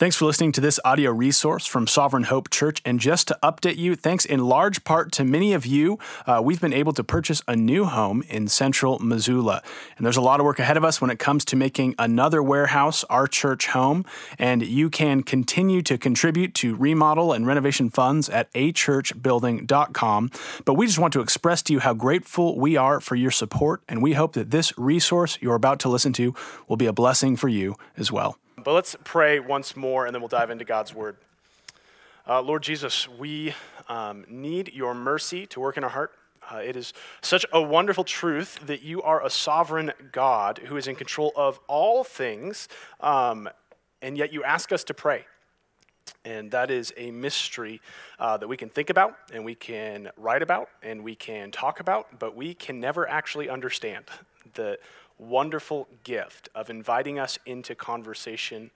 Thanks 0.00 0.16
for 0.16 0.24
listening 0.24 0.52
to 0.52 0.62
this 0.62 0.80
audio 0.82 1.10
resource 1.10 1.66
from 1.66 1.86
Sovereign 1.86 2.22
Hope 2.22 2.48
Church. 2.48 2.80
And 2.86 2.98
just 2.98 3.28
to 3.28 3.38
update 3.42 3.76
you, 3.76 3.94
thanks 3.94 4.24
in 4.24 4.40
large 4.40 4.82
part 4.82 5.12
to 5.12 5.24
many 5.24 5.52
of 5.52 5.66
you, 5.66 5.98
uh, 6.26 6.40
we've 6.42 6.58
been 6.58 6.72
able 6.72 6.94
to 6.94 7.04
purchase 7.04 7.42
a 7.46 7.54
new 7.54 7.84
home 7.84 8.22
in 8.26 8.48
central 8.48 8.98
Missoula. 8.98 9.62
And 9.98 10.06
there's 10.06 10.16
a 10.16 10.22
lot 10.22 10.40
of 10.40 10.46
work 10.46 10.58
ahead 10.58 10.78
of 10.78 10.86
us 10.86 11.02
when 11.02 11.10
it 11.10 11.18
comes 11.18 11.44
to 11.44 11.54
making 11.54 11.96
another 11.98 12.42
warehouse 12.42 13.04
our 13.10 13.26
church 13.26 13.66
home. 13.66 14.06
And 14.38 14.62
you 14.62 14.88
can 14.88 15.22
continue 15.22 15.82
to 15.82 15.98
contribute 15.98 16.54
to 16.54 16.74
remodel 16.76 17.34
and 17.34 17.46
renovation 17.46 17.90
funds 17.90 18.30
at 18.30 18.50
achurchbuilding.com. 18.54 20.30
But 20.64 20.74
we 20.76 20.86
just 20.86 20.98
want 20.98 21.12
to 21.12 21.20
express 21.20 21.60
to 21.64 21.74
you 21.74 21.80
how 21.80 21.92
grateful 21.92 22.58
we 22.58 22.74
are 22.74 23.00
for 23.00 23.16
your 23.16 23.30
support. 23.30 23.82
And 23.86 24.02
we 24.02 24.14
hope 24.14 24.32
that 24.32 24.50
this 24.50 24.72
resource 24.78 25.36
you're 25.42 25.56
about 25.56 25.78
to 25.80 25.90
listen 25.90 26.14
to 26.14 26.34
will 26.68 26.78
be 26.78 26.86
a 26.86 26.92
blessing 26.94 27.36
for 27.36 27.48
you 27.48 27.76
as 27.98 28.10
well. 28.10 28.38
But 28.62 28.72
let's 28.72 28.96
pray 29.04 29.40
once 29.40 29.76
more 29.76 30.06
and 30.06 30.14
then 30.14 30.20
we'll 30.20 30.28
dive 30.28 30.50
into 30.50 30.64
God's 30.64 30.94
word. 30.94 31.16
Uh, 32.28 32.42
Lord 32.42 32.62
Jesus, 32.62 33.08
we 33.08 33.54
um, 33.88 34.24
need 34.28 34.72
your 34.74 34.94
mercy 34.94 35.46
to 35.46 35.60
work 35.60 35.76
in 35.76 35.84
our 35.84 35.90
heart. 35.90 36.12
Uh, 36.50 36.56
it 36.56 36.76
is 36.76 36.92
such 37.22 37.46
a 37.52 37.62
wonderful 37.62 38.04
truth 38.04 38.58
that 38.66 38.82
you 38.82 39.02
are 39.02 39.24
a 39.24 39.30
sovereign 39.30 39.92
God 40.12 40.58
who 40.66 40.76
is 40.76 40.88
in 40.88 40.96
control 40.96 41.32
of 41.36 41.60
all 41.68 42.04
things, 42.04 42.68
um, 43.00 43.48
and 44.02 44.18
yet 44.18 44.32
you 44.32 44.42
ask 44.42 44.72
us 44.72 44.84
to 44.84 44.94
pray. 44.94 45.24
And 46.24 46.50
that 46.50 46.70
is 46.70 46.92
a 46.96 47.10
mystery 47.10 47.80
uh, 48.18 48.36
that 48.36 48.48
we 48.48 48.56
can 48.56 48.68
think 48.68 48.90
about 48.90 49.16
and 49.32 49.44
we 49.44 49.54
can 49.54 50.10
write 50.16 50.42
about 50.42 50.68
and 50.82 51.02
we 51.02 51.14
can 51.14 51.50
talk 51.50 51.80
about, 51.80 52.18
but 52.18 52.36
we 52.36 52.52
can 52.54 52.80
never 52.80 53.08
actually 53.08 53.48
understand. 53.48 54.04
The 54.54 54.78
wonderful 55.20 55.86
gift 56.02 56.48
of 56.54 56.70
inviting 56.70 57.18
us 57.18 57.38
into 57.44 57.74
conversation 57.74 58.70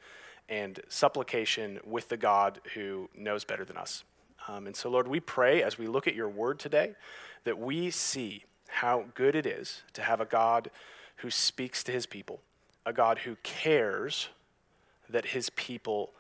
and 0.48 0.80
supplication 0.88 1.80
with 1.84 2.08
the 2.08 2.16
God 2.16 2.60
who 2.74 3.08
knows 3.16 3.44
better 3.44 3.64
than 3.64 3.76
us. 3.76 4.04
Um, 4.46 4.66
and 4.66 4.76
so, 4.76 4.90
Lord, 4.90 5.08
we 5.08 5.20
pray 5.20 5.62
as 5.62 5.78
we 5.78 5.86
look 5.86 6.06
at 6.06 6.14
your 6.14 6.28
word 6.28 6.58
today 6.58 6.94
that 7.44 7.58
we 7.58 7.90
see 7.90 8.44
how 8.68 9.04
good 9.14 9.34
it 9.34 9.46
is 9.46 9.82
to 9.94 10.02
have 10.02 10.20
a 10.20 10.26
God 10.26 10.70
who 11.16 11.30
speaks 11.30 11.82
to 11.84 11.92
his 11.92 12.06
people, 12.06 12.40
a 12.84 12.92
God 12.92 13.20
who 13.20 13.36
cares 13.42 14.28
that 15.08 15.26
his 15.26 15.50
people 15.50 16.10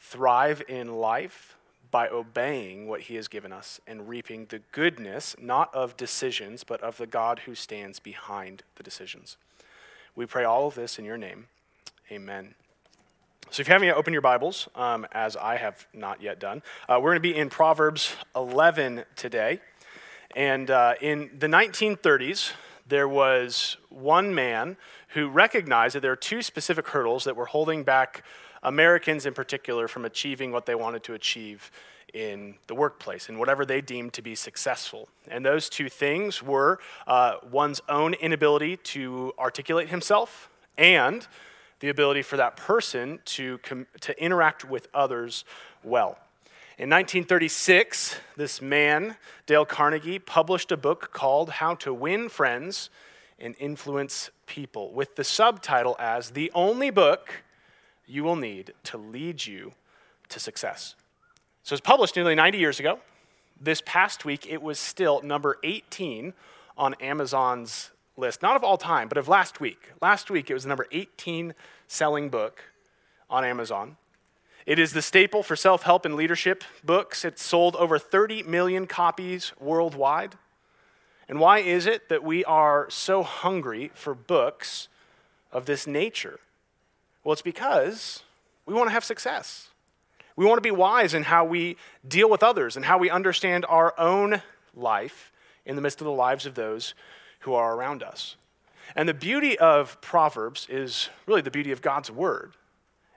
thrive 0.00 0.62
in 0.68 0.96
life 0.96 1.56
by 1.90 2.08
obeying 2.08 2.86
what 2.86 3.02
he 3.02 3.14
has 3.16 3.28
given 3.28 3.52
us 3.52 3.80
and 3.86 4.08
reaping 4.08 4.46
the 4.46 4.60
goodness, 4.72 5.34
not 5.40 5.74
of 5.74 5.96
decisions, 5.96 6.64
but 6.64 6.80
of 6.82 6.98
the 6.98 7.06
God 7.06 7.40
who 7.40 7.54
stands 7.54 7.98
behind 7.98 8.62
the 8.76 8.82
decisions. 8.82 9.36
We 10.18 10.26
pray 10.26 10.42
all 10.42 10.66
of 10.66 10.74
this 10.74 10.98
in 10.98 11.04
your 11.04 11.16
name. 11.16 11.46
Amen. 12.10 12.56
So, 13.52 13.60
if 13.60 13.68
you 13.68 13.72
haven't 13.72 13.86
yet 13.86 13.96
opened 13.96 14.14
your 14.14 14.20
Bibles, 14.20 14.68
um, 14.74 15.06
as 15.12 15.36
I 15.36 15.58
have 15.58 15.86
not 15.94 16.20
yet 16.20 16.40
done, 16.40 16.60
uh, 16.88 16.98
we're 17.00 17.10
going 17.10 17.22
to 17.22 17.32
be 17.32 17.36
in 17.36 17.48
Proverbs 17.48 18.16
11 18.34 19.04
today. 19.14 19.60
And 20.34 20.72
uh, 20.72 20.94
in 21.00 21.30
the 21.38 21.46
1930s, 21.46 22.50
there 22.84 23.06
was 23.06 23.76
one 23.90 24.34
man 24.34 24.76
who 25.10 25.28
recognized 25.28 25.94
that 25.94 26.00
there 26.00 26.10
are 26.10 26.16
two 26.16 26.42
specific 26.42 26.88
hurdles 26.88 27.22
that 27.22 27.36
were 27.36 27.46
holding 27.46 27.84
back 27.84 28.24
Americans 28.64 29.24
in 29.24 29.34
particular 29.34 29.86
from 29.86 30.04
achieving 30.04 30.50
what 30.50 30.66
they 30.66 30.74
wanted 30.74 31.04
to 31.04 31.14
achieve 31.14 31.70
in 32.14 32.54
the 32.66 32.74
workplace 32.74 33.28
and 33.28 33.38
whatever 33.38 33.64
they 33.64 33.80
deemed 33.80 34.12
to 34.14 34.22
be 34.22 34.34
successful. 34.34 35.08
And 35.28 35.44
those 35.44 35.68
two 35.68 35.88
things 35.88 36.42
were 36.42 36.78
uh, 37.06 37.36
one's 37.50 37.80
own 37.88 38.14
inability 38.14 38.76
to 38.76 39.32
articulate 39.38 39.88
himself 39.88 40.50
and 40.76 41.26
the 41.80 41.88
ability 41.88 42.22
for 42.22 42.36
that 42.36 42.56
person 42.56 43.20
to, 43.24 43.58
com- 43.58 43.86
to 44.00 44.22
interact 44.22 44.64
with 44.64 44.88
others 44.92 45.44
well. 45.84 46.18
In 46.78 46.90
1936, 46.90 48.16
this 48.36 48.62
man, 48.62 49.16
Dale 49.46 49.64
Carnegie, 49.64 50.18
published 50.18 50.70
a 50.70 50.76
book 50.76 51.12
called 51.12 51.50
How 51.50 51.74
to 51.76 51.92
Win 51.92 52.28
Friends 52.28 52.88
and 53.38 53.54
Influence 53.58 54.30
People, 54.46 54.92
with 54.92 55.16
the 55.16 55.24
subtitle 55.24 55.96
as 55.98 56.30
The 56.30 56.50
Only 56.54 56.90
Book 56.90 57.42
You 58.06 58.24
Will 58.24 58.36
Need 58.36 58.74
to 58.84 58.96
Lead 58.96 59.46
You 59.46 59.72
to 60.28 60.40
Success. 60.40 60.94
So 61.68 61.74
it 61.74 61.76
was 61.76 61.80
published 61.82 62.16
nearly 62.16 62.34
90 62.34 62.56
years 62.56 62.80
ago. 62.80 62.98
This 63.60 63.82
past 63.84 64.24
week, 64.24 64.46
it 64.46 64.62
was 64.62 64.78
still 64.78 65.20
number 65.20 65.58
18 65.62 66.32
on 66.78 66.94
Amazon's 66.94 67.90
list, 68.16 68.40
not 68.40 68.56
of 68.56 68.64
all 68.64 68.78
time, 68.78 69.06
but 69.06 69.18
of 69.18 69.28
last 69.28 69.60
week. 69.60 69.90
Last 70.00 70.30
week, 70.30 70.48
it 70.48 70.54
was 70.54 70.62
the 70.62 70.70
number 70.70 70.86
18 70.92 71.52
selling 71.86 72.30
book 72.30 72.62
on 73.28 73.44
Amazon. 73.44 73.98
It 74.64 74.78
is 74.78 74.94
the 74.94 75.02
staple 75.02 75.42
for 75.42 75.56
self 75.56 75.82
help 75.82 76.06
and 76.06 76.14
leadership 76.14 76.64
books. 76.82 77.22
It's 77.22 77.42
sold 77.42 77.76
over 77.76 77.98
30 77.98 78.44
million 78.44 78.86
copies 78.86 79.52
worldwide. 79.60 80.36
And 81.28 81.38
why 81.38 81.58
is 81.58 81.84
it 81.84 82.08
that 82.08 82.24
we 82.24 82.46
are 82.46 82.88
so 82.88 83.22
hungry 83.22 83.90
for 83.92 84.14
books 84.14 84.88
of 85.52 85.66
this 85.66 85.86
nature? 85.86 86.40
Well, 87.22 87.34
it's 87.34 87.42
because 87.42 88.22
we 88.64 88.72
want 88.72 88.88
to 88.88 88.92
have 88.94 89.04
success. 89.04 89.67
We 90.38 90.44
want 90.44 90.58
to 90.58 90.62
be 90.62 90.70
wise 90.70 91.14
in 91.14 91.24
how 91.24 91.44
we 91.44 91.76
deal 92.06 92.30
with 92.30 92.44
others 92.44 92.76
and 92.76 92.84
how 92.84 92.96
we 92.96 93.10
understand 93.10 93.66
our 93.68 93.92
own 93.98 94.40
life 94.72 95.32
in 95.66 95.74
the 95.74 95.82
midst 95.82 96.00
of 96.00 96.04
the 96.04 96.12
lives 96.12 96.46
of 96.46 96.54
those 96.54 96.94
who 97.40 97.54
are 97.54 97.74
around 97.74 98.04
us. 98.04 98.36
And 98.94 99.08
the 99.08 99.14
beauty 99.14 99.58
of 99.58 100.00
Proverbs 100.00 100.68
is 100.70 101.08
really 101.26 101.40
the 101.40 101.50
beauty 101.50 101.72
of 101.72 101.82
God's 101.82 102.08
word, 102.08 102.52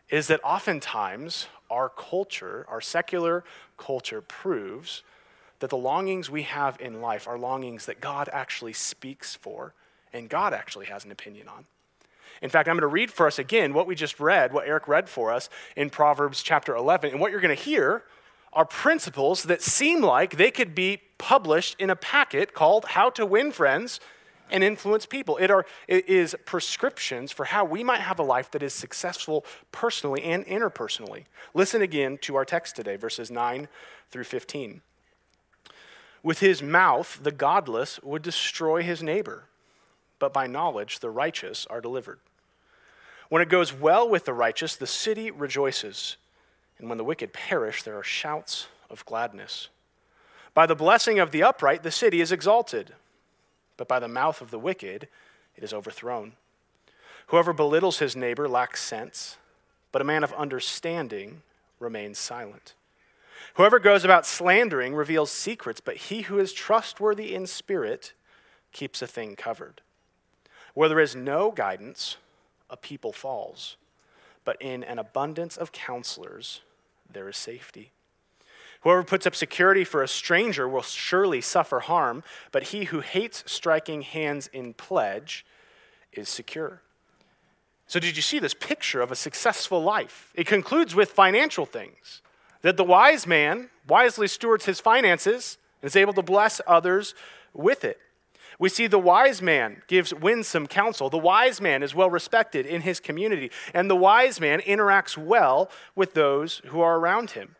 is 0.09 0.25
that 0.29 0.43
oftentimes 0.43 1.45
our 1.69 1.89
culture, 1.89 2.65
our 2.67 2.81
secular 2.81 3.43
culture, 3.77 4.21
proves 4.21 5.03
that 5.59 5.69
the 5.69 5.77
longings 5.77 6.27
we 6.27 6.41
have 6.41 6.75
in 6.81 7.01
life 7.01 7.27
are 7.27 7.37
longings 7.37 7.85
that 7.85 8.01
God 8.01 8.29
actually 8.33 8.73
speaks 8.73 9.35
for 9.35 9.75
and 10.11 10.27
God 10.27 10.55
actually 10.55 10.87
has 10.87 11.05
an 11.05 11.11
opinion 11.11 11.47
on. 11.47 11.65
In 12.41 12.49
fact, 12.49 12.67
I'm 12.67 12.75
going 12.75 12.81
to 12.81 12.87
read 12.87 13.11
for 13.11 13.27
us 13.27 13.37
again 13.37 13.73
what 13.73 13.85
we 13.85 13.95
just 13.95 14.19
read, 14.19 14.51
what 14.51 14.67
Eric 14.67 14.87
read 14.87 15.07
for 15.07 15.31
us 15.31 15.49
in 15.75 15.89
Proverbs 15.89 16.41
chapter 16.41 16.75
11. 16.75 17.11
And 17.11 17.19
what 17.19 17.31
you're 17.31 17.41
going 17.41 17.55
to 17.55 17.63
hear 17.63 18.03
are 18.53 18.65
principles 18.65 19.43
that 19.43 19.61
seem 19.61 20.01
like 20.01 20.37
they 20.37 20.51
could 20.51 20.75
be 20.75 21.01
published 21.17 21.75
in 21.79 21.89
a 21.89 21.95
packet 21.95 22.53
called 22.53 22.85
How 22.85 23.09
to 23.11 23.25
Win 23.25 23.51
Friends 23.51 23.99
and 24.49 24.63
Influence 24.63 25.05
People. 25.05 25.37
It, 25.37 25.49
are, 25.49 25.65
it 25.87 26.09
is 26.09 26.35
prescriptions 26.45 27.31
for 27.31 27.45
how 27.45 27.63
we 27.63 27.83
might 27.83 28.01
have 28.01 28.19
a 28.19 28.23
life 28.23 28.51
that 28.51 28.63
is 28.63 28.73
successful 28.73 29.45
personally 29.71 30.23
and 30.23 30.45
interpersonally. 30.45 31.25
Listen 31.53 31.81
again 31.81 32.17
to 32.23 32.35
our 32.35 32.43
text 32.43 32.75
today, 32.75 32.97
verses 32.97 33.31
9 33.31 33.67
through 34.09 34.25
15. 34.25 34.81
With 36.23 36.39
his 36.39 36.61
mouth, 36.61 37.19
the 37.21 37.31
godless 37.31 38.01
would 38.03 38.21
destroy 38.21 38.83
his 38.83 39.01
neighbor, 39.01 39.45
but 40.19 40.33
by 40.33 40.45
knowledge, 40.45 40.99
the 40.99 41.09
righteous 41.09 41.65
are 41.67 41.81
delivered. 41.81 42.19
When 43.31 43.41
it 43.41 43.47
goes 43.47 43.71
well 43.71 44.09
with 44.09 44.25
the 44.25 44.33
righteous, 44.33 44.75
the 44.75 44.85
city 44.85 45.31
rejoices. 45.31 46.17
And 46.77 46.89
when 46.89 46.97
the 46.97 47.05
wicked 47.05 47.31
perish, 47.31 47.81
there 47.81 47.97
are 47.97 48.03
shouts 48.03 48.67
of 48.89 49.05
gladness. 49.05 49.69
By 50.53 50.65
the 50.65 50.75
blessing 50.75 51.17
of 51.17 51.31
the 51.31 51.41
upright, 51.41 51.81
the 51.81 51.91
city 51.91 52.19
is 52.19 52.33
exalted. 52.33 52.91
But 53.77 53.87
by 53.87 53.99
the 53.99 54.09
mouth 54.09 54.41
of 54.41 54.51
the 54.51 54.59
wicked, 54.59 55.07
it 55.55 55.63
is 55.63 55.71
overthrown. 55.73 56.33
Whoever 57.27 57.53
belittles 57.53 57.99
his 57.99 58.17
neighbor 58.17 58.49
lacks 58.49 58.83
sense, 58.83 59.37
but 59.93 60.01
a 60.01 60.05
man 60.05 60.25
of 60.25 60.33
understanding 60.33 61.41
remains 61.79 62.19
silent. 62.19 62.73
Whoever 63.53 63.79
goes 63.79 64.03
about 64.03 64.25
slandering 64.25 64.93
reveals 64.93 65.31
secrets, 65.31 65.79
but 65.79 65.95
he 65.95 66.23
who 66.23 66.37
is 66.37 66.51
trustworthy 66.51 67.33
in 67.33 67.47
spirit 67.47 68.11
keeps 68.73 69.01
a 69.01 69.07
thing 69.07 69.37
covered. 69.37 69.79
Where 70.73 70.89
there 70.89 70.99
is 70.99 71.15
no 71.15 71.51
guidance, 71.51 72.17
a 72.71 72.77
people 72.77 73.13
falls, 73.13 73.77
but 74.43 74.59
in 74.59 74.83
an 74.83 74.97
abundance 74.97 75.57
of 75.57 75.71
counselors, 75.71 76.61
there 77.11 77.29
is 77.29 77.37
safety. 77.37 77.91
Whoever 78.81 79.03
puts 79.03 79.27
up 79.27 79.35
security 79.35 79.83
for 79.83 80.01
a 80.01 80.07
stranger 80.07 80.67
will 80.67 80.81
surely 80.81 81.39
suffer 81.41 81.81
harm, 81.81 82.23
but 82.51 82.63
he 82.63 82.85
who 82.85 83.01
hates 83.01 83.43
striking 83.45 84.01
hands 84.01 84.47
in 84.47 84.73
pledge 84.73 85.45
is 86.11 86.27
secure. 86.27 86.81
So, 87.85 87.99
did 87.99 88.15
you 88.15 88.21
see 88.21 88.39
this 88.39 88.53
picture 88.53 89.01
of 89.01 89.11
a 89.11 89.15
successful 89.15 89.83
life? 89.83 90.31
It 90.33 90.47
concludes 90.47 90.95
with 90.95 91.11
financial 91.11 91.65
things 91.65 92.21
that 92.61 92.77
the 92.77 92.83
wise 92.83 93.27
man 93.27 93.69
wisely 93.87 94.27
stewards 94.27 94.65
his 94.65 94.79
finances 94.79 95.57
and 95.81 95.87
is 95.87 95.95
able 95.95 96.13
to 96.13 96.21
bless 96.21 96.61
others 96.65 97.13
with 97.53 97.83
it. 97.83 97.99
We 98.61 98.69
see 98.69 98.85
the 98.85 98.99
wise 98.99 99.41
man 99.41 99.81
gives 99.87 100.13
winsome 100.13 100.67
counsel. 100.67 101.09
The 101.09 101.17
wise 101.17 101.59
man 101.59 101.81
is 101.81 101.95
well 101.95 102.11
respected 102.11 102.67
in 102.67 102.81
his 102.81 102.99
community, 102.99 103.49
and 103.73 103.89
the 103.89 103.95
wise 103.95 104.39
man 104.39 104.59
interacts 104.59 105.17
well 105.17 105.71
with 105.95 106.13
those 106.13 106.61
who 106.67 106.79
are 106.79 106.99
around 106.99 107.31
him. 107.31 107.55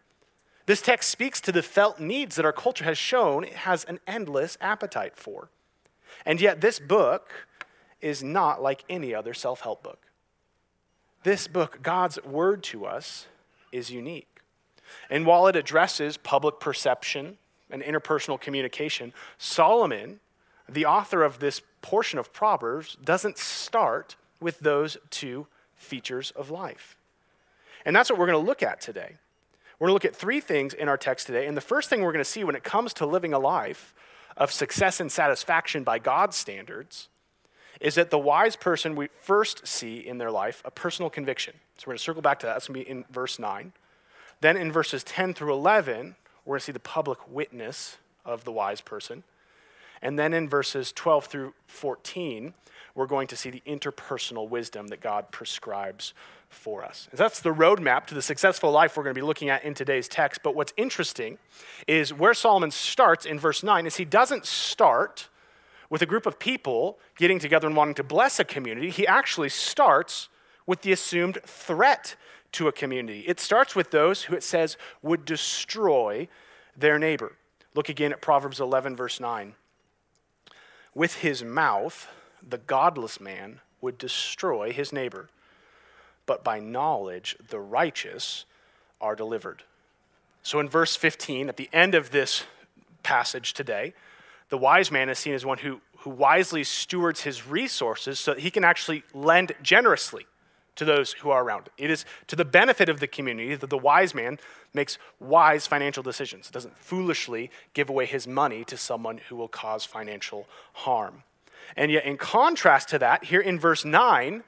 This 0.67 0.79
text 0.79 1.09
speaks 1.09 1.41
to 1.41 1.51
the 1.51 1.63
felt 1.63 1.99
needs 1.99 2.35
that 2.35 2.45
our 2.45 2.53
culture 2.53 2.85
has 2.85 2.99
shown 2.99 3.43
it 3.43 3.53
has 3.53 3.83
an 3.85 3.99
endless 4.05 4.59
appetite 4.61 5.17
for. 5.17 5.49
And 6.23 6.39
yet, 6.39 6.61
this 6.61 6.77
book 6.79 7.31
is 7.99 8.21
not 8.21 8.61
like 8.61 8.85
any 8.87 9.15
other 9.15 9.33
self 9.33 9.61
help 9.61 9.81
book. 9.81 10.05
This 11.23 11.47
book, 11.47 11.79
God's 11.81 12.23
word 12.23 12.61
to 12.65 12.85
us, 12.85 13.25
is 13.71 13.89
unique. 13.89 14.41
And 15.09 15.25
while 15.25 15.47
it 15.47 15.55
addresses 15.55 16.17
public 16.17 16.59
perception 16.59 17.39
and 17.71 17.81
interpersonal 17.81 18.39
communication, 18.39 19.13
Solomon, 19.39 20.19
the 20.73 20.85
author 20.85 21.23
of 21.23 21.39
this 21.39 21.61
portion 21.81 22.19
of 22.19 22.31
Proverbs, 22.33 22.97
doesn't 23.03 23.37
start 23.37 24.15
with 24.39 24.59
those 24.59 24.97
two 25.09 25.47
features 25.75 26.31
of 26.31 26.49
life. 26.49 26.95
And 27.85 27.95
that's 27.95 28.09
what 28.09 28.19
we're 28.19 28.27
going 28.27 28.41
to 28.41 28.47
look 28.47 28.63
at 28.63 28.81
today. 28.81 29.17
We're 29.79 29.87
going 29.87 29.91
to 29.91 29.93
look 29.93 30.13
at 30.13 30.15
three 30.15 30.39
things 30.39 30.73
in 30.73 30.87
our 30.87 30.97
text 30.97 31.25
today. 31.25 31.47
And 31.47 31.57
the 31.57 31.61
first 31.61 31.89
thing 31.89 32.01
we're 32.01 32.11
going 32.11 32.23
to 32.23 32.29
see 32.29 32.43
when 32.43 32.55
it 32.55 32.63
comes 32.63 32.93
to 32.95 33.05
living 33.05 33.33
a 33.33 33.39
life 33.39 33.95
of 34.37 34.51
success 34.51 34.99
and 34.99 35.11
satisfaction 35.11 35.83
by 35.83 35.99
God's 35.99 36.37
standards 36.37 37.09
is 37.79 37.95
that 37.95 38.11
the 38.11 38.19
wise 38.19 38.55
person 38.55 38.95
we 38.95 39.09
first 39.19 39.67
see 39.67 39.97
in 39.97 40.19
their 40.19 40.29
life 40.29 40.61
a 40.63 40.71
personal 40.71 41.09
conviction. 41.09 41.55
So 41.77 41.85
we're 41.87 41.91
going 41.93 41.97
to 41.97 42.03
circle 42.03 42.21
back 42.21 42.39
to 42.41 42.45
that. 42.45 42.53
That's 42.53 42.67
going 42.67 42.81
to 42.81 42.85
be 42.85 42.91
in 42.91 43.05
verse 43.09 43.39
9. 43.39 43.73
Then 44.39 44.55
in 44.55 44.71
verses 44.71 45.03
10 45.03 45.33
through 45.33 45.53
11, 45.53 46.15
we're 46.45 46.53
going 46.53 46.59
to 46.59 46.65
see 46.65 46.71
the 46.71 46.79
public 46.79 47.19
witness 47.27 47.97
of 48.23 48.43
the 48.43 48.51
wise 48.51 48.81
person. 48.81 49.23
And 50.01 50.17
then 50.17 50.33
in 50.33 50.49
verses 50.49 50.91
12 50.91 51.25
through 51.25 51.53
14, 51.67 52.53
we're 52.95 53.05
going 53.05 53.27
to 53.27 53.35
see 53.35 53.49
the 53.49 53.63
interpersonal 53.65 54.49
wisdom 54.49 54.87
that 54.87 55.01
God 55.01 55.31
prescribes 55.31 56.13
for 56.49 56.83
us. 56.83 57.07
That's 57.13 57.39
the 57.39 57.53
roadmap 57.53 58.05
to 58.07 58.15
the 58.15 58.21
successful 58.21 58.71
life 58.71 58.97
we're 58.97 59.03
going 59.03 59.15
to 59.15 59.19
be 59.19 59.25
looking 59.25 59.49
at 59.49 59.63
in 59.63 59.73
today's 59.73 60.07
text. 60.07 60.41
But 60.43 60.55
what's 60.55 60.73
interesting 60.75 61.37
is 61.87 62.13
where 62.13 62.33
Solomon 62.33 62.71
starts 62.71 63.25
in 63.25 63.39
verse 63.39 63.63
9 63.63 63.85
is 63.85 63.95
he 63.95 64.05
doesn't 64.05 64.45
start 64.45 65.29
with 65.89 66.01
a 66.01 66.05
group 66.05 66.25
of 66.25 66.39
people 66.39 66.99
getting 67.17 67.39
together 67.39 67.67
and 67.67 67.75
wanting 67.75 67.95
to 67.95 68.03
bless 68.03 68.39
a 68.39 68.45
community. 68.45 68.89
He 68.89 69.07
actually 69.07 69.49
starts 69.49 70.29
with 70.65 70.81
the 70.81 70.91
assumed 70.91 71.39
threat 71.45 72.15
to 72.53 72.67
a 72.67 72.71
community. 72.71 73.21
It 73.27 73.39
starts 73.39 73.75
with 73.75 73.91
those 73.91 74.23
who 74.23 74.35
it 74.35 74.43
says 74.43 74.77
would 75.01 75.25
destroy 75.25 76.27
their 76.75 76.99
neighbor. 76.99 77.33
Look 77.73 77.87
again 77.89 78.11
at 78.11 78.21
Proverbs 78.21 78.59
11, 78.59 78.95
verse 78.95 79.19
9. 79.19 79.55
With 80.93 81.15
his 81.15 81.43
mouth, 81.43 82.07
the 82.47 82.57
godless 82.57 83.19
man 83.19 83.61
would 83.79 83.97
destroy 83.97 84.71
his 84.71 84.91
neighbor, 84.91 85.29
but 86.25 86.43
by 86.43 86.59
knowledge, 86.59 87.37
the 87.49 87.59
righteous 87.59 88.45
are 88.99 89.15
delivered. 89.15 89.63
So 90.43 90.59
in 90.59 90.67
verse 90.69 90.95
15, 90.95 91.49
at 91.49 91.57
the 91.57 91.69
end 91.71 91.95
of 91.95 92.11
this 92.11 92.43
passage 93.03 93.53
today, 93.53 93.93
the 94.49 94.57
wise 94.57 94.91
man 94.91 95.09
is 95.09 95.19
seen 95.19 95.33
as 95.33 95.45
one 95.45 95.59
who, 95.59 95.81
who 95.99 96.09
wisely 96.09 96.63
stewards 96.63 97.21
his 97.21 97.47
resources 97.47 98.19
so 98.19 98.33
that 98.33 98.41
he 98.41 98.51
can 98.51 98.63
actually 98.63 99.03
lend 99.13 99.53
generously 99.61 100.25
to 100.75 100.85
those 100.85 101.13
who 101.13 101.29
are 101.29 101.43
around. 101.43 101.69
It 101.77 101.91
is 101.91 102.05
to 102.27 102.35
the 102.35 102.45
benefit 102.45 102.89
of 102.89 102.99
the 102.99 103.07
community 103.07 103.55
that 103.55 103.69
the 103.69 103.77
wise 103.77 104.15
man 104.15 104.39
makes 104.73 104.97
wise 105.19 105.67
financial 105.67 106.03
decisions. 106.03 106.47
It 106.47 106.53
doesn't 106.53 106.77
foolishly 106.77 107.51
give 107.73 107.89
away 107.89 108.05
his 108.05 108.27
money 108.27 108.63
to 108.65 108.77
someone 108.77 109.19
who 109.29 109.35
will 109.35 109.47
cause 109.47 109.83
financial 109.83 110.47
harm. 110.73 111.23
And 111.75 111.91
yet, 111.91 112.05
in 112.05 112.17
contrast 112.17 112.89
to 112.89 112.99
that, 112.99 113.25
here 113.25 113.41
in 113.41 113.59
verse 113.59 113.85
9, 113.85 114.43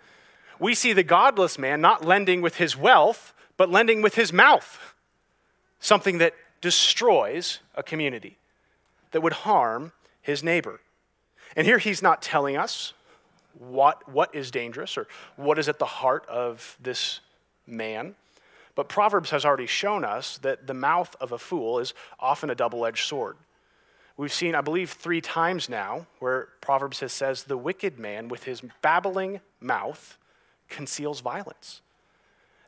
we 0.60 0.74
see 0.74 0.94
the 0.94 1.04
godless 1.04 1.58
man 1.58 1.81
not 1.81 2.06
lending 2.06 2.42
with 2.42 2.56
his 2.56 2.78
wealth, 2.78 3.34
but 3.58 3.70
lending 3.70 4.02
with 4.02 4.16
his 4.16 4.34
mouth, 4.34 4.94
something 5.80 6.18
that 6.20 6.34
destroys 6.62 7.60
a 7.75 7.84
community, 7.84 8.38
that 9.12 9.22
would 9.22 9.34
harm 9.34 9.92
his 10.22 10.44
neighbor. 10.44 10.80
And 11.56 11.68
here 11.68 11.78
he's 11.78 12.02
not 12.02 12.22
telling 12.22 12.58
us 12.58 12.94
what, 13.57 14.09
what 14.09 14.33
is 14.33 14.51
dangerous 14.51 14.97
or 14.97 15.07
what 15.35 15.59
is 15.59 15.69
at 15.69 15.79
the 15.79 15.85
heart 15.85 16.25
of 16.27 16.77
this 16.81 17.19
man. 17.67 18.15
But 18.75 18.89
Proverbs 18.89 19.29
has 19.29 19.45
already 19.45 19.67
shown 19.67 20.03
us 20.03 20.38
that 20.39 20.67
the 20.67 20.73
mouth 20.73 21.15
of 21.21 21.31
a 21.31 21.38
fool 21.38 21.79
is 21.79 21.94
often 22.19 22.50
a 22.50 22.55
double 22.55 22.85
edged 22.85 23.07
sword. 23.07 23.38
We've 24.15 24.33
seen, 24.33 24.55
I 24.55 24.61
believe, 24.61 24.91
three 24.91 25.21
times 25.21 25.69
now 25.69 26.05
where 26.19 26.50
Proverbs 26.61 27.00
has 27.00 27.11
says, 27.13 27.44
the 27.44 27.57
wicked 27.57 27.97
man 27.97 28.27
with 28.27 28.44
his 28.44 28.61
babbling 28.81 29.41
mouth 29.59 30.17
conceals 30.69 31.21
violence. 31.21 31.81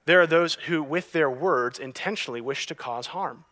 There 0.05 0.21
are 0.21 0.27
those 0.27 0.55
who, 0.67 0.83
with 0.83 1.11
their 1.11 1.29
words, 1.29 1.79
intentionally 1.79 2.41
wish 2.41 2.67
to 2.67 2.75
cause 2.75 3.07
harm. 3.07 3.45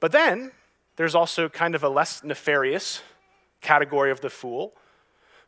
But 0.00 0.12
then 0.12 0.52
there's 0.96 1.14
also 1.14 1.48
kind 1.48 1.74
of 1.74 1.82
a 1.82 1.88
less 1.88 2.22
nefarious 2.22 3.02
category 3.60 4.10
of 4.10 4.20
the 4.20 4.30
fool 4.30 4.74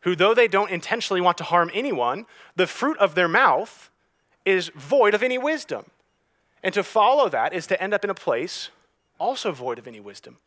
who, 0.01 0.15
though 0.15 0.33
they 0.33 0.47
don't 0.47 0.71
intentionally 0.71 1.21
want 1.21 1.37
to 1.37 1.43
harm 1.43 1.69
anyone, 1.73 2.25
the 2.55 2.67
fruit 2.67 2.97
of 2.97 3.15
their 3.15 3.27
mouth 3.27 3.89
is 4.45 4.69
void 4.75 5.13
of 5.13 5.23
any 5.23 5.37
wisdom. 5.37 5.85
And 6.63 6.73
to 6.73 6.83
follow 6.83 7.29
that 7.29 7.53
is 7.53 7.67
to 7.67 7.81
end 7.81 7.93
up 7.93 8.03
in 8.03 8.09
a 8.09 8.15
place 8.15 8.69
also 9.19 9.51
void 9.51 9.77
of 9.77 9.87
any 9.87 9.99
wisdom, 9.99 10.37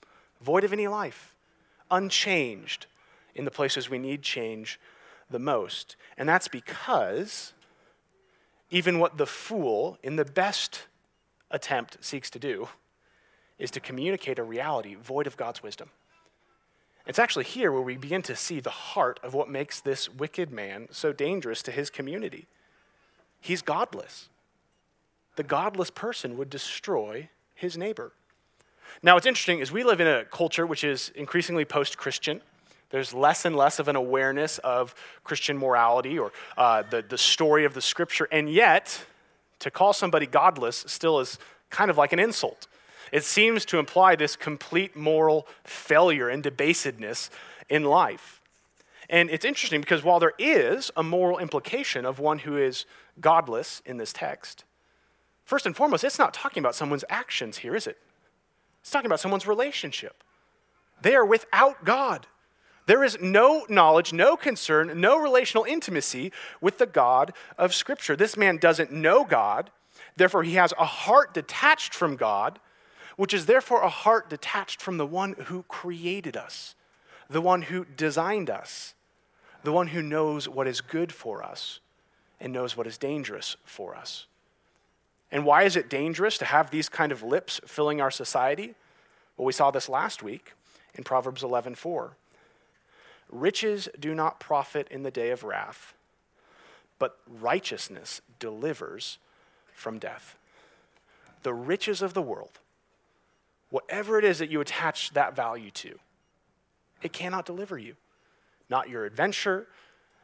void 0.40 0.64
of 0.64 0.72
any 0.72 0.88
life, 0.88 1.34
unchanged 1.90 2.87
in 3.34 3.44
the 3.44 3.50
places 3.50 3.88
we 3.88 3.99
need 3.99 4.22
change 4.22 4.81
the 5.31 5.38
most. 5.38 5.96
And 6.16 6.28
that's 6.28 6.49
because 6.49 7.52
even 8.70 8.99
what 8.99 9.19
the 9.19 9.26
fool, 9.26 9.99
in 10.02 10.16
the 10.16 10.25
best 10.25 10.87
attempt, 11.50 12.02
seeks 12.02 12.31
to 12.31 12.38
do 12.38 12.69
is 13.58 13.70
to 13.70 13.81
communicate 13.81 14.38
a 14.38 14.43
reality 14.43 14.94
void 14.94 15.26
of 15.26 15.37
God's 15.37 15.62
wisdom. 15.62 15.90
It's 17.06 17.19
actually 17.19 17.44
here 17.44 17.72
where 17.72 17.82
we 17.82 17.96
begin 17.96 18.22
to 18.22 18.37
see 18.37 18.60
the 18.60 18.70
heart 18.70 19.19
of 19.22 19.34
what 19.34 19.49
makes 19.49 19.81
this 19.81 20.08
wicked 20.08 20.52
man 20.52 20.88
so 20.90 21.12
dangerous 21.12 21.62
to 21.62 21.72
his 21.72 21.90
community. 21.90 22.46
He's 23.40 23.60
godless. 23.60 24.28
The 25.37 25.43
godless 25.43 25.90
person 25.90 26.37
would 26.37 26.49
destroy 26.49 27.28
his 27.54 27.76
neighbor. 27.76 28.12
Now, 29.02 29.14
what's 29.14 29.26
interesting 29.26 29.58
is 29.58 29.72
we 29.72 29.82
live 29.82 30.00
in 30.00 30.06
a 30.06 30.25
culture 30.26 30.66
which 30.66 30.84
is 30.84 31.10
increasingly 31.14 31.64
post 31.64 31.96
Christian. 31.96 32.40
There's 32.90 33.14
less 33.14 33.44
and 33.44 33.56
less 33.56 33.78
of 33.78 33.88
an 33.88 33.96
awareness 33.96 34.58
of 34.58 34.94
Christian 35.25 35.56
morality 35.56 36.19
or 36.19 36.31
uh, 36.56 36.82
the, 36.82 37.02
the 37.02 37.19
story 37.19 37.64
of 37.64 37.75
the 37.75 37.81
scripture. 37.81 38.28
And 38.31 38.50
yet, 38.52 39.04
to 39.60 39.70
call 39.70 39.93
somebody 39.93 40.26
godless 40.26 40.84
still 40.87 41.19
is 41.19 41.38
kind 41.70 41.90
of 41.90 41.96
like 41.96 42.12
an 42.12 42.19
insult. 42.19 42.66
It 43.12 43.25
seems 43.25 43.67
to 43.67 43.79
imply 43.79 44.17
this 44.17 44.35
complete 44.37 44.97
moral 44.97 45.47
failure 45.64 46.31
and 46.31 46.43
debasedness 46.43 47.29
in 47.69 47.85
life. 47.85 48.41
And 49.11 49.29
it's 49.29 49.44
interesting 49.44 49.82
because 49.82 50.03
while 50.03 50.19
there 50.19 50.32
is 50.38 50.91
a 50.97 51.03
moral 51.03 51.38
implication 51.38 52.06
of 52.06 52.19
one 52.19 52.41
who 52.41 52.56
is 52.56 52.87
godless 53.20 53.82
in 53.85 53.99
this 53.99 54.14
text, 54.14 54.64
first 55.44 55.67
and 55.67 55.76
foremost, 55.76 56.03
it's 56.03 56.19
not 56.19 56.32
talking 56.32 56.62
about 56.62 56.75
someone's 56.75 57.05
actions 57.11 57.59
here, 57.59 57.76
is 57.76 57.87
it? 57.87 57.99
It's 58.81 58.90
talking 58.90 59.07
about 59.07 59.21
someone's 59.21 59.47
relationship. 59.47 60.25
They 61.02 61.14
are 61.14 61.26
without 61.26 61.85
God. 61.85 62.26
There 62.87 63.04
is 63.04 63.19
no 63.21 63.66
knowledge, 63.69 64.14
no 64.14 64.37
concern, 64.37 65.00
no 65.00 65.19
relational 65.19 65.64
intimacy 65.64 66.33
with 66.62 66.78
the 66.78 66.87
God 66.87 67.35
of 67.59 67.75
Scripture. 67.75 68.16
This 68.16 68.37
man 68.37 68.57
doesn't 68.57 68.90
know 68.90 69.25
God, 69.25 69.71
therefore, 70.16 70.42
he 70.42 70.54
has 70.54 70.73
a 70.78 70.87
heart 70.87 71.35
detached 71.35 71.95
from 71.95 72.16
God 72.16 72.59
which 73.16 73.35
is 73.35 73.47
therefore 73.47 73.83
a 73.83 73.88
heart 73.88 74.31
detached 74.31 74.81
from 74.81 74.97
the 74.97 75.07
one 75.07 75.35
who 75.47 75.64
created 75.64 76.37
us, 76.37 76.75
the 77.28 77.40
one 77.40 77.62
who 77.62 77.85
designed 77.85 78.50
us, 78.50 78.95
the 79.62 79.73
one 79.73 79.88
who 79.88 80.02
knows 80.02 80.49
what 80.49 80.66
is 80.66 80.81
good 80.81 81.12
for 81.12 81.42
us 81.42 81.81
and 82.40 82.52
knows 82.52 82.76
what 82.76 82.87
is 82.87 82.99
dangerous 82.99 83.57
for 83.64 83.95
us. 83.95 84.26
And 85.31 85.47
why 85.47 85.62
is 85.62 85.76
it 85.76 85.88
dangerous 85.88 86.37
to 86.38 86.45
have 86.45 86.71
these 86.71 86.88
kind 86.88 87.12
of 87.12 87.23
lips 87.23 87.61
filling 87.66 88.00
our 88.00 88.11
society? 88.11 88.75
Well, 89.37 89.47
we 89.47 89.52
saw 89.52 89.71
this 89.71 89.88
last 89.88 90.23
week 90.23 90.52
in 90.95 91.04
Proverbs 91.04 91.42
11:4. 91.42 92.16
Riches 93.31 93.88
do 93.99 94.14
not 94.14 94.40
profit 94.40 94.88
in 94.90 95.04
the 95.04 95.11
day 95.11 95.31
of 95.31 95.42
wrath, 95.42 95.95
but 96.99 97.19
righteousness 97.26 98.21
delivers 98.38 99.19
from 99.75 99.99
death. 99.99 100.37
The 101.42 101.54
riches 101.54 102.02
of 102.02 102.12
the 102.12 102.23
world 102.23 102.59
whatever 103.73 104.19
it 104.19 104.25
is 104.25 104.38
that 104.38 104.50
you 104.50 104.61
attach 104.61 105.11
that 105.14 105.35
value 105.35 105.71
to, 105.71 105.99
it 107.02 107.12
cannot 107.12 107.47
deliver 107.47 107.79
you. 107.79 107.97
Not 108.69 108.88
your 108.88 109.05
adventure, 109.07 109.67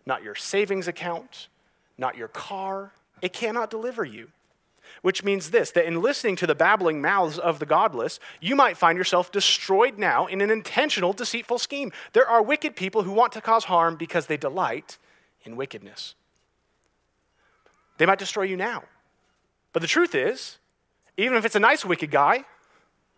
not 0.06 0.22
your 0.22 0.34
savings 0.34 0.86
account, 0.86 1.48
not 1.96 2.16
your 2.16 2.28
car. 2.28 2.92
It 3.20 3.32
cannot 3.32 3.70
deliver 3.70 4.04
you. 4.04 4.28
Which 5.02 5.24
means 5.24 5.50
this 5.50 5.70
that 5.72 5.86
in 5.86 6.00
listening 6.00 6.36
to 6.36 6.46
the 6.46 6.54
babbling 6.54 7.00
mouths 7.00 7.38
of 7.38 7.58
the 7.58 7.66
godless, 7.66 8.20
you 8.40 8.54
might 8.54 8.76
find 8.76 8.96
yourself 8.96 9.32
destroyed 9.32 9.98
now 9.98 10.26
in 10.26 10.40
an 10.40 10.50
intentional, 10.50 11.12
deceitful 11.12 11.58
scheme. 11.58 11.90
There 12.12 12.28
are 12.28 12.42
wicked 12.42 12.76
people 12.76 13.02
who 13.02 13.12
want 13.12 13.32
to 13.32 13.40
cause 13.40 13.64
harm 13.64 13.96
because 13.96 14.26
they 14.26 14.36
delight 14.36 14.98
in 15.44 15.56
wickedness. 15.56 16.14
They 17.96 18.06
might 18.06 18.18
destroy 18.18 18.44
you 18.44 18.56
now. 18.56 18.84
But 19.72 19.80
the 19.80 19.88
truth 19.88 20.14
is, 20.14 20.58
even 21.16 21.36
if 21.36 21.44
it's 21.44 21.56
a 21.56 21.60
nice 21.60 21.84
wicked 21.84 22.10
guy, 22.10 22.44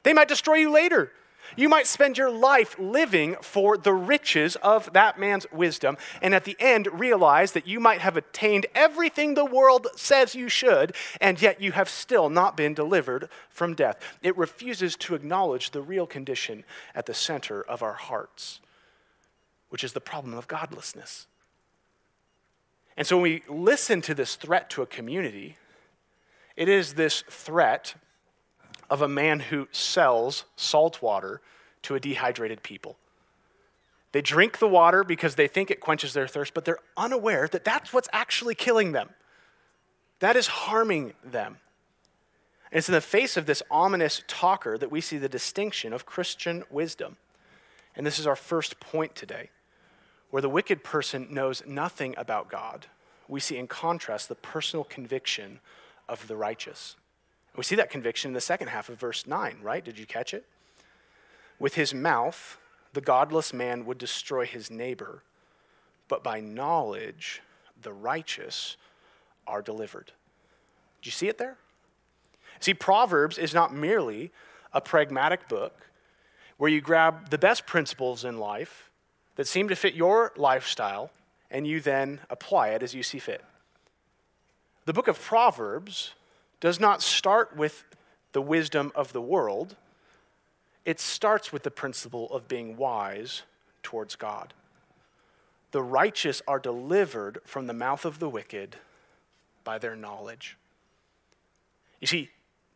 they 0.03 0.13
might 0.13 0.29
destroy 0.29 0.55
you 0.55 0.71
later 0.71 1.13
You 1.57 1.69
might 1.69 1.87
spend 1.87 2.17
your 2.17 2.31
life 2.31 2.79
living 2.79 3.37
for 3.43 3.77
the 3.77 3.93
riches 3.93 4.57
of 4.57 4.93
that 4.93 5.19
man's 5.19 5.47
wisdom, 5.53 5.97
and 6.23 6.35
at 6.35 6.45
the 6.45 6.57
end 6.61 6.89
realize 6.93 7.53
that 7.53 7.67
you 7.67 7.81
might 7.81 8.01
have 8.01 8.17
attained 8.17 8.67
everything 8.75 9.35
the 9.35 9.45
world 9.45 9.89
says 9.97 10.35
you 10.35 10.49
should, 10.49 10.95
and 11.21 11.41
yet 11.41 11.61
you 11.61 11.73
have 11.73 11.89
still 11.89 12.29
not 12.29 12.57
been 12.57 12.75
delivered 12.75 13.29
from 13.49 13.75
death. 13.75 13.99
It 14.23 14.37
refuses 14.37 14.97
to 14.97 15.15
acknowledge 15.15 15.71
the 15.71 15.83
real 15.83 16.07
condition 16.07 16.65
at 16.95 17.07
the 17.07 17.15
center 17.15 17.63
of 17.63 17.83
our 17.83 17.95
hearts, 17.95 18.61
which 19.71 19.85
is 19.85 19.93
the 19.93 20.01
problem 20.01 20.35
of 20.35 20.49
godlessness. 20.49 21.27
And 22.97 23.07
so 23.07 23.17
when 23.17 23.23
we 23.23 23.43
listen 23.49 24.03
to 24.03 24.15
this 24.15 24.37
threat 24.37 24.69
to 24.71 24.83
a 24.83 24.87
community, 24.87 25.57
it 26.57 26.69
is 26.69 26.95
this 26.95 27.25
threat 27.29 27.95
of 28.91 29.01
a 29.01 29.09
man 29.09 29.41
who 29.41 29.69
sells 29.71 30.45
salt 30.57 31.01
water 31.01 31.41
to 31.83 31.95
a 31.95 32.01
dehydrated 32.01 32.63
people. 32.63 32.99
They 34.13 34.21
drink 34.21 34.59
the 34.59 34.69
water 34.69 35.05
because 35.05 35.37
they 35.37 35.47
think 35.47 35.71
it 35.71 35.81
quenches 35.81 36.13
their 36.13 36.27
thirst, 36.27 36.53
but 36.53 36.65
they're 36.65 36.81
unaware 36.97 37.47
that 37.49 37.65
that's 37.65 37.93
what's 37.93 38.09
actually 38.13 38.57
killing 38.57 38.91
them. 38.93 39.11
That 40.19 40.37
is 40.37 40.49
harming 40.49 41.15
them. 41.25 41.59
And 42.73 42.79
it's 42.79 42.89
in 42.89 42.95
the 42.95 43.01
face 43.01 43.37
of 43.37 43.47
this 43.47 43.63
ominous 43.71 44.23
talker 44.27 44.77
that 44.77 44.91
we 44.91 45.01
see 45.01 45.17
the 45.17 45.29
distinction 45.29 45.93
of 45.93 46.07
Christian 46.07 46.65
wisdom. 46.71 47.17
And 47.97 48.05
this 48.05 48.19
is 48.19 48.27
our 48.27 48.37
first 48.37 48.81
point 48.81 49.15
today. 49.15 49.51
Where 50.31 50.43
the 50.43 50.49
wicked 50.49 50.85
person 50.85 51.29
knows 51.31 51.63
nothing 51.67 52.15
about 52.17 52.49
God, 52.49 52.87
we 53.29 53.41
see 53.41 53.57
in 53.57 53.67
contrast 53.67 54.29
the 54.29 54.35
personal 54.35 54.85
conviction 54.85 55.61
of 56.09 56.27
the 56.29 56.37
righteous. 56.37 56.97
We 57.57 57.65
see 57.65 57.77
that 57.77 57.91
conviction 57.91 58.31
in 58.31 58.35
the 58.35 58.41
second 58.41 58.69
half 58.69 58.89
of 58.89 58.99
verse 58.99 59.27
9, 59.27 59.59
right? 59.63 59.85
Did 59.85 59.99
you 59.99 60.07
catch 60.07 60.33
it? 60.33 60.47
With 61.59 61.75
his 61.75 61.93
mouth, 61.93 62.59
the 62.93 63.01
godless 63.01 63.53
man 63.53 63.85
would 63.85 63.99
destroy 63.99 64.47
his 64.47 64.71
neighbor, 64.71 65.23
but 66.09 66.25
by 66.25 66.41
knowledge, 66.41 67.43
the 67.81 67.93
righteous 67.93 68.77
are 69.47 69.63
delivered. 69.63 70.13
Do 71.03 71.09
you 71.09 71.13
see 71.13 71.29
it 71.29 71.39
there? 71.39 71.57
See, 72.61 72.75
Proverbs 72.75 73.39
is 73.39 73.55
not 73.55 73.75
merely 73.75 74.31
a 74.73 74.81
pragmatic 74.81 75.49
book 75.49 75.87
where 76.57 76.71
you 76.71 76.81
grab 76.81 77.31
the 77.31 77.39
best 77.39 77.67
principles 77.67 78.25
in 78.25 78.39
life 78.39 78.91
that 79.37 79.47
seem 79.47 79.69
to 79.69 79.77
fit 79.77 79.95
your 79.95 80.33
lifestyle 80.37 81.11
and 81.51 81.67
you 81.67 81.81
then 81.81 82.21
apply 82.29 82.69
it 82.69 82.83
as 82.83 82.95
you 82.95 83.03
see 83.03 83.19
fit. 83.19 83.43
The 84.85 84.93
book 84.93 85.09
of 85.09 85.21
Proverbs 85.21 86.13
does 86.61 86.79
not 86.79 87.03
start 87.03 87.57
with 87.57 87.85
the 88.33 88.43
wisdom 88.43 88.93
of 88.95 89.13
the 89.13 89.21
world, 89.21 89.77
it 90.85 91.01
starts 91.01 91.53
with 91.53 91.63
the 91.63 91.71
principle 91.71 92.31
of 92.33 92.49
being 92.49 92.77
wise 92.77 93.43
towards 93.83 94.17
God. 94.17 94.55
The 95.73 95.83
righteous 95.83 96.43
are 96.47 96.59
delivered 96.59 97.39
from 97.45 97.67
the 97.67 97.73
mouth 97.73 98.05
of 98.05 98.19
the 98.19 98.29
wicked 98.29 98.77
by 99.65 99.79
their 99.79 99.97
knowledge. 99.97 100.57
You 102.01 102.07
see, 102.07 102.31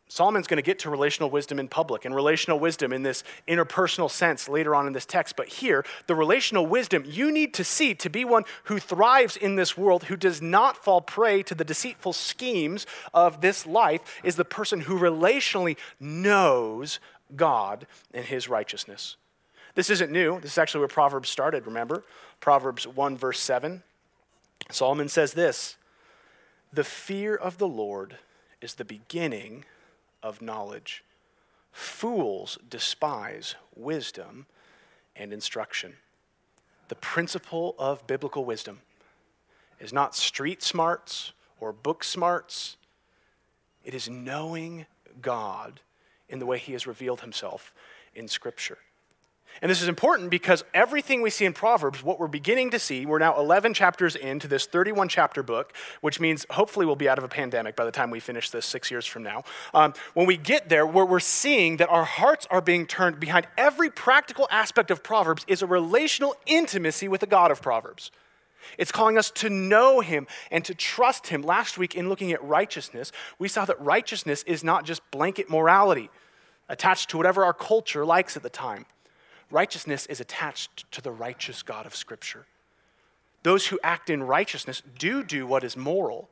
Solomon's 0.07 0.45
going 0.45 0.57
to 0.57 0.63
get 0.63 0.79
to 0.79 0.89
relational 0.89 1.31
wisdom 1.31 1.59
in 1.59 1.67
public 1.67 2.05
and 2.05 2.13
relational 2.13 2.59
wisdom 2.59 2.93
in 2.93 3.01
this 3.01 3.23
interpersonal 3.47 4.09
sense 4.09 4.47
later 4.47 4.75
on 4.75 4.85
in 4.85 4.93
this 4.93 5.05
text. 5.05 5.35
But 5.35 5.47
here, 5.47 5.83
the 6.05 6.13
relational 6.13 6.67
wisdom 6.67 7.03
you 7.05 7.31
need 7.31 7.55
to 7.55 7.63
see 7.63 7.95
to 7.95 8.09
be 8.09 8.23
one 8.23 8.43
who 8.65 8.77
thrives 8.77 9.35
in 9.35 9.55
this 9.55 9.75
world, 9.75 10.05
who 10.05 10.15
does 10.15 10.41
not 10.41 10.77
fall 10.77 11.01
prey 11.01 11.41
to 11.43 11.55
the 11.55 11.65
deceitful 11.65 12.13
schemes 12.13 12.85
of 13.13 13.41
this 13.41 13.65
life, 13.65 14.01
is 14.23 14.35
the 14.35 14.45
person 14.45 14.81
who 14.81 14.99
relationally 14.99 15.75
knows 15.99 16.99
God 17.35 17.87
and 18.13 18.25
his 18.25 18.47
righteousness. 18.47 19.17
This 19.73 19.89
isn't 19.89 20.11
new. 20.11 20.39
This 20.39 20.51
is 20.51 20.57
actually 20.59 20.79
where 20.79 20.87
Proverbs 20.87 21.29
started, 21.29 21.65
remember? 21.65 22.03
Proverbs 22.39 22.87
1, 22.87 23.17
verse 23.17 23.39
7. 23.39 23.81
Solomon 24.69 25.09
says 25.09 25.33
this 25.33 25.77
The 26.71 26.83
fear 26.83 27.35
of 27.35 27.57
the 27.57 27.67
Lord 27.67 28.17
is 28.61 28.75
the 28.75 28.85
beginning 28.85 29.65
of 30.25 30.41
knowledge. 30.41 31.03
Fools 31.71 32.57
despise 32.67 33.55
wisdom 33.75 34.47
and 35.15 35.31
instruction. 35.31 35.93
The 36.87 36.95
principle 36.95 37.75
of 37.77 38.07
biblical 38.07 38.43
wisdom 38.43 38.81
is 39.79 39.93
not 39.93 40.15
street 40.15 40.63
smarts 40.63 41.31
or 41.59 41.71
book 41.71 42.03
smarts, 42.03 42.75
it 43.83 43.93
is 43.93 44.09
knowing 44.09 44.87
God 45.21 45.79
in 46.27 46.39
the 46.39 46.45
way 46.45 46.57
He 46.57 46.73
has 46.73 46.87
revealed 46.87 47.21
Himself 47.21 47.71
in 48.15 48.27
Scripture. 48.27 48.79
And 49.61 49.71
this 49.71 49.81
is 49.81 49.87
important 49.87 50.29
because 50.29 50.63
everything 50.73 51.21
we 51.21 51.29
see 51.29 51.45
in 51.45 51.53
Proverbs, 51.53 52.03
what 52.03 52.19
we're 52.19 52.27
beginning 52.27 52.71
to 52.71 52.79
see, 52.79 53.05
we're 53.05 53.19
now 53.19 53.39
11 53.39 53.73
chapters 53.73 54.15
into 54.15 54.47
this 54.47 54.65
31 54.65 55.07
chapter 55.07 55.43
book, 55.43 55.73
which 56.01 56.19
means 56.19 56.45
hopefully 56.49 56.85
we'll 56.85 56.95
be 56.95 57.07
out 57.07 57.17
of 57.17 57.23
a 57.23 57.29
pandemic 57.29 57.75
by 57.75 57.85
the 57.85 57.91
time 57.91 58.11
we 58.11 58.19
finish 58.19 58.49
this 58.49 58.65
six 58.65 58.91
years 58.91 59.05
from 59.05 59.23
now. 59.23 59.43
Um, 59.73 59.93
when 60.13 60.25
we 60.25 60.35
get 60.35 60.67
there, 60.67 60.85
where 60.85 61.05
we're 61.05 61.19
seeing 61.19 61.77
that 61.77 61.89
our 61.89 62.03
hearts 62.03 62.45
are 62.51 62.61
being 62.61 62.85
turned 62.85 63.19
behind 63.19 63.47
every 63.57 63.89
practical 63.89 64.47
aspect 64.51 64.91
of 64.91 65.03
Proverbs 65.03 65.45
is 65.47 65.61
a 65.61 65.67
relational 65.67 66.35
intimacy 66.45 67.07
with 67.07 67.21
the 67.21 67.27
God 67.27 67.49
of 67.49 67.61
Proverbs. 67.61 68.11
It's 68.77 68.91
calling 68.91 69.17
us 69.17 69.31
to 69.31 69.49
know 69.49 70.01
Him 70.01 70.27
and 70.51 70.65
to 70.65 70.75
trust 70.75 71.27
Him. 71.27 71.41
Last 71.41 71.77
week, 71.77 71.95
in 71.95 72.09
looking 72.09 72.31
at 72.31 72.43
righteousness, 72.43 73.11
we 73.39 73.47
saw 73.47 73.63
that 73.65 73.79
righteousness 73.79 74.43
is 74.43 74.63
not 74.63 74.85
just 74.85 75.09
blanket 75.11 75.49
morality 75.49 76.09
attached 76.67 77.09
to 77.11 77.17
whatever 77.17 77.45
our 77.45 77.53
culture 77.53 78.05
likes 78.05 78.35
at 78.35 78.43
the 78.43 78.49
time. 78.49 78.85
Righteousness 79.51 80.05
is 80.07 80.19
attached 80.19 80.89
to 80.91 81.01
the 81.01 81.11
righteous 81.11 81.63
God 81.63 81.85
of 81.85 81.95
Scripture. 81.95 82.45
Those 83.43 83.67
who 83.67 83.79
act 83.83 84.09
in 84.09 84.23
righteousness 84.23 84.81
do 84.97 85.23
do 85.23 85.45
what 85.45 85.63
is 85.63 85.77
moral, 85.77 86.29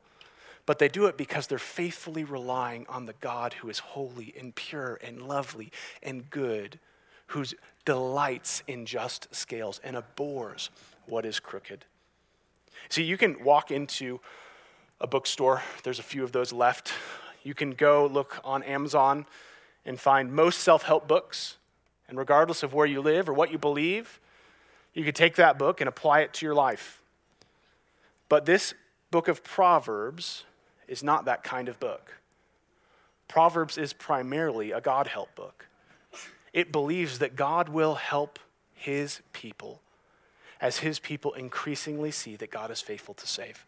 but 0.66 0.80
they 0.80 0.88
do 0.88 1.06
it 1.06 1.18
because 1.18 1.46
they're 1.46 1.60
faithfully 1.60 2.24
relying 2.24 2.86
on 2.90 3.06
the 3.06 3.14
God 3.14 3.54
who 3.54 3.70
is 3.70 3.80
holy 3.80 4.34
and 4.40 4.56
pure 4.56 5.00
and 5.04 5.22
lovely 5.22 5.72
and 6.02 6.30
good, 6.30 6.80
who 7.28 7.46
delights 7.86 8.64
in 8.68 8.86
just 8.86 9.34
scales 9.34 9.80
and 9.84 9.96
abhors 9.96 10.70
what 11.06 11.26
is 11.26 11.40
crooked. 11.40 11.86
See, 12.90 13.04
you 13.04 13.18
can 13.18 13.44
walk 13.44 13.72
into 13.72 14.20
a 15.00 15.08
bookstore, 15.08 15.62
there's 15.84 16.00
a 16.00 16.04
few 16.04 16.24
of 16.24 16.32
those 16.32 16.54
left. 16.54 16.94
You 17.44 17.54
can 17.54 17.72
go 17.72 18.08
look 18.08 18.40
on 18.44 18.64
Amazon 18.64 19.26
and 19.86 20.00
find 20.00 20.34
most 20.34 20.62
self 20.62 20.84
help 20.84 21.08
books. 21.08 21.58
And 22.14 22.20
regardless 22.20 22.62
of 22.62 22.76
where 22.76 22.86
you 22.86 23.02
live 23.02 23.28
or 23.28 23.34
what 23.34 23.52
you 23.52 23.58
believe, 23.58 24.20
you 24.94 25.04
could 25.04 25.16
take 25.16 25.36
that 25.38 25.58
book 25.58 25.82
and 25.82 25.88
apply 25.88 26.20
it 26.20 26.32
to 26.36 26.46
your 26.46 26.54
life. 26.54 27.02
But 28.30 28.46
this 28.46 28.76
book 29.10 29.28
of 29.28 29.44
Proverbs 29.44 30.44
is 30.88 31.02
not 31.02 31.26
that 31.26 31.44
kind 31.44 31.68
of 31.68 31.80
book. 31.80 32.20
Proverbs 33.28 33.80
is 33.80 33.94
primarily 33.94 34.72
a 34.72 34.80
God 34.80 35.08
help 35.08 35.34
book. 35.34 35.66
It 36.54 36.72
believes 36.72 37.18
that 37.18 37.36
God 37.36 37.68
will 37.68 37.96
help 37.96 38.38
his 38.76 39.22
people 39.34 39.82
as 40.62 40.78
his 40.78 41.00
people 41.00 41.34
increasingly 41.34 42.12
see 42.12 42.36
that 42.36 42.52
God 42.52 42.70
is 42.70 42.80
faithful 42.80 43.16
to 43.16 43.26
save 43.26 43.66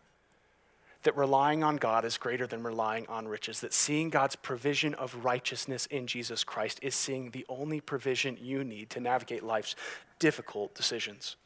that 1.05 1.17
relying 1.17 1.63
on 1.63 1.77
God 1.77 2.05
is 2.05 2.17
greater 2.17 2.45
than 2.45 2.61
relying 2.63 3.07
on 3.07 3.27
riches, 3.27 3.61
that 3.61 3.73
seeing 3.73 4.09
God's 4.09 4.35
provision 4.35 4.93
of 4.95 5.25
righteousness 5.25 5.85
in 5.87 6.05
Jesus 6.05 6.43
Christ 6.43 6.79
is 6.81 6.93
seeing 6.93 7.31
the 7.31 7.45
only 7.49 7.79
provision 7.79 8.37
you 8.39 8.63
need 8.63 8.89
to 8.91 8.99
navigate 8.99 9.43
life's 9.43 9.75
difficult 10.19 10.75
decisions. 10.75 11.37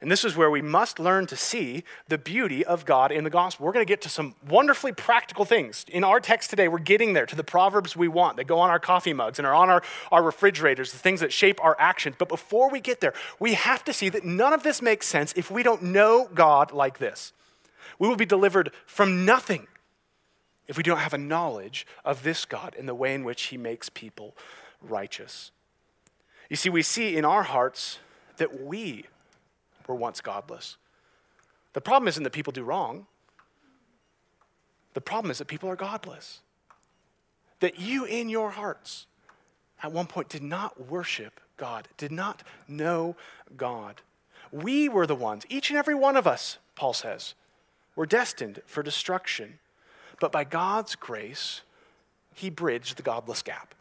And 0.00 0.10
this 0.10 0.24
is 0.24 0.36
where 0.36 0.50
we 0.50 0.60
must 0.60 0.98
learn 0.98 1.26
to 1.28 1.36
see 1.36 1.82
the 2.08 2.18
beauty 2.18 2.62
of 2.62 2.84
God 2.84 3.10
in 3.10 3.24
the 3.24 3.30
gospel. 3.30 3.64
We're 3.64 3.72
going 3.72 3.86
to 3.86 3.90
get 3.90 4.02
to 4.02 4.10
some 4.10 4.34
wonderfully 4.46 4.92
practical 4.92 5.46
things. 5.46 5.86
In 5.88 6.04
our 6.04 6.20
text 6.20 6.50
today, 6.50 6.68
we're 6.68 6.78
getting 6.78 7.14
there 7.14 7.24
to 7.24 7.34
the 7.34 7.44
proverbs 7.44 7.96
we 7.96 8.08
want 8.08 8.36
that 8.36 8.44
go 8.44 8.58
on 8.58 8.68
our 8.68 8.78
coffee 8.78 9.14
mugs 9.14 9.38
and 9.38 9.46
are 9.46 9.54
on 9.54 9.70
our, 9.70 9.82
our 10.12 10.22
refrigerators, 10.22 10.92
the 10.92 10.98
things 10.98 11.20
that 11.20 11.32
shape 11.32 11.58
our 11.64 11.74
actions. 11.78 12.16
But 12.18 12.28
before 12.28 12.70
we 12.70 12.80
get 12.80 13.00
there, 13.00 13.14
we 13.40 13.54
have 13.54 13.82
to 13.84 13.94
see 13.94 14.10
that 14.10 14.24
none 14.24 14.52
of 14.52 14.62
this 14.62 14.82
makes 14.82 15.06
sense 15.06 15.32
if 15.36 15.50
we 15.50 15.62
don't 15.62 15.82
know 15.82 16.28
God 16.34 16.70
like 16.70 16.98
this. 16.98 17.32
We 17.98 18.08
will 18.08 18.16
be 18.16 18.26
delivered 18.26 18.72
from 18.86 19.24
nothing 19.24 19.66
if 20.66 20.76
we 20.76 20.82
don't 20.82 20.98
have 20.98 21.14
a 21.14 21.18
knowledge 21.18 21.86
of 22.04 22.22
this 22.22 22.44
God 22.44 22.74
and 22.78 22.88
the 22.88 22.94
way 22.94 23.14
in 23.14 23.24
which 23.24 23.44
he 23.44 23.56
makes 23.56 23.88
people 23.88 24.36
righteous. 24.80 25.50
You 26.48 26.56
see, 26.56 26.70
we 26.70 26.82
see 26.82 27.16
in 27.16 27.24
our 27.24 27.42
hearts 27.42 27.98
that 28.36 28.62
we 28.62 29.04
were 29.86 29.94
once 29.94 30.20
godless. 30.20 30.76
The 31.72 31.80
problem 31.80 32.08
isn't 32.08 32.22
that 32.22 32.32
people 32.32 32.52
do 32.52 32.62
wrong, 32.62 33.06
the 34.94 35.00
problem 35.00 35.30
is 35.30 35.38
that 35.38 35.46
people 35.46 35.68
are 35.68 35.76
godless. 35.76 36.40
That 37.60 37.78
you 37.78 38.04
in 38.04 38.28
your 38.28 38.50
hearts 38.50 39.06
at 39.82 39.92
one 39.92 40.06
point 40.06 40.28
did 40.28 40.42
not 40.42 40.88
worship 40.88 41.40
God, 41.56 41.88
did 41.96 42.12
not 42.12 42.42
know 42.68 43.16
God. 43.56 44.00
We 44.52 44.88
were 44.88 45.06
the 45.06 45.14
ones, 45.14 45.44
each 45.48 45.70
and 45.70 45.78
every 45.78 45.94
one 45.94 46.16
of 46.16 46.26
us, 46.26 46.58
Paul 46.76 46.92
says, 46.92 47.34
were 47.96 48.06
destined 48.06 48.60
for 48.66 48.82
destruction. 48.82 49.58
But 50.20 50.32
by 50.32 50.44
God's 50.44 50.94
grace, 50.94 51.62
He 52.34 52.50
bridged 52.50 52.96
the 52.96 53.02
godless 53.02 53.42
gap. 53.42 53.74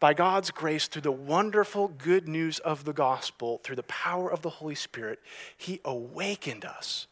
by 0.00 0.14
God's 0.14 0.50
grace, 0.50 0.88
through 0.88 1.02
the 1.02 1.12
wonderful 1.12 1.88
good 1.88 2.26
news 2.26 2.58
of 2.60 2.84
the 2.84 2.92
gospel, 2.94 3.60
through 3.62 3.76
the 3.76 3.82
power 3.84 4.32
of 4.32 4.40
the 4.40 4.48
Holy 4.48 4.74
Spirit, 4.74 5.20
He 5.56 5.80
awakened 5.84 6.64
us 6.64 7.06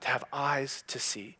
to 0.00 0.08
have 0.08 0.24
eyes 0.32 0.84
to 0.86 0.98
see. 1.00 1.36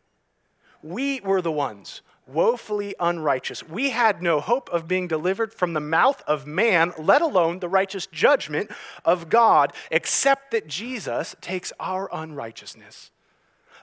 We 0.83 1.21
were 1.21 1.41
the 1.41 1.51
ones 1.51 2.01
woefully 2.27 2.93
unrighteous. 2.99 3.67
We 3.67 3.89
had 3.91 4.21
no 4.21 4.39
hope 4.39 4.69
of 4.69 4.87
being 4.87 5.07
delivered 5.07 5.53
from 5.53 5.73
the 5.73 5.79
mouth 5.79 6.21
of 6.27 6.45
man, 6.45 6.93
let 6.97 7.21
alone 7.21 7.59
the 7.59 7.69
righteous 7.69 8.05
judgment 8.05 8.69
of 9.05 9.29
God, 9.29 9.73
except 9.89 10.51
that 10.51 10.67
Jesus 10.67 11.35
takes 11.41 11.73
our 11.79 12.09
unrighteousness. 12.13 13.11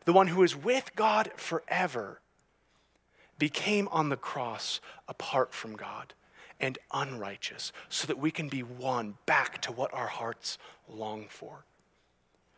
The 0.09 0.15
one 0.15 0.29
who 0.29 0.43
is 0.43 0.57
with 0.57 0.97
God 0.97 1.31
forever 1.37 2.23
became 3.39 3.89
on 3.89 4.09
the 4.09 4.17
cross 4.17 4.81
apart 5.07 5.53
from 5.53 5.77
God 5.77 6.15
and 6.59 6.79
unrighteous 6.95 7.73
so 7.91 8.07
that 8.07 8.19
we 8.19 8.31
can 8.31 8.49
be 8.49 8.63
won 8.63 9.19
back 9.27 9.61
to 9.61 9.71
what 9.71 9.93
our 9.93 10.07
hearts 10.07 10.57
long 10.89 11.27
for. 11.29 11.67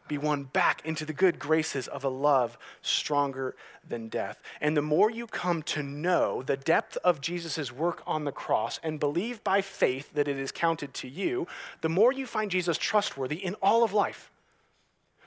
Be 0.07 0.16
won 0.16 0.45
back 0.45 0.83
into 0.85 1.04
the 1.04 1.12
good 1.12 1.40
graces 1.40 1.88
of 1.88 2.04
a 2.04 2.09
love 2.09 2.57
stronger 2.83 3.57
than 3.85 4.07
death. 4.07 4.40
And 4.61 4.76
the 4.76 4.80
more 4.80 5.11
you 5.11 5.26
come 5.26 5.64
to 5.64 5.83
know 5.83 6.45
the 6.45 6.57
depth 6.57 6.99
of 6.99 7.21
Jesus' 7.21 7.73
work 7.73 8.00
on 8.07 8.23
the 8.23 8.30
cross 8.30 8.78
and 8.85 9.00
believe 9.00 9.42
by 9.42 9.61
faith 9.61 10.12
that 10.12 10.28
it 10.28 10.38
is 10.38 10.52
counted 10.52 10.95
to 10.95 11.09
you, 11.09 11.49
the 11.80 11.88
more 11.88 12.12
you 12.12 12.26
find 12.26 12.52
Jesus 12.52 12.78
trustworthy 12.78 13.45
in 13.45 13.54
all 13.54 13.83
of 13.83 13.92
life 13.92 14.30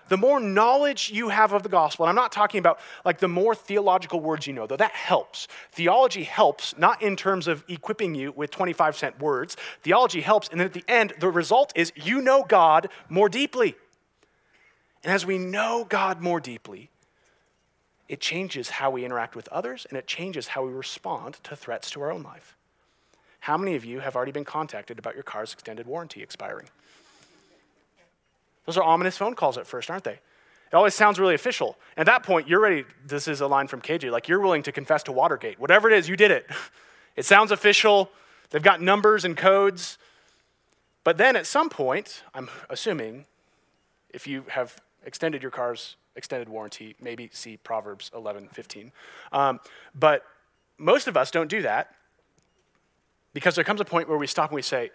the 0.09 0.17
more 0.17 0.39
knowledge 0.39 1.11
you 1.11 1.29
have 1.29 1.53
of 1.53 1.63
the 1.63 1.69
gospel, 1.69 2.05
and 2.05 2.09
I'm 2.09 2.15
not 2.15 2.31
talking 2.31 2.59
about 2.59 2.79
like 3.05 3.19
the 3.19 3.27
more 3.27 3.55
theological 3.55 4.19
words 4.19 4.47
you 4.47 4.53
know, 4.53 4.67
though 4.67 4.77
that 4.77 4.91
helps. 4.91 5.47
Theology 5.71 6.23
helps, 6.23 6.77
not 6.77 7.01
in 7.01 7.15
terms 7.15 7.47
of 7.47 7.63
equipping 7.67 8.15
you 8.15 8.31
with 8.31 8.51
25 8.51 8.97
cent 8.97 9.19
words. 9.19 9.57
Theology 9.81 10.21
helps, 10.21 10.49
and 10.49 10.59
then 10.59 10.67
at 10.67 10.73
the 10.73 10.85
end, 10.87 11.13
the 11.19 11.29
result 11.29 11.73
is 11.75 11.91
you 11.95 12.21
know 12.21 12.43
God 12.47 12.89
more 13.09 13.29
deeply. 13.29 13.75
And 15.03 15.11
as 15.11 15.25
we 15.25 15.37
know 15.37 15.85
God 15.87 16.21
more 16.21 16.39
deeply, 16.39 16.89
it 18.07 18.21
changes 18.21 18.69
how 18.69 18.91
we 18.91 19.05
interact 19.05 19.35
with 19.35 19.47
others 19.49 19.85
and 19.89 19.97
it 19.97 20.07
changes 20.07 20.49
how 20.49 20.65
we 20.65 20.71
respond 20.71 21.39
to 21.43 21.55
threats 21.55 21.89
to 21.91 22.01
our 22.01 22.11
own 22.11 22.23
life. 22.23 22.55
How 23.39 23.57
many 23.57 23.75
of 23.75 23.83
you 23.83 23.99
have 23.99 24.15
already 24.15 24.31
been 24.31 24.45
contacted 24.45 24.99
about 24.99 25.15
your 25.15 25.23
car's 25.23 25.51
extended 25.51 25.85
warranty 25.85 26.21
expiring? 26.21 26.69
Those 28.65 28.77
are 28.77 28.83
ominous 28.83 29.17
phone 29.17 29.35
calls 29.35 29.57
at 29.57 29.67
first, 29.67 29.89
aren't 29.89 30.03
they? 30.03 30.19
It 30.73 30.75
always 30.75 30.95
sounds 30.95 31.19
really 31.19 31.35
official. 31.35 31.77
At 31.97 32.07
that 32.07 32.23
point, 32.23 32.47
you're 32.47 32.59
ready. 32.59 32.85
This 33.05 33.27
is 33.27 33.41
a 33.41 33.47
line 33.47 33.67
from 33.67 33.81
KJ. 33.81 34.11
Like, 34.11 34.27
you're 34.27 34.39
willing 34.39 34.63
to 34.63 34.71
confess 34.71 35.03
to 35.03 35.11
Watergate. 35.11 35.59
Whatever 35.59 35.89
it 35.89 35.97
is, 35.97 36.09
you 36.09 36.15
did 36.15 36.31
it. 36.31 36.47
It 37.15 37.25
sounds 37.25 37.51
official. 37.51 38.09
They've 38.49 38.63
got 38.63 38.81
numbers 38.81 39.23
and 39.23 39.37
codes. 39.37 39.99
But 41.03 41.17
then 41.17 41.35
at 41.35 41.45
some 41.45 41.69
point, 41.69 42.23
I'm 42.33 42.49
assuming, 42.71 43.25
if 44.09 44.25
you 44.25 44.45
have 44.47 44.81
extended 45.05 45.43
your 45.43 45.51
car's 45.51 45.95
extended 46.15 46.49
warranty, 46.49 46.95
maybe 46.99 47.29
see 47.31 47.57
Proverbs 47.57 48.09
11, 48.15 48.47
15. 48.51 48.91
Um, 49.31 49.59
but 49.93 50.23
most 50.77 51.07
of 51.07 51.17
us 51.17 51.31
don't 51.31 51.49
do 51.49 51.61
that 51.61 51.93
because 53.33 53.55
there 53.55 53.63
comes 53.63 53.81
a 53.81 53.85
point 53.85 54.07
where 54.07 54.17
we 54.17 54.27
stop 54.27 54.49
and 54.49 54.55
we 54.55 54.61
say, 54.61 54.91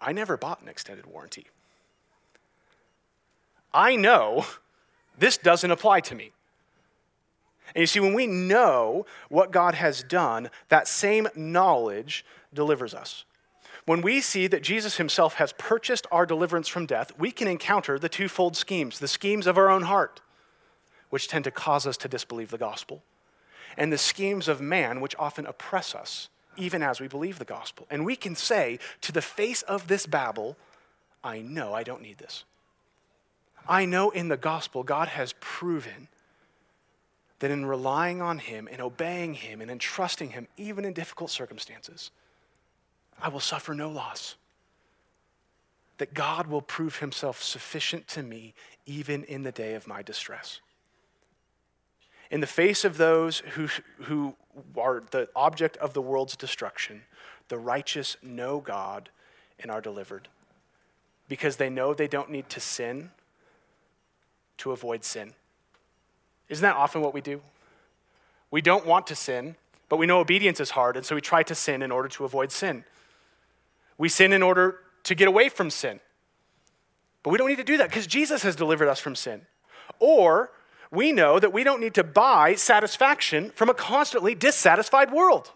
I 0.00 0.12
never 0.12 0.36
bought 0.36 0.60
an 0.62 0.68
extended 0.68 1.06
warranty. 1.06 1.46
I 3.74 3.96
know 3.96 4.46
this 5.18 5.36
doesn't 5.36 5.70
apply 5.70 6.00
to 6.00 6.14
me. 6.14 6.32
And 7.74 7.80
you 7.80 7.86
see, 7.86 8.00
when 8.00 8.14
we 8.14 8.26
know 8.26 9.06
what 9.28 9.50
God 9.50 9.74
has 9.74 10.02
done, 10.02 10.50
that 10.68 10.86
same 10.86 11.28
knowledge 11.34 12.24
delivers 12.52 12.92
us. 12.92 13.24
When 13.84 14.02
we 14.02 14.20
see 14.20 14.46
that 14.46 14.62
Jesus 14.62 14.98
himself 14.98 15.34
has 15.34 15.54
purchased 15.54 16.06
our 16.12 16.26
deliverance 16.26 16.68
from 16.68 16.86
death, 16.86 17.12
we 17.18 17.32
can 17.32 17.48
encounter 17.48 17.98
the 17.98 18.08
twofold 18.08 18.56
schemes 18.56 18.98
the 18.98 19.08
schemes 19.08 19.46
of 19.46 19.58
our 19.58 19.70
own 19.70 19.82
heart, 19.82 20.20
which 21.10 21.28
tend 21.28 21.44
to 21.44 21.50
cause 21.50 21.86
us 21.86 21.96
to 21.98 22.08
disbelieve 22.08 22.50
the 22.50 22.58
gospel, 22.58 23.02
and 23.76 23.92
the 23.92 23.98
schemes 23.98 24.48
of 24.48 24.60
man, 24.60 25.00
which 25.00 25.16
often 25.18 25.46
oppress 25.46 25.94
us, 25.94 26.28
even 26.56 26.82
as 26.82 27.00
we 27.00 27.08
believe 27.08 27.38
the 27.38 27.44
gospel. 27.44 27.86
And 27.90 28.04
we 28.04 28.14
can 28.14 28.36
say 28.36 28.78
to 29.00 29.12
the 29.12 29.22
face 29.22 29.62
of 29.62 29.88
this 29.88 30.06
babble, 30.06 30.56
I 31.24 31.40
know 31.40 31.72
I 31.72 31.82
don't 31.82 32.02
need 32.02 32.18
this. 32.18 32.44
I 33.68 33.84
know 33.84 34.10
in 34.10 34.28
the 34.28 34.36
gospel, 34.36 34.82
God 34.82 35.08
has 35.08 35.34
proven 35.40 36.08
that 37.38 37.50
in 37.50 37.66
relying 37.66 38.22
on 38.22 38.38
Him 38.38 38.68
and 38.70 38.80
obeying 38.80 39.34
Him 39.34 39.60
and 39.60 39.70
entrusting 39.70 40.30
Him, 40.30 40.48
even 40.56 40.84
in 40.84 40.92
difficult 40.92 41.30
circumstances, 41.30 42.10
I 43.20 43.28
will 43.28 43.40
suffer 43.40 43.74
no 43.74 43.90
loss. 43.90 44.36
That 45.98 46.14
God 46.14 46.46
will 46.46 46.62
prove 46.62 46.96
Himself 46.96 47.42
sufficient 47.42 48.08
to 48.08 48.22
me 48.22 48.54
even 48.86 49.24
in 49.24 49.42
the 49.42 49.52
day 49.52 49.74
of 49.74 49.86
my 49.86 50.02
distress. 50.02 50.60
In 52.30 52.40
the 52.40 52.46
face 52.46 52.84
of 52.84 52.96
those 52.96 53.40
who, 53.40 53.68
who 54.04 54.34
are 54.76 55.02
the 55.10 55.28
object 55.36 55.76
of 55.76 55.92
the 55.92 56.00
world's 56.00 56.36
destruction, 56.36 57.02
the 57.48 57.58
righteous 57.58 58.16
know 58.22 58.60
God 58.60 59.10
and 59.60 59.70
are 59.70 59.80
delivered 59.80 60.28
because 61.28 61.56
they 61.56 61.68
know 61.68 61.92
they 61.92 62.08
don't 62.08 62.30
need 62.30 62.48
to 62.48 62.60
sin 62.60 63.10
to 64.62 64.72
avoid 64.72 65.04
sin. 65.04 65.34
Isn't 66.48 66.62
that 66.62 66.76
often 66.76 67.00
what 67.00 67.14
we 67.14 67.20
do? 67.20 67.40
We 68.50 68.62
don't 68.62 68.86
want 68.86 69.06
to 69.08 69.16
sin, 69.16 69.56
but 69.88 69.96
we 69.96 70.06
know 70.06 70.20
obedience 70.20 70.60
is 70.60 70.70
hard, 70.70 70.96
and 70.96 71.04
so 71.04 71.14
we 71.14 71.20
try 71.20 71.42
to 71.42 71.54
sin 71.54 71.82
in 71.82 71.90
order 71.90 72.08
to 72.10 72.24
avoid 72.24 72.52
sin. 72.52 72.84
We 73.98 74.08
sin 74.08 74.32
in 74.32 74.42
order 74.42 74.78
to 75.04 75.14
get 75.14 75.26
away 75.26 75.48
from 75.48 75.70
sin. 75.70 76.00
But 77.22 77.30
we 77.30 77.38
don't 77.38 77.48
need 77.48 77.56
to 77.56 77.64
do 77.64 77.76
that 77.78 77.88
because 77.88 78.06
Jesus 78.06 78.42
has 78.42 78.54
delivered 78.54 78.88
us 78.88 79.00
from 79.00 79.14
sin. 79.16 79.42
Or 79.98 80.50
we 80.90 81.12
know 81.12 81.38
that 81.38 81.52
we 81.52 81.64
don't 81.64 81.80
need 81.80 81.94
to 81.94 82.04
buy 82.04 82.54
satisfaction 82.54 83.50
from 83.54 83.68
a 83.68 83.74
constantly 83.74 84.34
dissatisfied 84.34 85.10
world. 85.10 85.50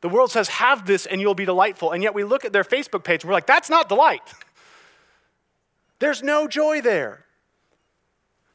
The 0.00 0.08
world 0.08 0.30
says, 0.30 0.48
have 0.48 0.86
this 0.86 1.06
and 1.06 1.20
you'll 1.20 1.34
be 1.34 1.44
delightful. 1.44 1.92
And 1.92 2.02
yet 2.02 2.14
we 2.14 2.24
look 2.24 2.44
at 2.44 2.52
their 2.52 2.64
Facebook 2.64 3.04
page 3.04 3.22
and 3.22 3.28
we're 3.28 3.34
like, 3.34 3.46
that's 3.46 3.70
not 3.70 3.88
delight. 3.88 4.22
There's 5.98 6.22
no 6.22 6.48
joy 6.48 6.80
there. 6.80 7.23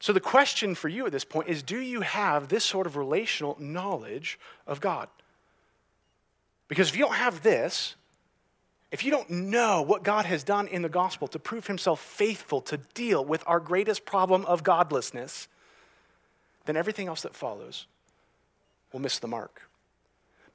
So, 0.00 0.14
the 0.14 0.20
question 0.20 0.74
for 0.74 0.88
you 0.88 1.04
at 1.04 1.12
this 1.12 1.24
point 1.24 1.48
is 1.48 1.62
do 1.62 1.78
you 1.78 2.00
have 2.00 2.48
this 2.48 2.64
sort 2.64 2.86
of 2.86 2.96
relational 2.96 3.56
knowledge 3.60 4.38
of 4.66 4.80
God? 4.80 5.08
Because 6.68 6.88
if 6.88 6.96
you 6.96 7.04
don't 7.04 7.16
have 7.16 7.42
this, 7.42 7.96
if 8.90 9.04
you 9.04 9.10
don't 9.10 9.30
know 9.30 9.82
what 9.82 10.02
God 10.02 10.24
has 10.24 10.42
done 10.42 10.66
in 10.66 10.82
the 10.82 10.88
gospel 10.88 11.28
to 11.28 11.38
prove 11.38 11.66
himself 11.66 12.00
faithful 12.00 12.60
to 12.62 12.78
deal 12.94 13.24
with 13.24 13.44
our 13.46 13.60
greatest 13.60 14.04
problem 14.04 14.44
of 14.46 14.64
godlessness, 14.64 15.48
then 16.64 16.76
everything 16.76 17.06
else 17.06 17.20
that 17.22 17.36
follows 17.36 17.86
will 18.92 19.00
miss 19.00 19.18
the 19.18 19.28
mark. 19.28 19.68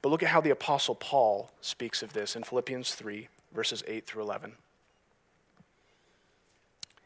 But 0.02 0.08
look 0.08 0.22
at 0.22 0.28
how 0.28 0.40
the 0.40 0.50
Apostle 0.50 0.94
Paul 0.94 1.50
speaks 1.60 2.02
of 2.02 2.12
this 2.12 2.36
in 2.36 2.42
Philippians 2.42 2.94
3, 2.94 3.28
verses 3.54 3.82
8 3.86 4.06
through 4.06 4.22
11. 4.22 4.52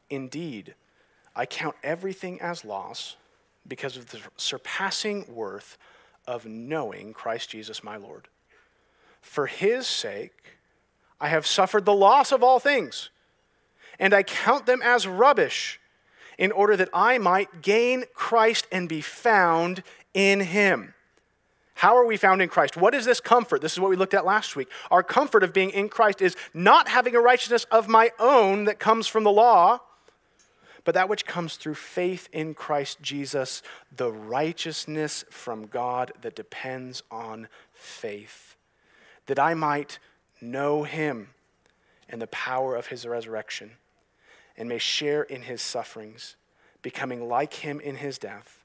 Indeed, 0.08 0.74
I 1.40 1.46
count 1.46 1.74
everything 1.82 2.38
as 2.42 2.66
loss 2.66 3.16
because 3.66 3.96
of 3.96 4.10
the 4.10 4.20
surpassing 4.36 5.24
worth 5.26 5.78
of 6.26 6.44
knowing 6.44 7.14
Christ 7.14 7.48
Jesus 7.48 7.82
my 7.82 7.96
Lord. 7.96 8.28
For 9.22 9.46
his 9.46 9.86
sake, 9.86 10.58
I 11.18 11.28
have 11.28 11.46
suffered 11.46 11.86
the 11.86 11.94
loss 11.94 12.30
of 12.30 12.42
all 12.42 12.58
things, 12.58 13.08
and 13.98 14.12
I 14.12 14.22
count 14.22 14.66
them 14.66 14.82
as 14.84 15.06
rubbish 15.06 15.80
in 16.36 16.52
order 16.52 16.76
that 16.76 16.90
I 16.92 17.16
might 17.16 17.62
gain 17.62 18.04
Christ 18.12 18.66
and 18.70 18.86
be 18.86 19.00
found 19.00 19.82
in 20.12 20.40
him. 20.40 20.92
How 21.72 21.96
are 21.96 22.04
we 22.04 22.18
found 22.18 22.42
in 22.42 22.50
Christ? 22.50 22.76
What 22.76 22.94
is 22.94 23.06
this 23.06 23.18
comfort? 23.18 23.62
This 23.62 23.72
is 23.72 23.80
what 23.80 23.88
we 23.88 23.96
looked 23.96 24.12
at 24.12 24.26
last 24.26 24.56
week. 24.56 24.68
Our 24.90 25.02
comfort 25.02 25.42
of 25.42 25.54
being 25.54 25.70
in 25.70 25.88
Christ 25.88 26.20
is 26.20 26.36
not 26.52 26.88
having 26.88 27.14
a 27.14 27.20
righteousness 27.20 27.64
of 27.70 27.88
my 27.88 28.10
own 28.18 28.64
that 28.64 28.78
comes 28.78 29.06
from 29.06 29.24
the 29.24 29.32
law 29.32 29.80
but 30.84 30.94
that 30.94 31.08
which 31.08 31.26
comes 31.26 31.56
through 31.56 31.74
faith 31.74 32.28
in 32.32 32.54
Christ 32.54 33.00
Jesus, 33.02 33.62
the 33.94 34.10
righteousness 34.10 35.24
from 35.30 35.66
God 35.66 36.12
that 36.22 36.34
depends 36.34 37.02
on 37.10 37.48
faith, 37.72 38.56
that 39.26 39.38
I 39.38 39.54
might 39.54 39.98
know 40.40 40.84
him 40.84 41.28
and 42.08 42.20
the 42.20 42.26
power 42.28 42.76
of 42.76 42.88
his 42.88 43.06
resurrection, 43.06 43.72
and 44.56 44.68
may 44.68 44.78
share 44.78 45.22
in 45.22 45.42
his 45.42 45.62
sufferings, 45.62 46.36
becoming 46.82 47.28
like 47.28 47.54
him 47.54 47.80
in 47.80 47.96
his 47.96 48.18
death, 48.18 48.64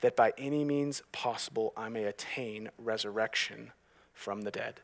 that 0.00 0.16
by 0.16 0.32
any 0.36 0.64
means 0.64 1.02
possible 1.12 1.72
I 1.76 1.88
may 1.88 2.04
attain 2.04 2.70
resurrection 2.78 3.72
from 4.12 4.42
the 4.42 4.50
dead. 4.50 4.80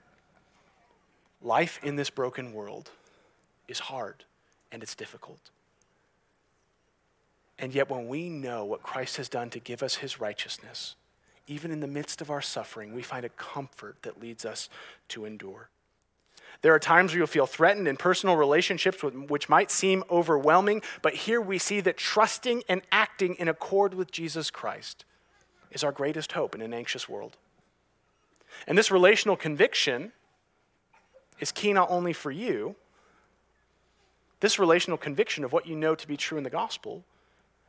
Life 1.43 1.79
in 1.83 1.97
this 1.97 2.11
broken 2.11 2.53
world 2.53 2.91
is 3.69 3.79
hard 3.79 4.25
and 4.73 4.83
it's 4.83 4.95
difficult. 4.95 5.51
And 7.61 7.75
yet, 7.75 7.91
when 7.91 8.09
we 8.09 8.31
know 8.31 8.65
what 8.65 8.83
Christ 8.83 9.19
has 9.19 9.29
done 9.29 9.51
to 9.51 9.61
give 9.61 9.83
us 9.83 9.97
his 9.97 10.19
righteousness, 10.19 10.97
even 11.47 11.71
in 11.71 11.81
the 11.81 11.87
midst 11.87 12.23
of 12.23 12.31
our 12.31 12.41
suffering, 12.41 12.95
we 12.95 13.03
find 13.03 13.25
a 13.25 13.29
comfort 13.29 13.97
that 14.03 14.21
leads 14.21 14.47
us 14.47 14.71
to 15.09 15.27
endure. 15.27 15.69
There 16.63 16.75
are 16.75 16.79
times 16.79 17.13
where 17.13 17.19
you'll 17.19 17.27
feel 17.27 17.47
threatened 17.47 17.87
in 17.87 17.97
personal 17.97 18.37
relationships, 18.37 19.03
which 19.03 19.49
might 19.49 19.71
seem 19.71 20.05
overwhelming, 20.11 20.81
but 21.03 21.15
here 21.15 21.41
we 21.41 21.59
see 21.59 21.81
that 21.81 21.99
trusting 21.99 22.63
and 22.67 22.81
acting 22.91 23.35
in 23.35 23.47
accord 23.47 23.93
with 23.93 24.11
Jesus 24.11 24.51
Christ 24.51 25.05
is 25.71 25.85
our 25.85 25.93
greatest 25.93 26.33
hope 26.33 26.55
in 26.55 26.63
an 26.63 26.73
anxious 26.73 27.09
world. 27.09 27.37
And 28.67 28.77
this 28.77 28.91
relational 28.91 29.37
conviction 29.37 30.13
is 31.41 31.53
key 31.53 31.73
not 31.73 31.91
only 31.91 32.13
for 32.13 32.31
you, 32.31 32.75
this 34.41 34.59
relational 34.59 34.97
conviction 34.97 35.45
of 35.45 35.53
what 35.53 35.67
you 35.67 35.77
know 35.77 35.95
to 35.95 36.09
be 36.09 36.17
true 36.17 36.39
in 36.39 36.45
the 36.45 36.51
gospel 36.51 37.05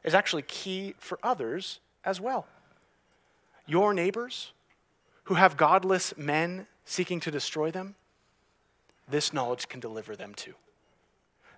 is 0.03 0.13
actually 0.13 0.41
key 0.43 0.95
for 0.97 1.19
others 1.23 1.79
as 2.03 2.19
well. 2.19 2.47
Your 3.67 3.93
neighbors 3.93 4.53
who 5.25 5.35
have 5.35 5.57
godless 5.57 6.15
men 6.17 6.67
seeking 6.85 7.19
to 7.21 7.31
destroy 7.31 7.71
them, 7.71 7.95
this 9.07 9.33
knowledge 9.33 9.67
can 9.67 9.79
deliver 9.79 10.15
them 10.15 10.33
to. 10.35 10.53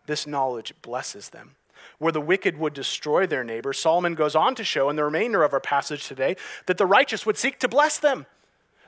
This 0.05 0.27
knowledge 0.27 0.73
blesses 0.81 1.29
them. 1.29 1.55
Where 1.97 2.11
the 2.11 2.21
wicked 2.21 2.57
would 2.57 2.73
destroy 2.73 3.25
their 3.27 3.43
neighbor, 3.43 3.73
Solomon 3.73 4.15
goes 4.15 4.35
on 4.35 4.55
too 4.55 4.63
show 4.63 4.89
in 4.89 4.95
the 4.95 5.03
remainder 5.03 5.43
of 5.43 5.53
our 5.53 5.59
passage 5.59 6.07
today 6.07 6.35
that 6.65 6.77
the 6.77 6.85
righteous 6.85 7.25
would 7.25 7.37
seek 7.37 7.59
to 7.59 7.67
bless 7.67 7.97
them. 7.97 8.25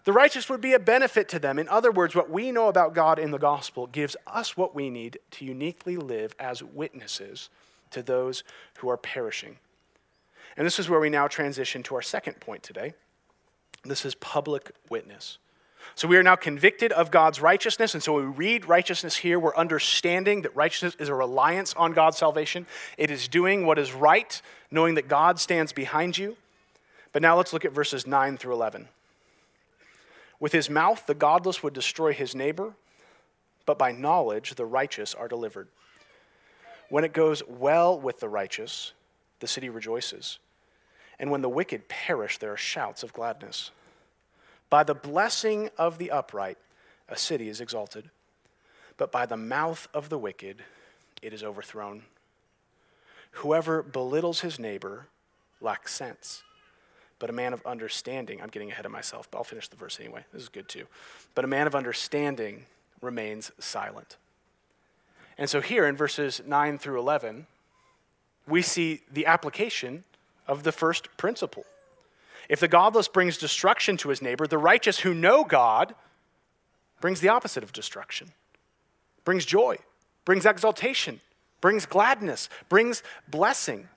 The 0.06 0.14
righteous 0.14 0.50
would 0.50 0.62
be 0.62 0.74
a 0.74 0.80
benefit 0.80 1.28
to 1.30 1.40
them. 1.40 1.58
In 1.58 1.68
other 1.68 1.92
words, 1.92 2.16
what 2.16 2.30
we 2.30 2.52
know 2.52 2.68
about 2.68 2.94
God 2.94 3.18
in 3.18 3.32
the 3.32 3.40
gospel 3.40 3.88
gives 3.88 4.16
us 4.28 4.56
what 4.56 4.76
we 4.76 4.90
need 4.90 5.18
to 5.32 5.46
uniquely 5.46 5.98
live 5.98 6.36
as 6.40 6.64
witnesses 6.64 7.50
to 7.92 8.02
those 8.02 8.44
who 8.78 8.90
are 8.90 8.98
perishing. 8.98 9.58
And 10.58 10.66
this 10.66 10.80
is 10.80 10.90
where 10.90 11.00
we 11.00 11.10
now 11.10 11.28
transition 11.28 11.84
to 11.84 11.96
our 11.96 12.02
second 12.02 12.40
point 12.40 12.64
today. 12.64 12.94
This 13.84 14.06
is 14.06 14.16
public 14.16 14.72
witness. 14.90 15.38
So 15.94 16.08
we 16.08 16.18
are 16.18 16.24
now 16.24 16.36
convicted 16.36 16.92
of 16.92 17.12
God's 17.12 17.40
righteousness. 17.40 17.94
And 17.94 18.02
so 18.02 18.14
we 18.16 18.24
read 18.24 18.68
righteousness 18.68 19.18
here, 19.18 19.40
we're 19.40 19.56
understanding 19.56 20.42
that 20.42 20.56
righteousness 20.56 20.96
is 21.00 21.10
a 21.10 21.14
reliance 21.14 21.74
on 21.76 21.94
God's 21.94 22.18
salvation. 22.18 22.66
It 22.98 23.12
is 23.12 23.28
doing 23.28 23.66
what 23.66 23.78
is 23.78 23.94
right, 23.94 24.42
knowing 24.72 24.96
that 24.96 25.08
God 25.08 25.40
stands 25.40 25.72
behind 25.72 26.18
you. 26.18 26.36
But 27.14 27.22
now 27.22 27.38
let's 27.38 27.54
look 27.54 27.66
at 27.66 27.72
verses 27.72 28.08
9 28.08 28.38
through 28.38 28.54
11. 28.54 28.88
With 30.40 30.52
his 30.52 30.70
mouth, 30.70 31.06
the 31.06 31.14
godless 31.14 31.64
would 31.64 31.74
destroy 31.74 32.14
his 32.14 32.36
neighbor, 32.36 32.74
but 33.66 33.78
by 33.78 33.92
knowledge, 33.92 34.56
the 34.56 34.66
righteous 34.66 35.14
are 35.14 35.28
delivered. 35.28 35.70
When 36.90 37.04
it 37.04 37.14
goes 37.14 37.42
well 37.48 38.00
with 38.00 38.20
the 38.20 38.30
righteous, 38.30 38.94
the 39.40 39.48
city 39.48 39.70
rejoices. 39.70 40.40
And 41.20 41.32
when 41.32 41.42
the 41.42 41.50
wicked 41.50 41.88
perish, 41.88 42.38
there 42.38 42.52
are 42.52 42.58
shouts 42.58 43.04
of 43.04 43.14
gladness. 43.14 43.72
By 44.70 44.84
the 44.84 44.96
blessing 44.96 45.70
of 45.78 45.98
the 45.98 46.12
upright, 46.12 46.58
a 47.08 47.18
city 47.18 47.50
is 47.50 47.62
exalted, 47.62 48.10
but 48.98 49.12
by 49.12 49.26
the 49.26 49.38
mouth 49.38 49.88
of 49.94 50.10
the 50.10 50.18
wicked, 50.18 50.64
it 51.22 51.34
is 51.34 51.44
overthrown. 51.44 52.04
Whoever 53.32 53.84
belittles 53.84 54.42
his 54.42 54.60
neighbor 54.60 55.08
lacks 55.62 55.94
sense, 55.94 56.44
but 57.20 57.30
a 57.30 57.34
man 57.34 57.54
of 57.54 57.66
understanding, 57.66 58.42
I'm 58.42 58.50
getting 58.50 58.72
ahead 58.72 58.86
of 58.86 58.92
myself, 58.92 59.30
but 59.30 59.38
I'll 59.38 59.44
finish 59.44 59.68
the 59.68 59.76
verse 59.76 60.00
anyway. 60.00 60.26
This 60.34 60.44
is 60.44 60.50
good 60.50 60.68
too. 60.68 60.86
But 61.34 61.46
a 61.46 61.48
man 61.48 61.68
of 61.68 61.76
understanding 61.76 62.66
remains 63.02 63.52
silent. 63.60 64.18
And 65.38 65.50
so 65.50 65.62
here 65.62 65.86
in 65.86 65.96
verses 65.96 66.42
9 66.46 66.78
through 66.78 67.00
11, 67.00 67.48
we 68.48 68.62
see 68.62 69.02
the 69.12 69.26
application 69.26 70.04
of 70.48 70.64
the 70.64 70.72
first 70.72 71.16
principle. 71.18 71.66
If 72.48 72.60
the 72.60 72.68
godless 72.68 73.08
brings 73.08 73.38
destruction 73.38 73.98
to 73.98 74.10
his 74.10 74.22
neighbor, 74.22 74.48
the 74.48 74.58
righteous 74.58 75.00
who 75.00 75.14
know 75.14 75.44
God 75.44 75.96
brings 77.02 77.20
the 77.20 77.30
opposite 77.30 77.64
of 77.64 77.74
destruction, 77.74 78.32
brings 79.24 79.46
joy, 79.46 79.78
brings 80.24 80.46
exaltation, 80.46 81.20
brings 81.60 81.86
gladness, 81.86 82.50
brings 82.70 83.04
blessing. 83.28 83.90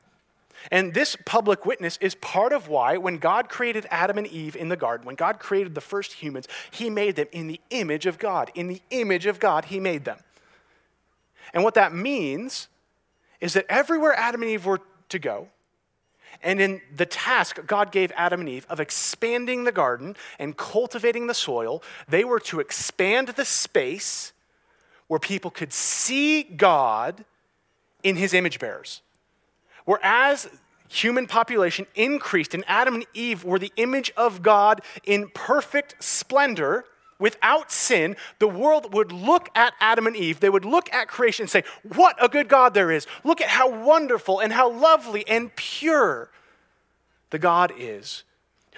And 0.73 0.93
this 0.93 1.17
public 1.25 1.65
witness 1.65 1.99
is 2.01 2.15
part 2.17 2.53
of 2.53 2.69
why, 2.69 2.97
when 2.97 3.19
God 3.19 3.49
created 3.49 3.87
Adam 3.91 4.19
and 4.19 4.27
Eve 4.27 4.57
in 4.57 4.71
the 4.71 4.77
garden, 4.77 5.07
when 5.07 5.15
God 5.15 5.39
created 5.39 5.75
the 5.75 5.81
first 5.81 6.15
humans, 6.15 6.49
He 6.71 6.91
made 6.91 7.17
them 7.17 7.29
in 7.31 7.47
the 7.47 7.61
image 7.71 8.07
of 8.07 8.19
God. 8.19 8.51
In 8.55 8.67
the 8.67 8.83
image 8.91 9.27
of 9.27 9.39
God, 9.39 9.67
He 9.67 9.79
made 9.79 10.05
them. 10.05 10.19
And 11.53 11.65
what 11.65 11.75
that 11.75 11.95
means 11.95 12.69
is 13.41 13.53
that 13.55 13.67
everywhere 13.69 14.15
Adam 14.15 14.43
and 14.43 14.51
Eve 14.51 14.67
were 14.67 14.81
to 15.09 15.19
go, 15.19 15.49
and 16.43 16.61
in 16.61 16.81
the 16.95 17.07
task 17.07 17.59
God 17.67 17.91
gave 17.91 18.13
Adam 18.17 18.41
and 18.41 18.49
Eve 18.49 18.67
of 18.69 18.81
expanding 18.81 19.65
the 19.65 19.73
garden 19.73 20.17
and 20.39 20.57
cultivating 20.57 21.27
the 21.27 21.35
soil, 21.35 21.83
they 22.09 22.25
were 22.25 22.41
to 22.41 22.61
expand 22.61 23.29
the 23.29 23.45
space 23.45 24.33
where 25.09 25.21
people 25.21 25.51
could 25.51 25.73
see 25.73 26.43
God 26.43 27.25
in 28.03 28.17
his 28.17 28.35
image 28.35 28.59
bearers. 28.59 29.03
Whereas 29.85 30.49
human 30.89 31.27
population 31.27 31.87
increased 31.95 32.55
and 32.55 32.65
Adam 32.67 32.95
and 32.95 33.07
Eve 33.15 33.45
were 33.45 33.59
the 33.59 33.73
image 33.77 34.13
of 34.17 34.43
God 34.43 34.83
in 35.05 35.29
perfect 35.35 36.03
splendor, 36.03 36.85
without 37.19 37.71
sin, 37.71 38.17
the 38.39 38.49
world 38.49 38.95
would 38.95 39.13
look 39.13 39.49
at 39.55 39.75
Adam 39.81 40.07
and 40.07 40.17
Eve, 40.17 40.41
they 40.41 40.51
would 40.51 40.65
look 40.65 40.93
at 40.93 41.09
creation 41.09 41.45
and 41.45 41.51
say, 41.51 41.65
What 41.83 42.17
a 42.23 42.29
good 42.29 42.49
God 42.49 42.75
there 42.75 42.91
is. 42.91 43.07
Look 43.25 43.41
at 43.41 43.49
how 43.49 43.71
wonderful 43.71 44.41
and 44.41 44.53
how 44.53 44.71
lovely 44.71 45.27
and 45.29 45.55
pure 45.57 46.31
the 47.31 47.39
God 47.39 47.73
is 47.77 48.25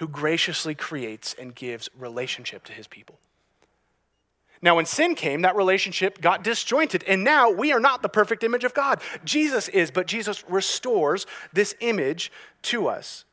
who 0.01 0.07
graciously 0.07 0.73
creates 0.73 1.35
and 1.39 1.53
gives 1.53 1.87
relationship 1.97 2.63
to 2.63 2.73
his 2.73 2.87
people. 2.87 3.19
Now, 4.59 4.75
when 4.75 4.85
sin 4.85 5.15
came, 5.15 5.41
that 5.41 5.55
relationship 5.55 6.21
got 6.21 6.43
disjointed, 6.43 7.03
and 7.07 7.23
now 7.23 7.51
we 7.51 7.71
are 7.71 7.79
not 7.79 8.01
the 8.01 8.09
perfect 8.09 8.43
image 8.43 8.63
of 8.63 8.73
God. 8.73 9.01
Jesus 9.23 9.67
is, 9.67 9.91
but 9.91 10.07
Jesus 10.07 10.43
restores 10.47 11.25
this 11.51 11.75
image 11.81 12.31
to 12.63 12.87
us. 12.87 13.25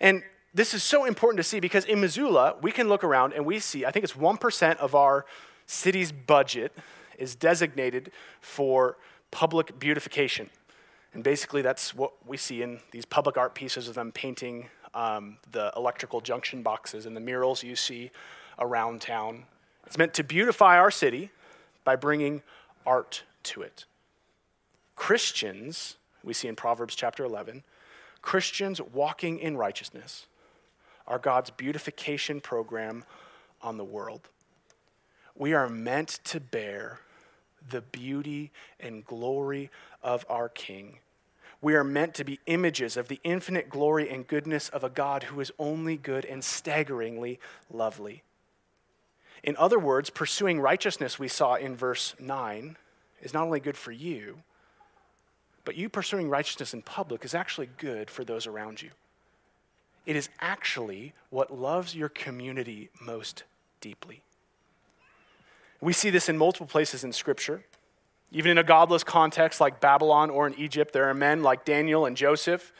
And 0.00 0.22
this 0.54 0.72
is 0.72 0.84
so 0.84 1.04
important 1.04 1.38
to 1.38 1.42
see 1.42 1.58
because 1.58 1.84
in 1.84 2.00
Missoula, 2.00 2.54
we 2.62 2.70
can 2.70 2.88
look 2.88 3.02
around 3.02 3.32
and 3.32 3.44
we 3.44 3.58
see, 3.58 3.84
I 3.84 3.90
think 3.90 4.04
it's 4.04 4.14
1% 4.14 4.76
of 4.76 4.94
our 4.94 5.26
city's 5.66 6.12
budget 6.12 6.72
is 7.18 7.34
designated 7.34 8.12
for 8.40 8.96
public 9.32 9.78
beautification. 9.78 10.48
And 11.12 11.24
basically, 11.24 11.60
that's 11.60 11.94
what 11.94 12.12
we 12.26 12.36
see 12.36 12.62
in 12.62 12.80
these 12.92 13.04
public 13.04 13.36
art 13.36 13.54
pieces 13.54 13.88
of 13.88 13.94
them 13.94 14.12
painting 14.12 14.68
um, 14.94 15.38
the 15.50 15.72
electrical 15.76 16.20
junction 16.20 16.62
boxes 16.62 17.04
and 17.04 17.16
the 17.16 17.20
murals 17.20 17.64
you 17.64 17.74
see 17.74 18.12
around 18.58 19.00
town. 19.00 19.44
It's 19.86 19.98
meant 19.98 20.14
to 20.14 20.24
beautify 20.24 20.78
our 20.78 20.90
city 20.90 21.30
by 21.82 21.96
bringing 21.96 22.42
art 22.86 23.24
to 23.44 23.62
it. 23.62 23.86
Christians, 24.94 25.96
we 26.22 26.32
see 26.32 26.46
in 26.46 26.54
Proverbs 26.54 26.94
chapter 26.94 27.24
11, 27.24 27.64
Christians 28.22 28.80
walking 28.80 29.38
in 29.38 29.56
righteousness 29.56 30.26
are 31.06 31.18
God's 31.18 31.50
beautification 31.50 32.40
program 32.40 33.04
on 33.62 33.76
the 33.76 33.84
world. 33.84 34.28
We 35.36 35.52
are 35.52 35.68
meant 35.68 36.20
to 36.24 36.40
bear 36.40 37.00
the 37.68 37.80
beauty 37.80 38.50
and 38.78 39.04
glory 39.04 39.70
of 40.02 40.24
our 40.28 40.48
King. 40.48 40.98
We 41.60 41.74
are 41.74 41.84
meant 41.84 42.14
to 42.14 42.24
be 42.24 42.40
images 42.46 42.96
of 42.96 43.08
the 43.08 43.20
infinite 43.24 43.70
glory 43.70 44.10
and 44.10 44.26
goodness 44.26 44.68
of 44.68 44.84
a 44.84 44.90
God 44.90 45.24
who 45.24 45.40
is 45.40 45.50
only 45.58 45.96
good 45.96 46.24
and 46.24 46.44
staggeringly 46.44 47.40
lovely. 47.70 48.22
In 49.42 49.56
other 49.56 49.78
words, 49.78 50.10
pursuing 50.10 50.60
righteousness, 50.60 51.18
we 51.18 51.28
saw 51.28 51.54
in 51.54 51.74
verse 51.74 52.14
9, 52.20 52.76
is 53.22 53.32
not 53.32 53.44
only 53.44 53.60
good 53.60 53.76
for 53.76 53.92
you, 53.92 54.38
but 55.64 55.76
you 55.76 55.88
pursuing 55.88 56.28
righteousness 56.28 56.74
in 56.74 56.82
public 56.82 57.24
is 57.24 57.34
actually 57.34 57.70
good 57.78 58.10
for 58.10 58.24
those 58.24 58.46
around 58.46 58.82
you. 58.82 58.90
It 60.06 60.16
is 60.16 60.28
actually 60.40 61.14
what 61.30 61.50
loves 61.50 61.94
your 61.94 62.08
community 62.08 62.90
most 63.00 63.44
deeply. 63.80 64.22
We 65.80 65.92
see 65.92 66.10
this 66.10 66.28
in 66.28 66.38
multiple 66.38 66.66
places 66.66 67.04
in 67.04 67.12
Scripture. 67.12 67.64
Even 68.32 68.50
in 68.50 68.58
a 68.58 68.64
godless 68.64 69.04
context 69.04 69.60
like 69.60 69.80
Babylon 69.80 70.30
or 70.30 70.46
in 70.46 70.54
Egypt, 70.58 70.92
there 70.92 71.08
are 71.08 71.14
men 71.14 71.42
like 71.42 71.64
Daniel 71.64 72.06
and 72.06 72.16
Joseph 72.16 72.72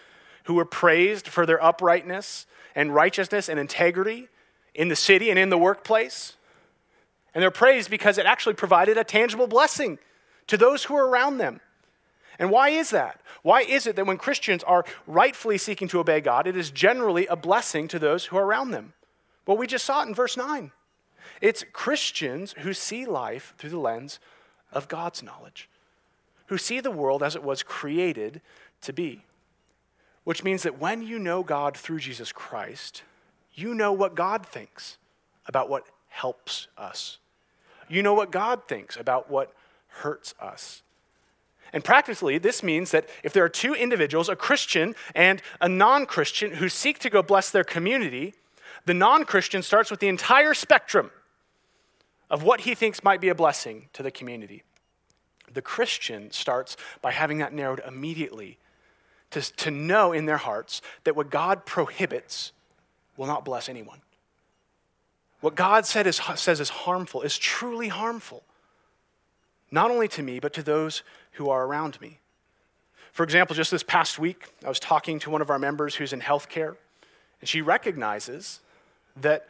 who 0.45 0.55
were 0.55 0.65
praised 0.65 1.29
for 1.29 1.47
their 1.47 1.63
uprightness 1.63 2.47
and 2.75 2.95
righteousness 2.95 3.49
and 3.49 3.59
integrity 3.59 4.29
in 4.75 4.89
the 4.89 4.97
city 4.97 5.31
and 5.31 5.39
in 5.39 5.51
the 5.51 5.59
workplace. 5.59 6.37
And 7.35 7.43
they're 7.43 7.51
praised 7.51 7.91
because 7.91 8.19
it 8.19 8.27
actually 8.27 8.55
provided 8.55 8.99
a 8.99 9.05
tangible 9.05 9.47
blessing 9.47 9.99
to 10.47 10.57
those 10.57 10.85
who 10.85 10.97
are 10.97 11.09
around 11.09 11.39
them. 11.39 11.61
And 12.39 12.51
why 12.51 12.71
is 12.71 12.91
that? 12.91 13.21
Why 13.43 13.63
is 13.63 13.87
it 13.87 13.97
that 13.97 14.07
when 14.07 14.17
Christians 14.17 14.63
are 14.65 14.85
rightfully 15.07 15.59
seeking 15.59 15.89
to 15.89 16.01
obey 16.01 16.21
God, 16.21 16.47
it 16.47 16.57
is 16.57 16.71
generally 16.71 17.27
a 17.27 17.37
blessing 17.37 17.89
to 17.89 17.99
those 17.99 18.27
who 18.27 18.37
are 18.37 18.45
around 18.45 18.71
them? 18.71 18.93
Well, 19.47 19.57
we 19.57 19.67
just 19.67 19.85
saw 19.85 20.03
it 20.03 20.09
in 20.09 20.15
verse 20.15 20.37
9. 20.37 20.73
It's 21.41 21.65
Christians 21.73 22.55
who 22.59 22.73
see 22.73 23.05
life 23.05 23.55
through 23.59 23.71
the 23.71 23.79
lens 23.79 24.19
of 24.73 24.89
God's 24.89 25.23
knowledge, 25.23 25.69
who 26.47 26.59
see 26.59 26.81
the 26.81 26.91
world 26.91 27.23
as 27.23 27.37
it 27.37 27.43
was 27.43 27.63
created 27.63 28.41
to 28.83 28.93
be. 28.93 29.23
Which 30.25 30.43
means 30.43 30.63
that 30.63 30.81
when 30.81 31.03
you 31.03 31.19
know 31.19 31.43
God 31.43 31.77
through 31.77 31.99
Jesus 31.99 32.33
Christ, 32.33 33.03
you 33.53 33.75
know 33.75 33.93
what 33.93 34.15
God 34.15 34.47
thinks 34.47 34.97
about 35.47 35.69
what 35.69 35.87
helps 36.09 36.69
us. 36.79 37.19
You 37.89 38.03
know 38.03 38.15
what 38.15 38.31
God 38.31 38.67
thinks 38.67 38.97
about 38.97 39.31
what 39.31 39.53
hurts 39.89 40.35
us. 40.41 40.83
And 41.75 41.83
practically, 41.83 42.39
this 42.39 42.63
means 42.63 42.93
that 42.93 43.09
if 43.25 43.33
there 43.33 43.45
are 43.45 43.49
two 43.49 43.75
individuals, 43.75 44.29
a 44.29 44.37
Christian 44.37 44.95
and 45.13 45.43
a 45.61 45.69
non 45.69 46.07
Christian, 46.07 46.53
who 46.53 46.69
seek 46.69 47.01
to 47.01 47.11
go 47.11 47.21
bless 47.21 47.51
their 47.51 47.65
community, 47.65 48.33
the 48.87 48.95
non 48.95 49.25
Christian 49.25 49.61
starts 49.61 49.91
with 49.91 49.99
the 49.99 50.07
entire 50.07 50.55
spectrum 50.55 51.11
of 52.31 52.45
what 52.45 52.61
he 52.61 52.77
thinks 52.77 53.03
might 53.03 53.21
be 53.21 53.29
a 53.29 53.35
blessing 53.35 53.89
to 53.93 54.05
the 54.05 54.13
community. 54.13 54.63
The 55.53 55.63
Christian 55.63 56.31
starts 56.31 56.77
by 57.03 57.11
having 57.11 57.39
that 57.39 57.53
narrowed 57.53 57.83
immediately 57.87 58.59
to, 59.33 59.41
to 59.57 59.71
know 59.73 60.13
in 60.13 60.27
their 60.27 60.37
hearts 60.37 60.81
that 61.03 61.17
what 61.17 61.29
God 61.29 61.67
prohibits 61.67 62.53
will 63.17 63.27
not 63.27 63.45
bless 63.45 63.69
anyone. 63.69 64.01
What 65.41 65.57
God 65.57 65.87
said 65.87 66.07
is, 66.07 66.21
says 66.37 66.61
is 66.61 66.69
harmful 66.69 67.23
is 67.23 67.37
truly 67.37 67.89
harmful, 67.89 68.45
not 69.73 69.91
only 69.91 70.07
to 70.09 70.23
me, 70.23 70.39
but 70.39 70.53
to 70.55 70.63
those 70.63 71.03
who 71.35 71.51
are 71.51 71.67
around 71.67 72.01
me. 72.01 72.19
For 73.13 73.23
example, 73.23 73.55
just 73.55 73.71
this 73.71 73.85
past 73.85 74.19
week, 74.19 74.53
I 74.65 74.69
was 74.69 74.81
talking 74.81 75.21
to 75.21 75.31
one 75.31 75.41
of 75.41 75.51
our 75.51 75.59
members 75.59 75.95
who's 75.95 76.13
in 76.13 76.21
healthcare, 76.21 76.77
and 77.41 77.49
she 77.49 77.63
recognizes 77.63 78.61
that 79.17 79.47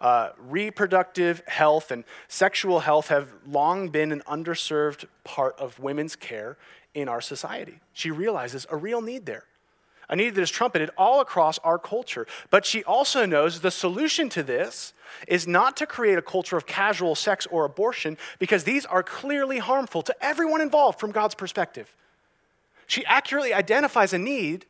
uh, 0.00 0.30
reproductive 0.38 1.42
health 1.46 1.90
and 1.90 2.04
sexual 2.28 2.80
health 2.80 3.08
have 3.08 3.32
long 3.46 3.88
been 3.88 4.12
an 4.12 4.22
underserved 4.28 5.06
part 5.24 5.58
of 5.58 5.78
women's 5.78 6.16
care 6.16 6.58
in 6.92 7.08
our 7.08 7.20
society. 7.20 7.80
She 7.92 8.10
realizes 8.10 8.66
a 8.70 8.76
real 8.76 9.00
need 9.00 9.24
there, 9.26 9.44
a 10.08 10.16
need 10.16 10.34
that 10.34 10.42
is 10.42 10.50
trumpeted 10.50 10.90
all 10.96 11.20
across 11.20 11.58
our 11.58 11.78
culture. 11.78 12.26
But 12.50 12.64
she 12.64 12.84
also 12.84 13.26
knows 13.26 13.60
the 13.60 13.70
solution 13.70 14.28
to 14.30 14.42
this 14.42 14.92
is 15.26 15.46
not 15.46 15.76
to 15.78 15.86
create 15.86 16.18
a 16.18 16.22
culture 16.22 16.56
of 16.56 16.66
casual 16.66 17.14
sex 17.14 17.46
or 17.46 17.64
abortion, 17.64 18.18
because 18.38 18.64
these 18.64 18.84
are 18.86 19.02
clearly 19.02 19.58
harmful 19.58 20.02
to 20.02 20.14
everyone 20.20 20.60
involved 20.60 21.00
from 21.00 21.10
God's 21.10 21.34
perspective. 21.34 21.94
She 22.86 23.04
accurately 23.06 23.54
identifies 23.54 24.12
a 24.12 24.18
need, 24.18 24.66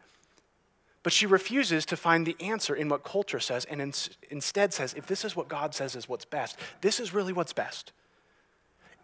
but 1.02 1.12
she 1.12 1.26
refuses 1.26 1.84
to 1.86 1.96
find 1.96 2.26
the 2.26 2.36
answer 2.40 2.74
in 2.74 2.88
what 2.88 3.04
culture 3.04 3.40
says 3.40 3.64
and 3.66 3.80
in, 3.80 3.92
instead 4.30 4.72
says, 4.72 4.94
if 4.94 5.06
this 5.06 5.24
is 5.24 5.36
what 5.36 5.48
God 5.48 5.74
says 5.74 5.94
is 5.94 6.08
what's 6.08 6.24
best, 6.24 6.56
this 6.80 6.98
is 6.98 7.12
really 7.12 7.32
what's 7.32 7.52
best, 7.52 7.92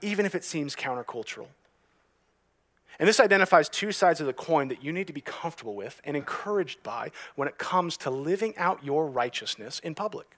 even 0.00 0.26
if 0.26 0.34
it 0.34 0.44
seems 0.44 0.74
countercultural. 0.74 1.46
And 2.98 3.08
this 3.08 3.20
identifies 3.20 3.68
two 3.68 3.92
sides 3.92 4.20
of 4.20 4.26
the 4.26 4.32
coin 4.32 4.68
that 4.68 4.84
you 4.84 4.92
need 4.92 5.06
to 5.06 5.12
be 5.12 5.20
comfortable 5.20 5.74
with 5.74 6.00
and 6.04 6.16
encouraged 6.16 6.82
by 6.82 7.10
when 7.34 7.48
it 7.48 7.58
comes 7.58 7.96
to 7.98 8.10
living 8.10 8.56
out 8.56 8.84
your 8.84 9.06
righteousness 9.06 9.80
in 9.80 9.94
public. 9.94 10.36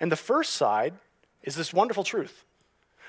And 0.00 0.12
the 0.12 0.16
first 0.16 0.52
side 0.52 0.94
is 1.42 1.56
this 1.56 1.72
wonderful 1.72 2.04
truth 2.04 2.44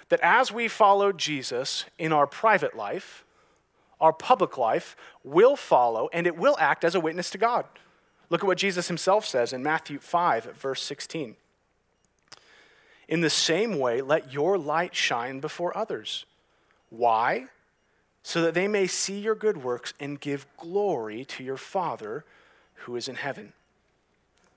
that 0.07 0.19
as 0.21 0.51
we 0.51 0.67
follow 0.67 1.11
Jesus 1.11 1.85
in 1.99 2.11
our 2.11 2.25
private 2.25 2.75
life, 2.75 3.23
our 4.01 4.13
public 4.13 4.57
life 4.57 4.95
will 5.23 5.55
follow 5.55 6.09
and 6.11 6.25
it 6.25 6.35
will 6.35 6.55
act 6.59 6.83
as 6.83 6.95
a 6.95 6.99
witness 6.99 7.29
to 7.31 7.37
God. 7.37 7.65
Look 8.29 8.43
at 8.43 8.47
what 8.47 8.57
Jesus 8.57 8.87
himself 8.87 9.25
says 9.25 9.53
in 9.53 9.61
Matthew 9.61 9.99
5, 9.99 10.45
verse 10.55 10.81
16. 10.81 11.35
In 13.07 13.21
the 13.21 13.29
same 13.29 13.79
way, 13.79 14.01
let 14.01 14.31
your 14.31 14.57
light 14.57 14.95
shine 14.95 15.39
before 15.39 15.75
others. 15.75 16.25
Why? 16.89 17.47
So 18.23 18.41
that 18.41 18.53
they 18.53 18.67
may 18.67 18.85
see 18.87 19.19
your 19.19 19.35
good 19.35 19.63
works 19.63 19.93
and 19.99 20.19
give 20.19 20.45
glory 20.57 21.25
to 21.25 21.43
your 21.43 21.57
Father 21.57 22.25
who 22.75 22.95
is 22.95 23.07
in 23.07 23.15
heaven. 23.15 23.53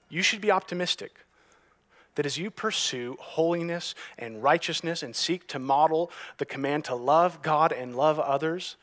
You 0.09 0.23
should 0.23 0.41
be 0.41 0.51
optimistic 0.51 1.13
that 2.15 2.27
as 2.27 2.37
you 2.37 2.51
pursue 2.51 3.17
holiness 3.19 3.95
and 4.19 4.43
righteousness 4.43 5.03
and 5.03 5.17
seek 5.17 5.47
to 5.49 5.59
model 5.59 6.11
the 6.39 6.45
command 6.45 6.85
to 6.85 6.95
love 6.95 7.43
God 7.43 7.73
and 7.73 7.97
love 7.97 8.19
others, 8.21 8.77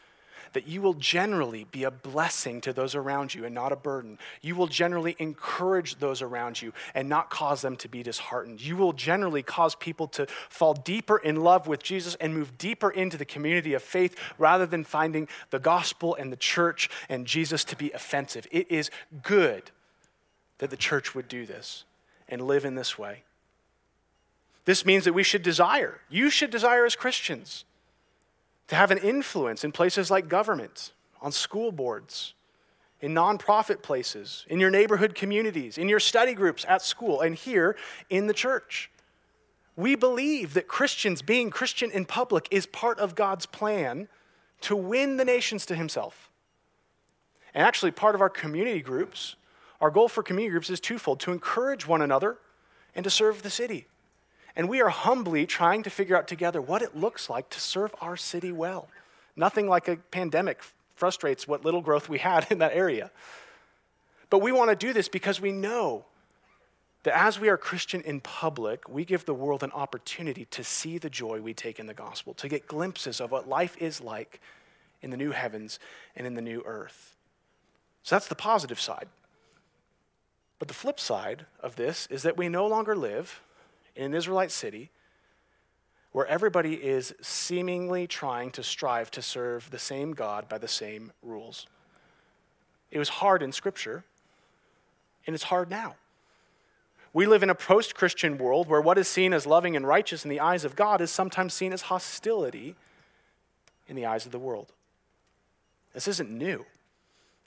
that 0.54 0.68
you 0.68 0.82
will 0.82 0.94
generally 0.94 1.66
be 1.72 1.84
a 1.84 1.92
blessing 1.92 2.62
to 2.62 2.74
those 2.74 2.96
around 2.96 3.34
you 3.34 3.46
and 3.46 3.54
not 3.54 3.72
a 3.72 3.76
burden. 3.76 4.18
You 4.42 4.56
will 4.56 4.68
generally 4.68 5.16
encourage 5.20 5.96
those 5.96 6.22
around 6.22 6.62
you 6.62 6.74
and 6.94 7.10
not 7.10 7.30
cause 7.30 7.62
them 7.62 7.76
to 7.78 7.88
be 7.88 8.04
disheartened. 8.04 8.62
You 8.62 8.78
will 8.78 8.94
generally 8.94 9.44
cause 9.44 9.76
people 9.76 10.08
to 10.10 10.28
fall 10.50 10.74
deeper 10.74 11.18
in 11.18 11.38
love 11.38 11.68
with 11.68 11.84
Jesus 11.84 12.16
and 12.16 12.34
move 12.34 12.58
deeper 12.58 12.90
into 12.90 13.18
the 13.18 13.26
community 13.26 13.74
of 13.74 13.84
faith 13.84 14.16
rather 14.38 14.66
than 14.66 14.84
finding 14.84 15.28
the 15.50 15.60
gospel 15.60 16.16
and 16.16 16.32
the 16.32 16.38
church 16.38 16.90
and 17.10 17.26
Jesus 17.26 17.64
to 17.66 17.76
be 17.76 17.92
offensive. 17.92 18.48
It 18.52 18.72
is 18.72 18.90
good 19.24 19.72
that 20.60 20.70
the 20.70 20.78
church 20.78 21.16
would 21.16 21.28
do 21.28 21.46
this 21.46 21.84
and 22.28 22.42
live 22.42 22.66
in 22.66 22.76
this 22.76 22.98
way. 22.98 23.24
This 24.66 24.86
means 24.86 25.06
that 25.06 25.14
we 25.14 25.24
should 25.24 25.42
desire, 25.42 26.00
you 26.10 26.30
should 26.30 26.52
desire 26.52 26.86
as 26.86 26.96
Christians, 26.96 27.66
to 28.70 28.76
have 28.76 28.92
an 28.92 28.98
influence 28.98 29.64
in 29.64 29.72
places 29.72 30.10
like 30.10 30.30
government, 30.30 30.94
on 31.22 31.32
school 31.32 31.72
boards, 31.72 32.34
in 33.02 33.14
nonprofit 33.14 33.82
places, 33.82 34.46
in 34.48 34.60
your 34.60 34.72
neighborhood 34.72 35.16
communities, 35.16 35.78
in 35.78 35.90
your 35.90 36.00
study 36.00 36.34
groups 36.34 36.66
at 36.68 36.82
school, 36.82 37.22
and 37.22 37.36
here 37.36 37.76
in 38.10 38.28
the 38.28 38.34
church. 38.34 38.90
We 39.76 39.96
believe 39.96 40.54
that 40.54 40.68
Christians 40.68 41.22
being 41.22 41.50
Christian 41.50 41.92
in 41.92 42.06
public 42.06 42.48
is 42.52 42.66
part 42.66 43.00
of 43.00 43.16
God's 43.16 43.46
plan 43.46 44.08
to 44.62 44.76
win 44.76 45.18
the 45.18 45.26
nations 45.26 45.66
to 45.68 45.76
Himself. 45.76 46.30
And 47.54 47.66
actually, 47.66 47.92
part 47.92 48.16
of 48.16 48.22
our 48.22 48.30
community 48.30 48.82
groups 48.82 49.36
our 49.82 49.90
goal 49.90 50.10
for 50.10 50.24
community 50.24 50.52
groups 50.52 50.70
is 50.70 50.80
twofold 50.80 51.20
to 51.22 51.32
encourage 51.32 51.88
one 51.88 52.02
another 52.02 52.38
and 52.96 53.04
to 53.04 53.10
serve 53.10 53.44
the 53.44 53.50
city. 53.50 53.88
And 54.56 54.68
we 54.68 54.82
are 54.82 54.90
humbly 54.90 55.46
trying 55.46 55.84
to 55.84 55.90
figure 55.90 56.18
out 56.18 56.28
together 56.28 56.62
what 56.62 56.82
it 56.82 56.96
looks 56.96 57.30
like 57.30 57.50
to 57.52 57.60
serve 57.60 57.94
our 58.02 58.18
city 58.18 58.52
well. 58.52 58.88
Nothing 59.36 59.68
like 59.68 59.88
a 59.88 59.96
pandemic 59.96 60.62
frustrates 60.96 61.48
what 61.48 61.64
little 61.64 61.82
growth 61.82 62.10
we 62.10 62.18
had 62.20 62.48
in 62.52 62.60
that 62.60 62.74
area. 62.74 63.12
But 64.30 64.40
we 64.40 64.52
want 64.52 64.70
to 64.70 64.76
do 64.76 64.94
this 64.94 65.08
because 65.08 65.42
we 65.42 65.52
know 65.52 66.06
that 67.04 67.18
as 67.18 67.40
we 67.40 67.48
are 67.48 67.58
Christian 67.58 68.02
in 68.02 68.20
public, 68.20 68.90
we 68.90 69.06
give 69.06 69.26
the 69.26 69.34
world 69.34 69.64
an 69.64 69.72
opportunity 69.72 70.46
to 70.46 70.64
see 70.64 70.98
the 70.98 71.10
joy 71.10 71.40
we 71.40 71.54
take 71.54 71.80
in 71.80 71.88
the 71.88 71.94
gospel, 71.94 72.34
to 72.36 72.50
get 72.50 72.68
glimpses 72.68 73.22
of 73.22 73.32
what 73.32 73.48
life 73.48 73.78
is 73.78 74.02
like 74.02 74.42
in 75.02 75.10
the 75.10 75.18
new 75.18 75.32
heavens 75.32 75.80
and 76.16 76.28
in 76.28 76.34
the 76.34 76.42
new 76.42 76.62
earth. 76.66 77.16
So 78.04 78.16
that's 78.16 78.28
the 78.28 78.36
positive 78.36 78.80
side. 78.80 79.08
But 80.60 80.68
the 80.68 80.74
flip 80.74 81.00
side 81.00 81.46
of 81.62 81.78
this 81.78 82.08
is 82.12 82.24
that 82.24 82.36
we 82.38 82.50
no 82.50 82.68
longer 82.68 82.96
live 82.96 83.42
in 83.96 84.06
an 84.06 84.14
Israelite 84.14 84.52
city 84.52 84.92
where 86.12 86.26
everybody 86.26 86.74
is 86.74 87.14
seemingly 87.22 88.08
trying 88.08 88.50
to 88.52 88.64
strive 88.64 89.12
to 89.12 89.22
serve 89.22 89.70
the 89.70 89.80
same 89.80 90.14
God 90.14 90.50
by 90.50 90.58
the 90.58 90.68
same 90.68 91.12
rules. 91.22 91.68
It 92.92 92.98
was 92.98 93.10
hard 93.10 93.44
in 93.44 93.52
Scripture, 93.52 94.04
and 95.28 95.36
it's 95.36 95.44
hard 95.44 95.70
now. 95.70 95.96
We 97.14 97.26
live 97.26 97.44
in 97.44 97.50
a 97.50 97.56
post 97.56 97.96
Christian 97.96 98.38
world 98.38 98.68
where 98.68 98.82
what 98.82 98.98
is 98.98 99.08
seen 99.08 99.34
as 99.34 99.46
loving 99.46 99.76
and 99.76 99.88
righteous 99.88 100.24
in 100.24 100.30
the 100.30 100.40
eyes 100.40 100.64
of 100.64 100.76
God 100.76 101.02
is 101.02 101.12
sometimes 101.12 101.54
seen 101.54 101.74
as 101.74 101.84
hostility 101.84 102.76
in 103.88 103.96
the 103.96 104.06
eyes 104.06 104.26
of 104.26 104.32
the 104.32 104.40
world. 104.40 104.72
This 105.94 106.08
isn't 106.08 106.30
new, 106.30 106.66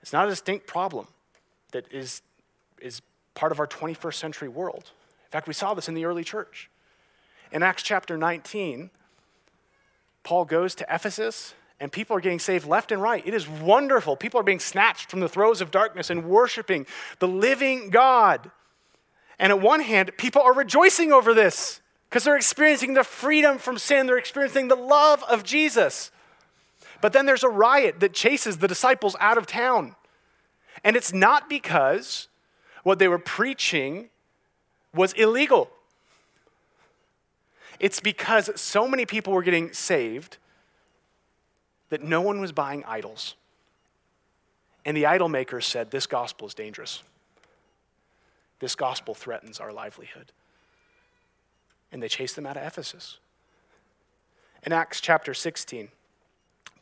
it's 0.01 0.13
not 0.13 0.27
a 0.27 0.31
distinct 0.31 0.67
problem 0.67 1.07
that 1.71 1.91
is 1.93 2.23
is 2.81 3.01
part 3.35 3.53
of 3.53 3.61
our 3.61 3.67
21st 3.67 4.15
century 4.15 4.49
world. 4.49 4.91
In 5.33 5.39
fact, 5.39 5.49
we 5.49 5.55
saw 5.55 5.73
this 5.73 5.89
in 5.89 5.95
the 5.95 6.05
early 6.05 6.25
church. 6.25 6.69
In 7.53 7.63
Acts 7.63 7.83
chapter 7.83 8.19
19, 8.19 8.91
Paul 10.25 10.45
goes 10.45 10.75
to 10.75 10.87
Ephesus 10.95 11.55
and 11.81 11.91
people 11.91 12.15
are 12.15 12.21
getting 12.21 12.39
saved 12.39 12.67
left 12.67 12.93
and 12.93 13.01
right. 13.01 13.27
It 13.27 13.33
is 13.33 13.49
wonderful. 13.49 14.15
People 14.15 14.39
are 14.41 14.45
being 14.45 14.59
snatched 14.59 15.09
from 15.09 15.21
the 15.21 15.31
throes 15.31 15.63
of 15.63 15.71
darkness 15.71 16.11
and 16.11 16.27
worshiping 16.27 16.87
the 17.19 17.29
living 17.29 17.89
God. 17.89 18.51
And 19.39 19.51
at 19.51 19.59
one 19.63 19.81
hand, 19.81 20.11
people 20.19 20.43
are 20.43 20.53
rejoicing 20.53 21.15
over 21.15 21.33
this 21.33 21.81
because 22.11 22.25
they're 22.25 22.37
experiencing 22.37 22.93
the 22.93 23.03
freedom 23.03 23.57
from 23.57 23.79
sin, 23.79 24.07
they're 24.07 24.19
experiencing 24.19 24.69
the 24.69 24.77
love 24.77 25.25
of 25.31 25.45
Jesus. 25.45 26.11
But 27.01 27.15
then 27.15 27.25
there's 27.25 27.43
a 27.43 27.49
riot 27.49 28.01
that 28.01 28.13
chases 28.13 28.59
the 28.59 28.69
disciples 28.69 29.17
out 29.19 29.39
of 29.39 29.47
town. 29.47 29.97
And 30.85 30.95
it's 30.95 31.15
not 31.15 31.49
because 31.49 32.29
what 32.83 32.99
they 32.99 33.09
were 33.09 33.19
preaching 33.19 34.11
was 34.95 35.13
illegal. 35.15 35.71
It's 37.81 38.01
because 38.01 38.51
so 38.61 38.87
many 38.87 39.07
people 39.07 39.33
were 39.33 39.43
getting 39.43 39.73
saved 39.73 40.37
that 41.89 42.03
no 42.03 42.21
one 42.21 42.41
was 42.41 42.53
buying 42.53 42.85
idols. 42.85 43.35
And 44.85 44.97
the 44.97 45.07
idol 45.07 45.29
makers 45.29 45.67
said, 45.67 45.91
This 45.91 46.07
gospel 46.07 46.47
is 46.47 46.55
dangerous. 46.55 47.03
This 48.61 48.75
gospel 48.75 49.15
threatens 49.15 49.61
our 49.61 49.73
livelihood. 49.73 50.33
And 51.91 52.03
they 52.03 52.09
chased 52.09 52.37
them 52.37 52.47
out 52.47 52.57
of 52.57 52.63
Ephesus. 52.63 53.19
In 54.65 54.73
Acts 54.73 55.01
chapter 55.01 55.35
16, 55.35 55.89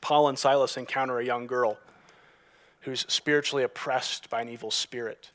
Paul 0.01 0.29
and 0.29 0.38
Silas 0.38 0.77
encounter 0.77 1.18
a 1.18 1.25
young 1.25 1.46
girl 1.46 1.79
who's 2.83 3.05
spiritually 3.09 3.64
oppressed 3.64 4.31
by 4.31 4.42
an 4.42 4.49
evil 4.49 4.70
spirit. 4.70 5.31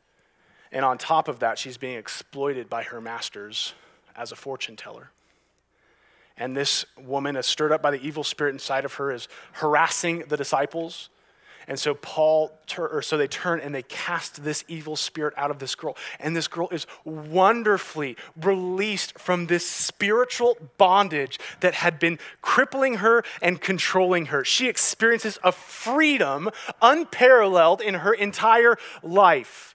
And 0.72 0.84
on 0.84 0.98
top 0.98 1.28
of 1.28 1.40
that, 1.40 1.58
she's 1.58 1.78
being 1.78 1.98
exploited 1.98 2.70
by 2.70 2.84
her 2.84 3.00
masters 3.00 3.74
as 4.16 4.32
a 4.32 4.36
fortune 4.36 4.76
teller. 4.76 5.12
And 6.38 6.56
this 6.56 6.86
woman, 6.98 7.36
is 7.38 7.46
stirred 7.46 7.72
up 7.72 7.82
by 7.82 7.92
the 7.92 8.02
evil 8.06 8.24
spirit 8.24 8.52
inside 8.52 8.86
of 8.86 8.96
her, 8.96 9.12
is 9.12 9.28
harassing 9.54 10.20
the 10.28 10.36
disciples. 10.36 11.10
And 11.68 11.80
so 11.80 11.96
Paul, 11.96 12.52
or 12.78 13.02
so 13.02 13.18
they 13.18 13.28
turn 13.28 13.60
and 13.60 13.74
they 13.74 13.82
cast 13.82 14.44
this 14.44 14.64
evil 14.68 14.96
spirit 14.96 15.34
out 15.36 15.50
of 15.50 15.58
this 15.58 15.74
girl. 15.74 15.98
And 16.20 16.36
this 16.36 16.48
girl 16.48 16.68
is 16.72 16.86
wonderfully 17.06 18.18
released 18.40 19.18
from 19.18 19.48
this 19.48 19.66
spiritual 19.66 20.58
bondage 20.78 21.40
that 21.62 21.74
had 21.74 21.98
been 21.98 22.20
crippling 22.42 22.96
her 22.96 23.24
and 23.42 23.60
controlling 23.60 24.28
her. 24.28 24.46
She 24.46 24.68
experiences 24.68 25.40
a 25.44 25.52
freedom 25.52 26.52
unparalleled 26.82 27.82
in 27.82 27.96
her 27.96 28.14
entire 28.14 28.78
life. 29.02 29.75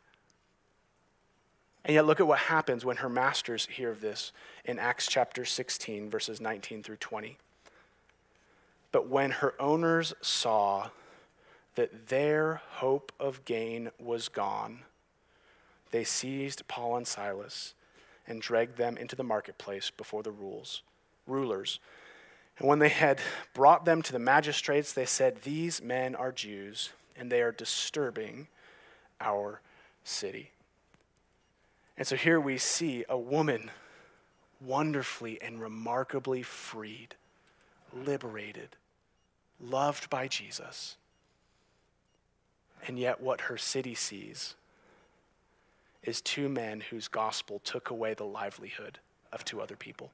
And 1.90 1.96
yet, 1.96 2.06
look 2.06 2.20
at 2.20 2.26
what 2.28 2.38
happens 2.38 2.84
when 2.84 2.98
her 2.98 3.08
masters 3.08 3.66
hear 3.66 3.90
of 3.90 4.00
this 4.00 4.30
in 4.64 4.78
Acts 4.78 5.08
chapter 5.08 5.44
16, 5.44 6.08
verses 6.08 6.40
19 6.40 6.84
through 6.84 6.98
20. 6.98 7.36
But 8.92 9.08
when 9.08 9.32
her 9.32 9.60
owners 9.60 10.14
saw 10.20 10.90
that 11.74 12.06
their 12.06 12.62
hope 12.74 13.10
of 13.18 13.44
gain 13.44 13.90
was 13.98 14.28
gone, 14.28 14.82
they 15.90 16.04
seized 16.04 16.68
Paul 16.68 16.96
and 16.96 17.08
Silas 17.08 17.74
and 18.24 18.40
dragged 18.40 18.76
them 18.76 18.96
into 18.96 19.16
the 19.16 19.24
marketplace 19.24 19.90
before 19.90 20.22
the 20.22 20.30
rules, 20.30 20.82
rulers. 21.26 21.80
And 22.60 22.68
when 22.68 22.78
they 22.78 22.90
had 22.90 23.18
brought 23.52 23.84
them 23.84 24.00
to 24.02 24.12
the 24.12 24.20
magistrates, 24.20 24.92
they 24.92 25.06
said, 25.06 25.42
These 25.42 25.82
men 25.82 26.14
are 26.14 26.30
Jews, 26.30 26.90
and 27.16 27.32
they 27.32 27.42
are 27.42 27.50
disturbing 27.50 28.46
our 29.20 29.60
city. 30.04 30.52
And 32.00 32.06
so 32.06 32.16
here 32.16 32.40
we 32.40 32.56
see 32.56 33.04
a 33.10 33.18
woman 33.18 33.70
wonderfully 34.58 35.38
and 35.42 35.60
remarkably 35.60 36.42
freed, 36.42 37.14
liberated, 37.94 38.70
loved 39.60 40.08
by 40.08 40.26
Jesus. 40.26 40.96
And 42.86 42.98
yet, 42.98 43.20
what 43.20 43.42
her 43.42 43.58
city 43.58 43.94
sees 43.94 44.54
is 46.02 46.22
two 46.22 46.48
men 46.48 46.80
whose 46.88 47.06
gospel 47.06 47.60
took 47.62 47.90
away 47.90 48.14
the 48.14 48.24
livelihood 48.24 48.98
of 49.30 49.44
two 49.44 49.60
other 49.60 49.76
people. 49.76 50.10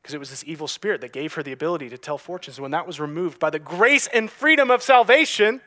Because 0.00 0.14
it 0.14 0.20
was 0.20 0.30
this 0.30 0.44
evil 0.46 0.68
spirit 0.68 1.00
that 1.00 1.12
gave 1.12 1.34
her 1.34 1.42
the 1.42 1.50
ability 1.50 1.88
to 1.88 1.98
tell 1.98 2.18
fortunes. 2.18 2.58
And 2.58 2.62
when 2.62 2.70
that 2.70 2.86
was 2.86 3.00
removed 3.00 3.40
by 3.40 3.50
the 3.50 3.58
grace 3.58 4.06
and 4.06 4.30
freedom 4.30 4.70
of 4.70 4.80
salvation, 4.80 5.60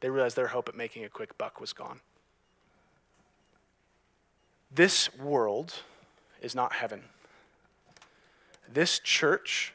they 0.00 0.08
realized 0.08 0.36
their 0.36 0.46
hope 0.46 0.70
at 0.70 0.74
making 0.74 1.04
a 1.04 1.10
quick 1.10 1.36
buck 1.36 1.60
was 1.60 1.74
gone. 1.74 2.00
This 4.70 5.14
world 5.16 5.74
is 6.40 6.54
not 6.54 6.72
heaven. 6.72 7.04
This 8.72 8.98
church 8.98 9.72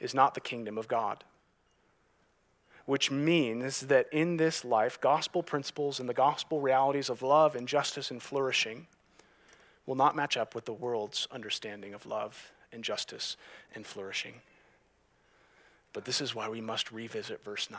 is 0.00 0.14
not 0.14 0.34
the 0.34 0.40
kingdom 0.40 0.76
of 0.76 0.88
God 0.88 1.24
which 2.88 3.10
means 3.10 3.80
that 3.80 4.06
in 4.10 4.38
this 4.38 4.64
life, 4.64 4.98
gospel 4.98 5.42
principles 5.42 6.00
and 6.00 6.08
the 6.08 6.14
gospel 6.14 6.62
realities 6.62 7.10
of 7.10 7.20
love 7.20 7.54
and 7.54 7.68
justice 7.68 8.10
and 8.10 8.22
flourishing 8.22 8.86
will 9.84 9.94
not 9.94 10.16
match 10.16 10.38
up 10.38 10.54
with 10.54 10.64
the 10.64 10.72
world's 10.72 11.28
understanding 11.30 11.92
of 11.92 12.06
love 12.06 12.50
and 12.72 12.82
justice 12.82 13.36
and 13.74 13.84
flourishing. 13.84 14.40
But 15.92 16.06
this 16.06 16.22
is 16.22 16.34
why 16.34 16.48
we 16.48 16.62
must 16.62 16.90
revisit 16.90 17.44
verse 17.44 17.70
9. 17.70 17.78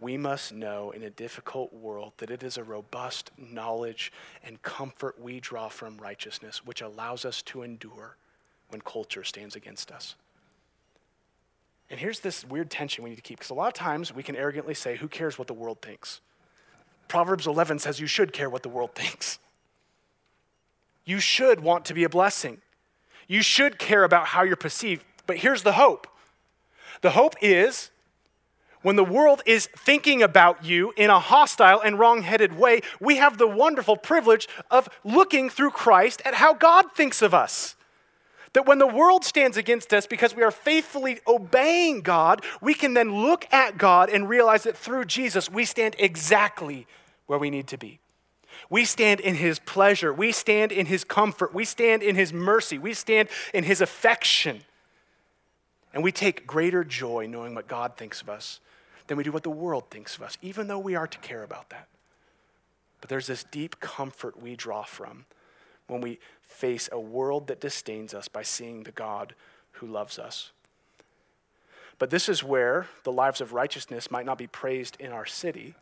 We 0.00 0.16
must 0.16 0.52
know 0.52 0.90
in 0.90 1.02
a 1.02 1.10
difficult 1.10 1.72
world 1.72 2.12
that 2.18 2.30
it 2.30 2.42
is 2.42 2.56
a 2.56 2.64
robust 2.64 3.30
knowledge 3.38 4.12
and 4.42 4.60
comfort 4.62 5.20
we 5.20 5.40
draw 5.40 5.68
from 5.68 5.96
righteousness, 5.98 6.64
which 6.64 6.82
allows 6.82 7.24
us 7.24 7.42
to 7.42 7.62
endure 7.62 8.16
when 8.68 8.80
culture 8.80 9.24
stands 9.24 9.56
against 9.56 9.90
us. 9.90 10.16
And 11.90 12.00
here's 12.00 12.20
this 12.20 12.44
weird 12.44 12.70
tension 12.70 13.04
we 13.04 13.10
need 13.10 13.16
to 13.16 13.22
keep 13.22 13.38
because 13.38 13.50
a 13.50 13.54
lot 13.54 13.68
of 13.68 13.74
times 13.74 14.14
we 14.14 14.22
can 14.22 14.36
arrogantly 14.36 14.74
say, 14.74 14.96
Who 14.96 15.08
cares 15.08 15.38
what 15.38 15.46
the 15.46 15.54
world 15.54 15.80
thinks? 15.80 16.20
Proverbs 17.08 17.46
11 17.46 17.78
says 17.78 18.00
you 18.00 18.06
should 18.06 18.32
care 18.32 18.48
what 18.48 18.62
the 18.62 18.68
world 18.68 18.94
thinks. 18.94 19.38
You 21.04 21.20
should 21.20 21.60
want 21.60 21.84
to 21.86 21.94
be 21.94 22.04
a 22.04 22.08
blessing. 22.08 22.62
You 23.28 23.42
should 23.42 23.78
care 23.78 24.04
about 24.04 24.26
how 24.28 24.42
you're 24.42 24.56
perceived. 24.56 25.04
But 25.26 25.38
here's 25.38 25.62
the 25.62 25.72
hope 25.72 26.06
the 27.02 27.10
hope 27.10 27.34
is 27.42 27.90
when 28.84 28.96
the 28.96 29.04
world 29.04 29.40
is 29.46 29.66
thinking 29.74 30.22
about 30.22 30.62
you 30.62 30.92
in 30.94 31.08
a 31.08 31.18
hostile 31.18 31.80
and 31.80 31.98
wrong 31.98 32.20
headed 32.20 32.58
way, 32.58 32.82
we 33.00 33.16
have 33.16 33.38
the 33.38 33.48
wonderful 33.48 33.96
privilege 33.96 34.46
of 34.70 34.90
looking 35.02 35.48
through 35.48 35.70
Christ 35.70 36.20
at 36.26 36.34
how 36.34 36.52
God 36.52 36.92
thinks 36.94 37.22
of 37.22 37.32
us. 37.32 37.76
That 38.52 38.66
when 38.66 38.76
the 38.76 38.86
world 38.86 39.24
stands 39.24 39.56
against 39.56 39.94
us 39.94 40.06
because 40.06 40.36
we 40.36 40.42
are 40.42 40.50
faithfully 40.50 41.20
obeying 41.26 42.02
God, 42.02 42.44
we 42.60 42.74
can 42.74 42.92
then 42.92 43.22
look 43.22 43.50
at 43.50 43.78
God 43.78 44.10
and 44.10 44.28
realize 44.28 44.64
that 44.64 44.76
through 44.76 45.06
Jesus, 45.06 45.50
we 45.50 45.64
stand 45.64 45.96
exactly 45.98 46.86
where 47.24 47.38
we 47.38 47.48
need 47.48 47.68
to 47.68 47.78
be. 47.78 48.00
We 48.68 48.84
stand 48.84 49.20
in 49.20 49.36
his 49.36 49.58
pleasure. 49.60 50.12
We 50.12 50.30
stand 50.30 50.72
in 50.72 50.84
his 50.84 51.04
comfort. 51.04 51.54
We 51.54 51.64
stand 51.64 52.02
in 52.02 52.16
his 52.16 52.34
mercy. 52.34 52.76
We 52.76 52.92
stand 52.92 53.30
in 53.54 53.64
his 53.64 53.80
affection. 53.80 54.60
And 55.94 56.02
we 56.04 56.12
take 56.12 56.46
greater 56.46 56.84
joy 56.84 57.26
knowing 57.26 57.54
what 57.54 57.66
God 57.66 57.96
thinks 57.96 58.20
of 58.20 58.28
us 58.28 58.60
than 59.06 59.16
we 59.16 59.24
do 59.24 59.32
what 59.32 59.42
the 59.42 59.50
world 59.50 59.90
thinks 59.90 60.16
of 60.16 60.22
us, 60.22 60.38
even 60.42 60.66
though 60.66 60.78
we 60.78 60.94
are 60.94 61.06
to 61.06 61.18
care 61.18 61.42
about 61.42 61.70
that. 61.70 61.88
But 63.00 63.10
there's 63.10 63.26
this 63.26 63.44
deep 63.44 63.80
comfort 63.80 64.40
we 64.40 64.56
draw 64.56 64.82
from 64.82 65.26
when 65.88 66.00
we 66.00 66.18
face 66.40 66.88
a 66.90 66.98
world 66.98 67.48
that 67.48 67.60
disdains 67.60 68.14
us 68.14 68.28
by 68.28 68.42
seeing 68.42 68.82
the 68.82 68.92
God 68.92 69.34
who 69.72 69.86
loves 69.86 70.18
us. 70.18 70.52
But 71.98 72.10
this 72.10 72.28
is 72.28 72.42
where 72.42 72.86
the 73.02 73.12
lives 73.12 73.40
of 73.40 73.52
righteousness 73.52 74.10
might 74.10 74.26
not 74.26 74.38
be 74.38 74.46
praised 74.46 74.96
in 74.98 75.12
our 75.12 75.26
city, 75.26 75.74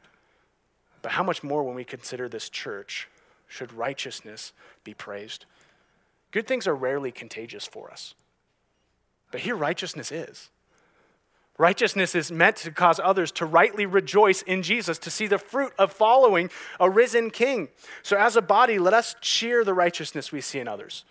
but 1.01 1.13
how 1.13 1.23
much 1.23 1.43
more 1.43 1.63
when 1.63 1.75
we 1.75 1.85
consider 1.85 2.29
this 2.29 2.49
church 2.49 3.09
should 3.49 3.73
righteousness 3.73 4.53
be 4.85 4.95
praised? 4.95 5.47
Good 6.31 6.47
things 6.47 6.67
are 6.67 6.75
rarely 6.75 7.13
contagious 7.13 7.67
for 7.67 7.91
us, 7.91 8.15
but 9.31 9.43
here 9.43 9.57
righteousness 9.57 10.11
is. 10.11 10.51
Righteousness 11.59 12.15
is 12.15 12.33
meant 12.33 12.57
to 12.57 12.71
cause 12.71 12.99
others 12.99 13.31
to 13.33 13.45
rightly 13.45 13.85
rejoice 13.85 14.43
in 14.43 14.63
Jesus, 14.63 14.99
to 14.99 15.11
see 15.11 15.27
the 15.27 15.39
fruit 15.39 15.73
of 15.79 15.93
following 15.93 16.51
a 16.81 16.89
risen 16.89 17.31
king. 17.31 17.69
So, 18.03 18.17
as 18.17 18.37
a 18.37 18.43
body, 18.43 18.79
let 18.79 18.95
us 18.95 19.15
cheer 19.21 19.63
the 19.63 19.75
righteousness 19.75 20.33
we 20.33 20.41
see 20.41 20.61
in 20.61 20.69
others 20.69 21.05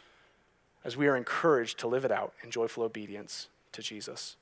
as 0.84 0.98
we 0.98 1.08
are 1.08 1.16
encouraged 1.16 1.78
to 1.80 1.88
live 1.88 2.06
it 2.06 2.12
out 2.12 2.34
in 2.44 2.50
joyful 2.50 2.84
obedience 2.84 3.50
to 3.72 3.84
Jesus. 3.84 4.36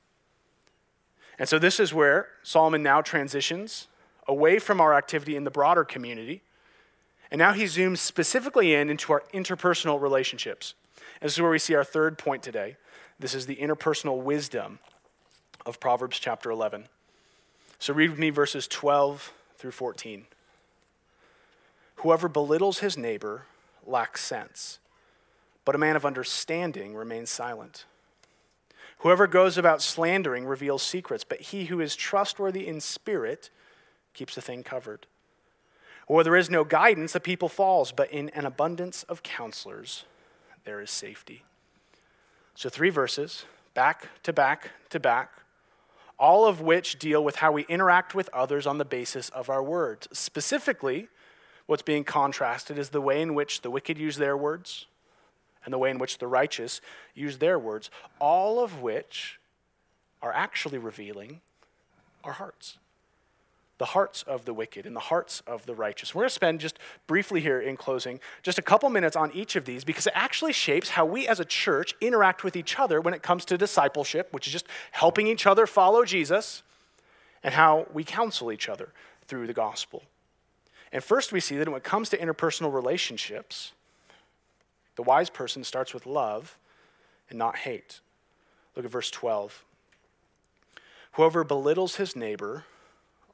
And 1.38 1.48
so, 1.48 1.58
this 1.58 1.78
is 1.78 1.92
where 1.92 2.28
Solomon 2.42 2.82
now 2.82 3.02
transitions 3.02 3.88
away 4.26 4.58
from 4.58 4.80
our 4.80 4.94
activity 4.94 5.36
in 5.36 5.44
the 5.44 5.50
broader 5.50 5.84
community. 5.84 6.42
And 7.30 7.38
now 7.38 7.52
he 7.52 7.64
zooms 7.64 7.98
specifically 7.98 8.74
in 8.74 8.88
into 8.88 9.12
our 9.12 9.22
interpersonal 9.34 10.00
relationships. 10.00 10.74
This 11.20 11.34
is 11.34 11.40
where 11.40 11.50
we 11.50 11.58
see 11.58 11.74
our 11.74 11.84
third 11.84 12.16
point 12.16 12.42
today. 12.42 12.76
This 13.18 13.34
is 13.34 13.46
the 13.46 13.56
interpersonal 13.56 14.22
wisdom 14.22 14.78
of 15.66 15.80
Proverbs 15.80 16.18
chapter 16.18 16.50
11. 16.50 16.86
So 17.78 17.94
read 17.94 18.10
with 18.10 18.18
me 18.18 18.30
verses 18.30 18.68
12 18.68 19.32
through 19.56 19.70
14. 19.70 20.26
Whoever 21.96 22.28
belittles 22.28 22.78
his 22.78 22.96
neighbor 22.96 23.44
lacks 23.86 24.24
sense, 24.24 24.78
but 25.64 25.74
a 25.74 25.78
man 25.78 25.96
of 25.96 26.06
understanding 26.06 26.94
remains 26.94 27.30
silent. 27.30 27.84
Whoever 28.98 29.26
goes 29.26 29.56
about 29.56 29.80
slandering 29.80 30.46
reveals 30.46 30.82
secrets, 30.82 31.24
but 31.24 31.40
he 31.40 31.66
who 31.66 31.80
is 31.80 31.96
trustworthy 31.96 32.66
in 32.66 32.80
spirit 32.80 33.50
keeps 34.12 34.34
the 34.34 34.42
thing 34.42 34.62
covered. 34.62 35.06
Where 36.06 36.24
there 36.24 36.36
is 36.36 36.50
no 36.50 36.64
guidance, 36.64 37.12
the 37.12 37.20
people 37.20 37.48
falls, 37.48 37.92
but 37.92 38.10
in 38.10 38.28
an 38.30 38.44
abundance 38.44 39.04
of 39.04 39.22
counselors, 39.22 40.04
there 40.64 40.80
is 40.80 40.90
safety. 40.90 41.44
So, 42.54 42.68
three 42.68 42.90
verses, 42.90 43.44
back 43.74 44.08
to 44.24 44.32
back 44.32 44.72
to 44.90 45.00
back, 45.00 45.30
all 46.20 46.46
of 46.46 46.60
which 46.60 46.98
deal 46.98 47.24
with 47.24 47.36
how 47.36 47.50
we 47.50 47.62
interact 47.62 48.14
with 48.14 48.28
others 48.32 48.66
on 48.66 48.76
the 48.76 48.84
basis 48.84 49.30
of 49.30 49.48
our 49.48 49.62
words. 49.62 50.06
Specifically, 50.12 51.08
what's 51.66 51.82
being 51.82 52.04
contrasted 52.04 52.78
is 52.78 52.90
the 52.90 53.00
way 53.00 53.22
in 53.22 53.34
which 53.34 53.62
the 53.62 53.70
wicked 53.70 53.96
use 53.96 54.18
their 54.18 54.36
words 54.36 54.86
and 55.64 55.72
the 55.72 55.78
way 55.78 55.90
in 55.90 55.98
which 55.98 56.18
the 56.18 56.26
righteous 56.26 56.82
use 57.14 57.38
their 57.38 57.58
words, 57.58 57.90
all 58.18 58.62
of 58.62 58.82
which 58.82 59.40
are 60.20 60.32
actually 60.32 60.78
revealing 60.78 61.40
our 62.22 62.32
hearts 62.32 62.76
the 63.80 63.86
hearts 63.86 64.22
of 64.24 64.44
the 64.44 64.52
wicked 64.52 64.84
and 64.84 64.94
the 64.94 65.00
hearts 65.00 65.42
of 65.46 65.64
the 65.64 65.74
righteous. 65.74 66.14
We're 66.14 66.20
going 66.20 66.28
to 66.28 66.34
spend 66.34 66.60
just 66.60 66.78
briefly 67.06 67.40
here 67.40 67.58
in 67.58 67.78
closing 67.78 68.20
just 68.42 68.58
a 68.58 68.62
couple 68.62 68.90
minutes 68.90 69.16
on 69.16 69.32
each 69.32 69.56
of 69.56 69.64
these 69.64 69.84
because 69.84 70.06
it 70.06 70.12
actually 70.14 70.52
shapes 70.52 70.90
how 70.90 71.06
we 71.06 71.26
as 71.26 71.40
a 71.40 71.46
church 71.46 71.94
interact 71.98 72.44
with 72.44 72.56
each 72.56 72.78
other 72.78 73.00
when 73.00 73.14
it 73.14 73.22
comes 73.22 73.46
to 73.46 73.56
discipleship, 73.56 74.28
which 74.32 74.46
is 74.46 74.52
just 74.52 74.66
helping 74.90 75.26
each 75.26 75.46
other 75.46 75.66
follow 75.66 76.04
Jesus, 76.04 76.62
and 77.42 77.54
how 77.54 77.86
we 77.90 78.04
counsel 78.04 78.52
each 78.52 78.68
other 78.68 78.92
through 79.26 79.46
the 79.46 79.54
gospel. 79.54 80.02
And 80.92 81.02
first, 81.02 81.32
we 81.32 81.40
see 81.40 81.56
that 81.56 81.66
when 81.66 81.78
it 81.78 81.82
comes 81.82 82.10
to 82.10 82.18
interpersonal 82.18 82.74
relationships, 82.74 83.72
The 84.96 85.02
wise 85.02 85.30
person 85.30 85.64
starts 85.64 85.94
with 85.94 86.04
love 86.04 86.58
and 87.30 87.38
not 87.38 87.56
hate. 87.56 88.00
Look 88.76 88.84
at 88.84 88.90
verse 88.90 89.10
12. 89.10 89.64
Whoever 91.12 91.44
belittles 91.44 91.96
his 91.96 92.14
neighbor 92.14 92.66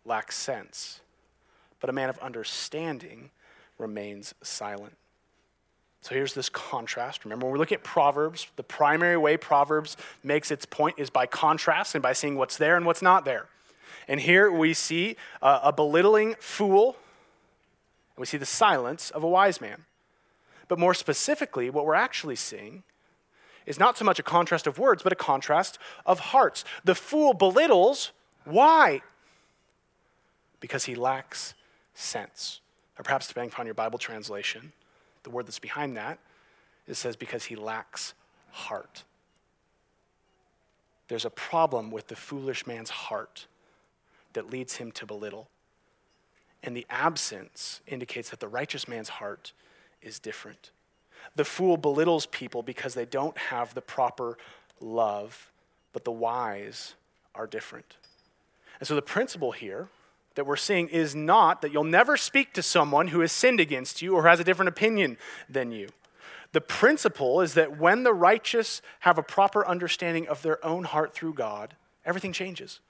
lacks 0.06 0.36
sense, 0.36 1.00
but 1.80 1.90
a 1.90 1.92
man 1.92 2.08
of 2.08 2.18
understanding 2.18 3.30
remains 3.78 4.34
silent. 4.42 4.96
So 6.00 6.14
here's 6.14 6.34
this 6.34 6.48
contrast. 6.48 7.24
Remember, 7.24 7.46
when 7.46 7.52
we 7.52 7.58
look 7.58 7.72
at 7.72 7.82
Proverbs, 7.82 8.46
the 8.54 8.62
primary 8.62 9.16
way 9.16 9.36
Proverbs 9.36 9.96
makes 10.22 10.50
its 10.50 10.64
point 10.64 10.96
is 10.98 11.10
by 11.10 11.26
contrast 11.26 11.94
and 11.94 12.02
by 12.02 12.12
seeing 12.12 12.36
what's 12.36 12.56
there 12.56 12.76
and 12.76 12.86
what's 12.86 13.02
not 13.02 13.24
there. 13.24 13.46
And 14.06 14.20
here 14.20 14.50
we 14.50 14.72
see 14.72 15.16
uh, 15.42 15.60
a 15.64 15.72
belittling 15.72 16.36
fool, 16.38 16.96
and 18.14 18.20
we 18.20 18.26
see 18.26 18.36
the 18.36 18.46
silence 18.46 19.10
of 19.10 19.24
a 19.24 19.28
wise 19.28 19.60
man. 19.60 19.84
But 20.68 20.78
more 20.78 20.94
specifically, 20.94 21.70
what 21.70 21.84
we're 21.84 21.94
actually 21.94 22.36
seeing 22.36 22.84
is 23.66 23.80
not 23.80 23.98
so 23.98 24.04
much 24.04 24.20
a 24.20 24.22
contrast 24.22 24.68
of 24.68 24.78
words, 24.78 25.02
but 25.02 25.12
a 25.12 25.16
contrast 25.16 25.78
of 26.04 26.20
hearts. 26.20 26.64
The 26.84 26.94
fool 26.94 27.34
belittles. 27.34 28.12
Why? 28.44 29.02
Because 30.66 30.84
he 30.84 30.96
lacks 30.96 31.54
sense. 31.94 32.60
Or 32.98 33.04
perhaps, 33.04 33.28
depending 33.28 33.52
upon 33.52 33.66
your 33.66 33.74
Bible 33.76 34.00
translation, 34.00 34.72
the 35.22 35.30
word 35.30 35.46
that's 35.46 35.60
behind 35.60 35.96
that, 35.96 36.18
it 36.88 36.94
says 36.94 37.14
because 37.14 37.44
he 37.44 37.54
lacks 37.54 38.14
heart. 38.50 39.04
There's 41.06 41.24
a 41.24 41.30
problem 41.30 41.92
with 41.92 42.08
the 42.08 42.16
foolish 42.16 42.66
man's 42.66 42.90
heart 42.90 43.46
that 44.32 44.50
leads 44.50 44.74
him 44.74 44.90
to 44.90 45.06
belittle. 45.06 45.46
And 46.64 46.76
the 46.76 46.84
absence 46.90 47.80
indicates 47.86 48.30
that 48.30 48.40
the 48.40 48.48
righteous 48.48 48.88
man's 48.88 49.08
heart 49.08 49.52
is 50.02 50.18
different. 50.18 50.72
The 51.36 51.44
fool 51.44 51.76
belittles 51.76 52.26
people 52.26 52.64
because 52.64 52.94
they 52.94 53.04
don't 53.04 53.38
have 53.38 53.72
the 53.72 53.82
proper 53.82 54.36
love, 54.80 55.52
but 55.92 56.02
the 56.02 56.10
wise 56.10 56.96
are 57.36 57.46
different. 57.46 57.98
And 58.80 58.88
so 58.88 58.96
the 58.96 59.02
principle 59.02 59.52
here 59.52 59.90
that 60.36 60.46
we're 60.46 60.56
seeing 60.56 60.88
is 60.88 61.14
not 61.14 61.62
that 61.62 61.72
you'll 61.72 61.84
never 61.84 62.16
speak 62.16 62.52
to 62.52 62.62
someone 62.62 63.08
who 63.08 63.20
has 63.20 63.32
sinned 63.32 63.58
against 63.58 64.00
you 64.00 64.14
or 64.14 64.28
has 64.28 64.38
a 64.38 64.44
different 64.44 64.68
opinion 64.68 65.18
than 65.48 65.72
you. 65.72 65.88
The 66.52 66.60
principle 66.60 67.40
is 67.40 67.54
that 67.54 67.78
when 67.78 68.04
the 68.04 68.14
righteous 68.14 68.80
have 69.00 69.18
a 69.18 69.22
proper 69.22 69.66
understanding 69.66 70.28
of 70.28 70.42
their 70.42 70.64
own 70.64 70.84
heart 70.84 71.12
through 71.12 71.34
God, 71.34 71.74
everything 72.04 72.32
changes. 72.32 72.80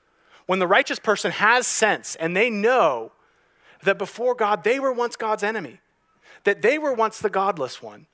When 0.47 0.59
the 0.59 0.66
righteous 0.66 0.99
person 0.99 1.32
has 1.32 1.66
sense 1.66 2.14
and 2.16 2.36
they 2.36 2.51
know 2.51 3.12
that 3.82 3.99
before 3.99 4.34
God 4.34 4.62
they 4.62 4.78
were 4.78 4.92
once 4.92 5.16
God's 5.16 5.42
enemy, 5.42 5.80
that 6.44 6.62
they 6.62 6.78
were 6.78 6.92
once 6.92 7.18
the 7.18 7.30
godless 7.30 7.82
one, 7.82 8.07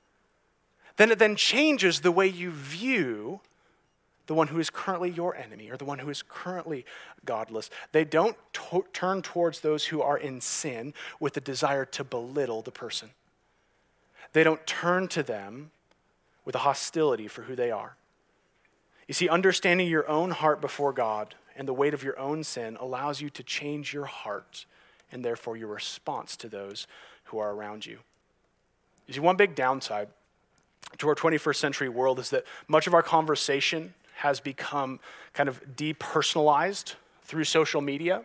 then 0.97 1.11
it 1.11 1.19
then 1.19 1.35
changes 1.35 2.01
the 2.01 2.11
way 2.11 2.27
you 2.27 2.51
view 2.51 3.41
the 4.27 4.33
one 4.33 4.47
who 4.47 4.59
is 4.59 4.69
currently 4.69 5.09
your 5.09 5.35
enemy 5.35 5.69
or 5.69 5.77
the 5.77 5.85
one 5.85 5.99
who 5.99 6.09
is 6.09 6.23
currently 6.27 6.85
godless. 7.25 7.69
They 7.91 8.05
don't 8.05 8.37
to- 8.53 8.85
turn 8.93 9.21
towards 9.21 9.59
those 9.59 9.85
who 9.85 10.01
are 10.01 10.17
in 10.17 10.41
sin 10.41 10.93
with 11.19 11.33
the 11.33 11.41
desire 11.41 11.85
to 11.85 12.03
belittle 12.03 12.61
the 12.61 12.71
person. 12.71 13.11
They 14.31 14.43
don't 14.43 14.65
turn 14.65 15.07
to 15.09 15.23
them 15.23 15.71
with 16.45 16.55
a 16.55 16.59
hostility 16.59 17.27
for 17.27 17.43
who 17.43 17.55
they 17.55 17.71
are. 17.71 17.95
You 19.07 19.13
see, 19.13 19.29
understanding 19.29 19.87
your 19.87 20.07
own 20.09 20.31
heart 20.31 20.61
before 20.61 20.93
God 20.93 21.35
and 21.55 21.67
the 21.67 21.73
weight 21.73 21.93
of 21.93 22.03
your 22.03 22.17
own 22.17 22.43
sin 22.43 22.77
allows 22.79 23.21
you 23.21 23.29
to 23.31 23.43
change 23.43 23.93
your 23.93 24.05
heart 24.05 24.65
and 25.11 25.23
therefore 25.23 25.57
your 25.57 25.67
response 25.67 26.35
to 26.37 26.49
those 26.49 26.87
who 27.25 27.37
are 27.37 27.51
around 27.51 27.85
you. 27.85 27.99
You 29.07 29.13
see, 29.13 29.19
one 29.19 29.35
big 29.35 29.55
downside 29.55 30.07
to 30.97 31.09
our 31.09 31.15
21st 31.15 31.55
century 31.55 31.89
world 31.89 32.19
is 32.19 32.29
that 32.29 32.45
much 32.67 32.87
of 32.87 32.93
our 32.93 33.03
conversation 33.03 33.93
has 34.15 34.39
become 34.39 34.99
kind 35.33 35.49
of 35.49 35.61
depersonalized 35.75 36.95
through 37.23 37.43
social 37.43 37.81
media. 37.81 38.23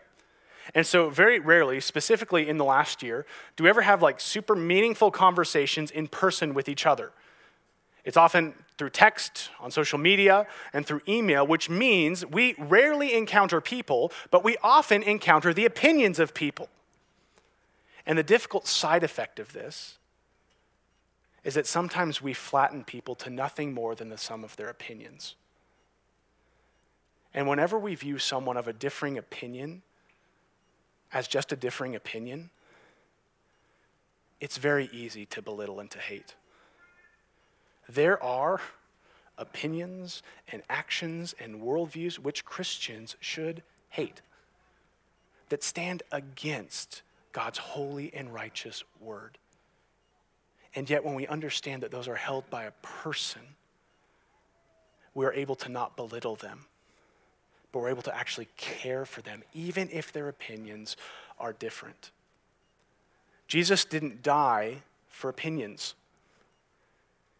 And 0.74 0.86
so, 0.86 1.08
very 1.08 1.38
rarely, 1.38 1.80
specifically 1.80 2.48
in 2.48 2.58
the 2.58 2.64
last 2.64 3.02
year, 3.02 3.24
do 3.56 3.64
we 3.64 3.70
ever 3.70 3.82
have 3.82 4.02
like 4.02 4.20
super 4.20 4.54
meaningful 4.54 5.10
conversations 5.10 5.90
in 5.90 6.08
person 6.08 6.52
with 6.52 6.68
each 6.68 6.84
other. 6.84 7.12
It's 8.04 8.16
often 8.16 8.54
through 8.78 8.90
text, 8.90 9.50
on 9.60 9.70
social 9.70 9.98
media, 9.98 10.46
and 10.72 10.86
through 10.86 11.00
email, 11.08 11.46
which 11.46 11.68
means 11.68 12.24
we 12.24 12.54
rarely 12.56 13.14
encounter 13.14 13.60
people, 13.60 14.12
but 14.30 14.44
we 14.44 14.56
often 14.62 15.02
encounter 15.02 15.52
the 15.52 15.64
opinions 15.64 16.18
of 16.18 16.32
people. 16.32 16.68
And 18.06 18.16
the 18.16 18.22
difficult 18.22 18.66
side 18.66 19.02
effect 19.02 19.38
of 19.38 19.52
this 19.52 19.98
is 21.44 21.54
that 21.54 21.66
sometimes 21.66 22.22
we 22.22 22.32
flatten 22.32 22.84
people 22.84 23.14
to 23.16 23.30
nothing 23.30 23.74
more 23.74 23.94
than 23.94 24.08
the 24.08 24.18
sum 24.18 24.44
of 24.44 24.56
their 24.56 24.68
opinions. 24.68 25.34
And 27.38 27.46
whenever 27.46 27.78
we 27.78 27.94
view 27.94 28.18
someone 28.18 28.56
of 28.56 28.66
a 28.66 28.72
differing 28.72 29.16
opinion 29.16 29.82
as 31.12 31.28
just 31.28 31.52
a 31.52 31.56
differing 31.56 31.94
opinion, 31.94 32.50
it's 34.40 34.56
very 34.56 34.90
easy 34.92 35.24
to 35.26 35.40
belittle 35.40 35.78
and 35.78 35.88
to 35.92 36.00
hate. 36.00 36.34
There 37.88 38.20
are 38.20 38.60
opinions 39.38 40.20
and 40.50 40.64
actions 40.68 41.32
and 41.38 41.62
worldviews 41.62 42.18
which 42.18 42.44
Christians 42.44 43.14
should 43.20 43.62
hate 43.90 44.20
that 45.48 45.62
stand 45.62 46.02
against 46.10 47.02
God's 47.30 47.58
holy 47.58 48.12
and 48.12 48.34
righteous 48.34 48.82
word. 48.98 49.38
And 50.74 50.90
yet, 50.90 51.04
when 51.04 51.14
we 51.14 51.28
understand 51.28 51.84
that 51.84 51.92
those 51.92 52.08
are 52.08 52.16
held 52.16 52.50
by 52.50 52.64
a 52.64 52.72
person, 52.82 53.42
we 55.14 55.24
are 55.24 55.32
able 55.32 55.54
to 55.54 55.68
not 55.68 55.96
belittle 55.96 56.34
them, 56.34 56.64
but 57.78 57.82
we're 57.82 57.90
able 57.90 58.02
to 58.02 58.16
actually 58.16 58.48
care 58.56 59.04
for 59.04 59.22
them, 59.22 59.44
even 59.54 59.88
if 59.92 60.10
their 60.10 60.26
opinions 60.28 60.96
are 61.38 61.52
different. 61.52 62.10
Jesus 63.46 63.84
didn't 63.84 64.20
die 64.20 64.78
for 65.06 65.30
opinions, 65.30 65.94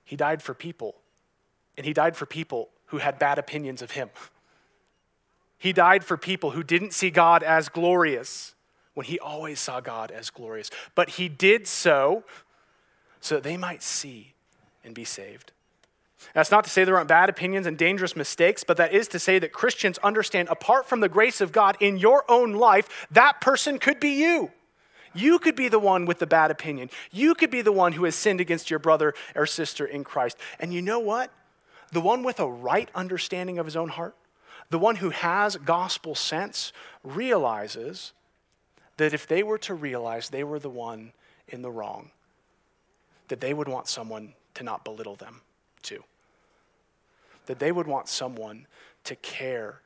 He 0.05 0.15
died 0.15 0.41
for 0.41 0.55
people. 0.55 0.95
And 1.77 1.85
He 1.85 1.93
died 1.93 2.17
for 2.17 2.25
people 2.25 2.69
who 2.87 2.99
had 2.99 3.19
bad 3.19 3.41
opinions 3.41 3.83
of 3.83 3.91
Him. 3.91 4.11
He 5.59 5.73
died 5.73 6.05
for 6.05 6.17
people 6.17 6.53
who 6.53 6.63
didn't 6.63 6.93
see 6.93 7.11
God 7.11 7.43
as 7.43 7.69
glorious 7.69 8.55
when 8.95 9.07
He 9.07 9.19
always 9.19 9.59
saw 9.59 9.81
God 9.81 10.13
as 10.13 10.31
glorious. 10.31 10.71
But 10.95 11.11
He 11.11 11.29
did 11.29 11.67
so 11.67 12.23
so 13.21 13.35
that 13.35 13.43
they 13.43 13.57
might 13.57 13.83
see 13.83 14.35
and 14.85 14.95
be 14.95 15.05
saved. 15.05 15.51
That's 16.35 16.51
not 16.51 16.65
to 16.65 16.71
say 16.71 16.85
there 16.85 16.97
aren't 16.97 17.09
bad 17.09 17.29
opinions 17.29 17.67
and 17.67 17.79
dangerous 17.79 18.17
mistakes, 18.17 18.65
but 18.65 18.77
that 18.77 18.93
is 18.93 19.09
to 19.09 19.19
say 19.19 19.39
that 19.39 19.53
Christians 19.53 19.99
understand 19.99 20.49
apart 20.49 20.87
from 20.87 21.01
the 21.01 21.09
grace 21.09 21.41
of 21.41 21.53
God 21.53 21.77
in 21.81 21.97
your 21.97 22.25
own 22.29 22.53
life, 22.53 23.07
that 23.11 23.41
person 23.41 23.79
could 23.79 24.01
be 24.01 24.11
you. 24.11 24.51
You 25.15 25.39
could 25.39 25.57
be 25.57 25.69
the 25.69 25.79
one 25.79 26.05
with 26.05 26.19
the 26.19 26.27
bad 26.27 26.51
opinion. 26.51 26.91
You 27.11 27.35
could 27.35 27.51
be 27.51 27.63
the 27.63 27.73
one 27.73 27.93
who 27.93 28.05
has 28.05 28.15
sinned 28.15 28.41
against 28.41 28.71
your 28.71 28.79
brother 28.79 29.15
or 29.35 29.47
sister 29.47 29.87
in 29.87 30.05
Christ. 30.05 30.37
And 30.59 30.73
you 30.73 30.83
know 30.83 30.99
what? 30.99 31.31
The 31.93 32.01
one 32.01 32.23
with 32.23 32.41
a 32.41 32.49
right 32.49 32.91
understanding 32.95 33.59
of 33.59 33.65
his 33.65 33.77
own 33.77 33.89
heart, 33.89 34.15
the 34.71 34.79
one 34.79 34.97
who 34.97 35.11
has 35.11 35.57
gospel 35.57 36.15
sense, 36.15 36.73
realizes 37.03 38.13
that 38.99 39.15
if 39.15 39.27
they 39.27 39.43
were 39.43 39.59
to 39.59 39.75
realize 39.75 40.29
they 40.29 40.45
were 40.45 40.59
the 40.59 40.69
one 40.69 41.13
in 41.47 41.63
the 41.63 41.71
wrong, 41.71 42.11
that 43.29 43.41
they 43.41 43.55
would 43.55 43.69
want 43.69 43.89
someone 43.89 44.35
to 44.55 44.65
not 44.65 44.85
belittle 44.85 45.17
them 45.17 45.41
too. 45.83 46.05
That 47.47 47.59
they 47.59 47.73
would 47.73 47.87
want 47.87 48.09
someone 48.09 48.67
to 49.05 49.17
care 49.17 49.81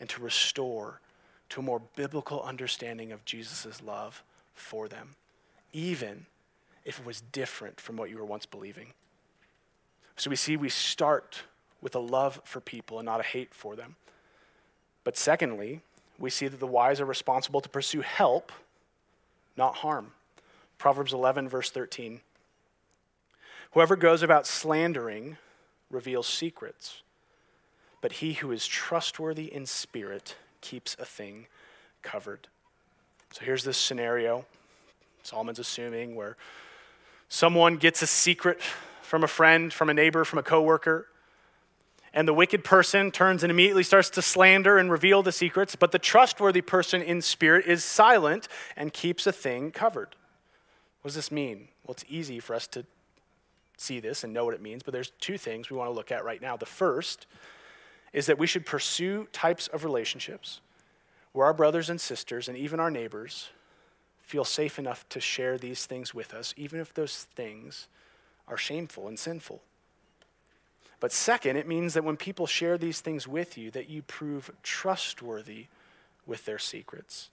and 0.00 0.08
to 0.10 0.22
restore 0.22 1.00
to 1.50 1.60
a 1.60 1.62
more 1.62 1.82
biblical 1.94 2.42
understanding 2.42 3.12
of 3.12 3.24
Jesus' 3.24 3.80
love 3.82 4.22
for 4.54 4.88
them, 4.88 5.10
even 5.72 6.26
if 6.84 6.98
it 6.98 7.06
was 7.06 7.20
different 7.20 7.80
from 7.80 7.96
what 7.96 8.10
you 8.10 8.18
were 8.18 8.24
once 8.24 8.46
believing. 8.46 8.92
So 10.16 10.30
we 10.30 10.36
see 10.36 10.56
we 10.56 10.68
start 10.68 11.42
with 11.80 11.94
a 11.94 12.00
love 12.00 12.40
for 12.44 12.60
people 12.60 12.98
and 12.98 13.06
not 13.06 13.20
a 13.20 13.24
hate 13.24 13.54
for 13.54 13.76
them. 13.76 13.96
But 15.04 15.16
secondly, 15.16 15.82
we 16.18 16.30
see 16.30 16.48
that 16.48 16.60
the 16.60 16.66
wise 16.66 17.00
are 17.00 17.04
responsible 17.04 17.60
to 17.60 17.68
pursue 17.68 18.00
help, 18.00 18.52
not 19.56 19.76
harm. 19.76 20.12
Proverbs 20.78 21.12
11, 21.12 21.48
verse 21.48 21.70
13. 21.70 22.20
Whoever 23.74 23.96
goes 23.96 24.22
about 24.22 24.46
slandering 24.46 25.36
reveals 25.90 26.28
secrets, 26.28 27.02
but 28.00 28.12
he 28.12 28.34
who 28.34 28.52
is 28.52 28.68
trustworthy 28.68 29.52
in 29.52 29.66
spirit 29.66 30.36
keeps 30.60 30.96
a 31.00 31.04
thing 31.04 31.48
covered. 32.00 32.46
So 33.32 33.44
here's 33.44 33.64
this 33.64 33.76
scenario 33.76 34.46
Solomon's 35.24 35.58
assuming 35.58 36.14
where 36.14 36.36
someone 37.28 37.76
gets 37.76 38.00
a 38.00 38.06
secret 38.06 38.60
from 39.02 39.24
a 39.24 39.28
friend, 39.28 39.72
from 39.72 39.90
a 39.90 39.94
neighbor, 39.94 40.24
from 40.24 40.38
a 40.38 40.44
coworker, 40.44 41.08
and 42.12 42.28
the 42.28 42.34
wicked 42.34 42.62
person 42.62 43.10
turns 43.10 43.42
and 43.42 43.50
immediately 43.50 43.82
starts 43.82 44.08
to 44.10 44.22
slander 44.22 44.78
and 44.78 44.88
reveal 44.88 45.20
the 45.24 45.32
secrets, 45.32 45.74
but 45.74 45.90
the 45.90 45.98
trustworthy 45.98 46.60
person 46.60 47.02
in 47.02 47.20
spirit 47.20 47.66
is 47.66 47.82
silent 47.82 48.46
and 48.76 48.92
keeps 48.92 49.26
a 49.26 49.32
thing 49.32 49.72
covered. 49.72 50.14
What 51.02 51.08
does 51.08 51.16
this 51.16 51.32
mean? 51.32 51.68
Well, 51.84 51.94
it's 51.94 52.04
easy 52.08 52.38
for 52.38 52.54
us 52.54 52.68
to 52.68 52.86
see 53.76 54.00
this 54.00 54.24
and 54.24 54.32
know 54.32 54.44
what 54.44 54.54
it 54.54 54.62
means, 54.62 54.82
but 54.82 54.92
there's 54.92 55.12
two 55.20 55.38
things 55.38 55.70
we 55.70 55.76
want 55.76 55.88
to 55.90 55.94
look 55.94 56.12
at 56.12 56.24
right 56.24 56.40
now. 56.40 56.56
The 56.56 56.66
first 56.66 57.26
is 58.12 58.26
that 58.26 58.38
we 58.38 58.46
should 58.46 58.64
pursue 58.64 59.26
types 59.32 59.66
of 59.68 59.84
relationships 59.84 60.60
where 61.32 61.46
our 61.46 61.54
brothers 61.54 61.90
and 61.90 62.00
sisters 62.00 62.48
and 62.48 62.56
even 62.56 62.78
our 62.78 62.90
neighbors 62.90 63.50
feel 64.22 64.44
safe 64.44 64.78
enough 64.78 65.06
to 65.10 65.20
share 65.20 65.58
these 65.58 65.84
things 65.84 66.14
with 66.14 66.32
us, 66.32 66.54
even 66.56 66.80
if 66.80 66.94
those 66.94 67.24
things 67.34 67.88
are 68.46 68.56
shameful 68.56 69.08
and 69.08 69.18
sinful. 69.18 69.60
But 71.00 71.12
second, 71.12 71.56
it 71.56 71.68
means 71.68 71.92
that 71.94 72.04
when 72.04 72.16
people 72.16 72.46
share 72.46 72.78
these 72.78 73.00
things 73.00 73.28
with 73.28 73.58
you, 73.58 73.70
that 73.72 73.90
you 73.90 74.02
prove 74.02 74.50
trustworthy 74.62 75.66
with 76.24 76.46
their 76.46 76.58
secrets. 76.58 77.30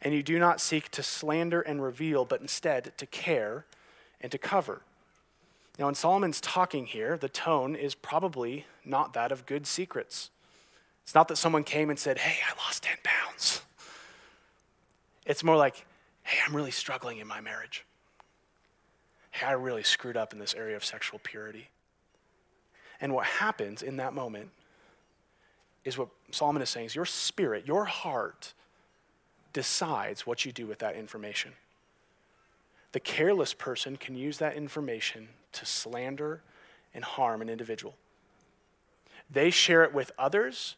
And 0.00 0.14
you 0.14 0.22
do 0.22 0.38
not 0.38 0.60
seek 0.60 0.90
to 0.90 1.02
slander 1.02 1.60
and 1.60 1.82
reveal, 1.82 2.24
but 2.24 2.40
instead 2.40 2.92
to 2.98 3.06
care 3.06 3.64
and 4.20 4.30
to 4.30 4.38
cover. 4.38 4.82
Now, 5.78 5.88
in 5.88 5.94
Solomon's 5.94 6.40
talking 6.40 6.86
here, 6.86 7.16
the 7.16 7.28
tone 7.28 7.74
is 7.74 7.94
probably 7.94 8.66
not 8.84 9.14
that 9.14 9.32
of 9.32 9.46
good 9.46 9.66
secrets. 9.66 10.30
It's 11.02 11.14
not 11.14 11.28
that 11.28 11.36
someone 11.36 11.64
came 11.64 11.90
and 11.90 11.98
said, 11.98 12.18
Hey, 12.18 12.40
I 12.46 12.62
lost 12.62 12.82
10 12.82 12.96
pounds. 13.02 13.62
It's 15.24 15.42
more 15.42 15.56
like, 15.56 15.84
Hey, 16.22 16.38
I'm 16.46 16.54
really 16.54 16.70
struggling 16.70 17.18
in 17.18 17.26
my 17.26 17.40
marriage. 17.40 17.84
Hey, 19.30 19.46
I 19.46 19.52
really 19.52 19.82
screwed 19.82 20.16
up 20.16 20.32
in 20.32 20.38
this 20.38 20.54
area 20.54 20.76
of 20.76 20.84
sexual 20.84 21.20
purity. 21.22 21.68
And 23.00 23.14
what 23.14 23.26
happens 23.26 23.82
in 23.82 23.96
that 23.96 24.12
moment 24.12 24.50
is 25.84 25.98
what 25.98 26.08
Solomon 26.30 26.62
is 26.62 26.70
saying 26.70 26.86
is 26.86 26.94
your 26.94 27.06
spirit, 27.06 27.66
your 27.66 27.84
heart, 27.84 28.52
decides 29.52 30.26
what 30.26 30.44
you 30.44 30.52
do 30.52 30.66
with 30.66 30.78
that 30.78 30.96
information. 30.96 31.52
The 32.92 33.00
careless 33.00 33.54
person 33.54 33.96
can 33.96 34.16
use 34.16 34.38
that 34.38 34.54
information 34.54 35.28
to 35.52 35.66
slander 35.66 36.42
and 36.94 37.04
harm 37.04 37.40
an 37.42 37.48
individual. 37.48 37.96
They 39.30 39.50
share 39.50 39.82
it 39.82 39.94
with 39.94 40.12
others 40.18 40.76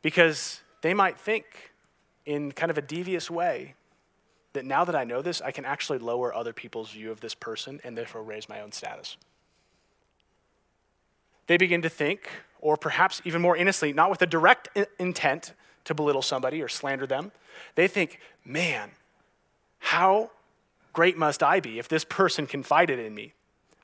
because 0.00 0.60
they 0.82 0.94
might 0.94 1.18
think 1.18 1.72
in 2.24 2.52
kind 2.52 2.70
of 2.70 2.78
a 2.78 2.82
devious 2.82 3.30
way 3.30 3.74
that 4.52 4.64
now 4.64 4.84
that 4.84 4.94
I 4.94 5.04
know 5.04 5.22
this, 5.22 5.40
I 5.40 5.50
can 5.50 5.64
actually 5.64 5.98
lower 5.98 6.32
other 6.34 6.52
people's 6.52 6.90
view 6.90 7.10
of 7.10 7.20
this 7.20 7.34
person 7.34 7.80
and 7.82 7.96
therefore 7.96 8.22
raise 8.22 8.48
my 8.48 8.60
own 8.60 8.70
status. 8.70 9.16
They 11.46 11.56
begin 11.56 11.82
to 11.82 11.88
think, 11.88 12.28
or 12.60 12.76
perhaps 12.76 13.20
even 13.24 13.42
more 13.42 13.56
innocently, 13.56 13.92
not 13.92 14.10
with 14.10 14.22
a 14.22 14.26
direct 14.26 14.68
intent 14.98 15.54
to 15.84 15.94
belittle 15.94 16.22
somebody 16.22 16.62
or 16.62 16.68
slander 16.68 17.06
them, 17.06 17.32
they 17.74 17.88
think, 17.88 18.20
man, 18.44 18.90
how 19.78 20.30
great 20.92 21.16
must 21.16 21.42
I 21.42 21.60
be 21.60 21.78
if 21.78 21.88
this 21.88 22.04
person 22.04 22.46
confided 22.46 22.98
in 22.98 23.14
me? 23.14 23.34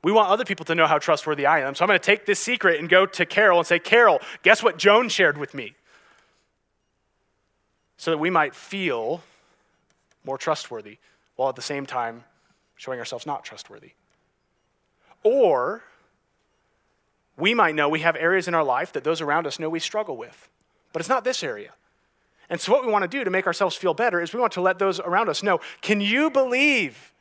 We 0.02 0.12
want 0.12 0.30
other 0.30 0.44
people 0.44 0.64
to 0.66 0.74
know 0.74 0.86
how 0.86 0.98
trustworthy 0.98 1.44
I 1.44 1.60
am. 1.60 1.74
So 1.74 1.84
I'm 1.84 1.88
going 1.88 1.98
to 1.98 2.04
take 2.04 2.24
this 2.24 2.38
secret 2.38 2.78
and 2.78 2.88
go 2.88 3.04
to 3.04 3.26
Carol 3.26 3.58
and 3.58 3.66
say, 3.66 3.78
Carol, 3.78 4.20
guess 4.42 4.62
what 4.62 4.78
Joan 4.78 5.08
shared 5.08 5.36
with 5.36 5.54
me? 5.54 5.74
So 7.96 8.12
that 8.12 8.18
we 8.18 8.30
might 8.30 8.54
feel 8.54 9.22
more 10.24 10.38
trustworthy 10.38 10.98
while 11.34 11.48
at 11.48 11.56
the 11.56 11.62
same 11.62 11.84
time 11.84 12.24
showing 12.76 13.00
ourselves 13.00 13.26
not 13.26 13.44
trustworthy. 13.44 13.92
Or 15.24 15.82
we 17.36 17.54
might 17.54 17.74
know 17.74 17.88
we 17.88 18.00
have 18.00 18.14
areas 18.14 18.46
in 18.46 18.54
our 18.54 18.64
life 18.64 18.92
that 18.92 19.04
those 19.04 19.20
around 19.20 19.46
us 19.46 19.58
know 19.58 19.68
we 19.68 19.80
struggle 19.80 20.16
with, 20.16 20.48
but 20.92 21.00
it's 21.00 21.08
not 21.08 21.24
this 21.24 21.42
area. 21.42 21.72
And 22.50 22.60
so, 22.60 22.72
what 22.72 22.84
we 22.84 22.90
want 22.90 23.02
to 23.02 23.08
do 23.08 23.24
to 23.24 23.30
make 23.30 23.46
ourselves 23.46 23.76
feel 23.76 23.94
better 23.94 24.20
is 24.20 24.32
we 24.32 24.40
want 24.40 24.54
to 24.54 24.60
let 24.60 24.78
those 24.78 25.00
around 25.00 25.28
us 25.28 25.42
know 25.42 25.60
can 25.82 26.00
you 26.00 26.30
believe 26.30 27.12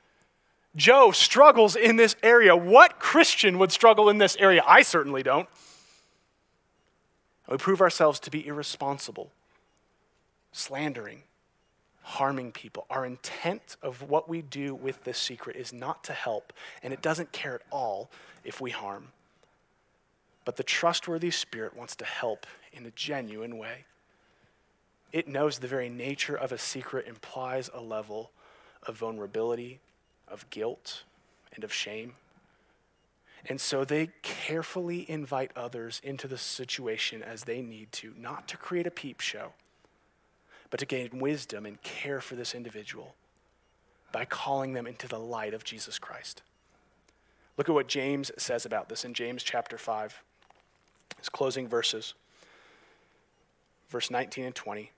Joe 0.76 1.12
struggles 1.12 1.76
in 1.76 1.96
this 1.96 2.16
area? 2.24 2.56
What 2.56 3.00
Christian 3.00 3.60
would 3.60 3.72
struggle 3.72 4.10
in 4.10 4.20
this 4.20 4.36
area? 4.38 4.64
I 4.66 4.84
certainly 4.84 5.24
don't. 5.24 5.50
We 7.50 7.58
prove 7.58 7.82
ourselves 7.82 8.20
to 8.22 8.32
be 8.32 8.46
irresponsible, 8.46 9.32
slandering, 10.52 11.24
harming 12.02 12.52
people. 12.52 12.86
Our 12.90 13.06
intent 13.06 13.78
of 13.82 14.10
what 14.10 14.28
we 14.28 14.42
do 14.42 14.76
with 14.76 15.04
this 15.04 15.18
secret 15.18 15.56
is 15.56 15.72
not 15.72 16.04
to 16.06 16.14
help, 16.14 16.54
and 16.84 16.94
it 16.94 17.02
doesn't 17.02 17.32
care 17.32 17.56
at 17.56 17.62
all 17.72 18.10
if 18.44 18.60
we 18.60 18.72
harm. 18.72 19.10
But 20.46 20.58
the 20.58 20.64
trustworthy 20.64 21.32
spirit 21.32 21.76
wants 21.76 21.96
to 21.98 22.06
help 22.06 22.46
in 22.72 22.86
a 22.86 22.92
genuine 22.92 23.58
way 23.58 23.86
it 25.18 25.28
knows 25.28 25.57
the 25.57 25.68
very 25.68 25.89
nature 25.89 26.36
of 26.36 26.51
a 26.51 26.59
secret 26.59 27.07
implies 27.07 27.72
a 27.74 27.82
level 27.82 28.30
of 28.84 28.95
vulnerability, 28.95 29.80
of 30.28 30.47
guilt, 30.51 31.05
and 31.55 31.63
of 31.63 31.74
shame. 31.74 32.13
And 33.49 33.59
so 33.59 33.84
they 33.84 34.11
carefully 34.22 35.09
invite 35.09 35.49
others 35.55 35.99
into 36.03 36.28
the 36.28 36.38
situation 36.38 37.24
as 37.24 37.45
they 37.45 37.63
need 37.63 37.91
to, 37.93 38.13
not 38.15 38.47
to 38.49 38.57
create 38.57 38.86
a 38.86 38.91
peep 38.91 39.20
show, 39.20 39.53
but 40.70 40.80
to 40.82 40.86
gain 40.86 41.18
wisdom 41.18 41.65
and 41.65 41.82
care 41.82 42.22
for 42.22 42.36
this 42.36 42.53
individual 42.53 43.15
by 44.11 44.24
calling 44.24 44.74
them 44.74 44.86
into 44.86 45.07
the 45.07 45.18
light 45.18 45.55
of 45.55 45.63
Jesus 45.63 45.97
Christ. 45.97 46.43
Look 47.57 47.68
at 47.68 47.74
what 47.74 47.88
James 47.88 48.30
says 48.38 48.68
about 48.68 48.88
this 48.88 49.03
in 49.03 49.15
James 49.15 49.41
chapter 49.41 49.80
5, 49.80 50.22
his 51.18 51.30
closing 51.30 51.68
verses, 51.68 52.13
verse 53.89 54.11
19 54.11 54.45
and 54.45 54.53
20. 54.53 54.91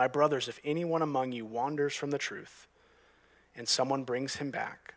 My 0.00 0.08
brothers, 0.08 0.48
if 0.48 0.58
anyone 0.64 1.02
among 1.02 1.32
you 1.32 1.44
wanders 1.44 1.94
from 1.94 2.10
the 2.10 2.16
truth 2.16 2.66
and 3.54 3.68
someone 3.68 4.04
brings 4.04 4.36
him 4.36 4.50
back, 4.50 4.94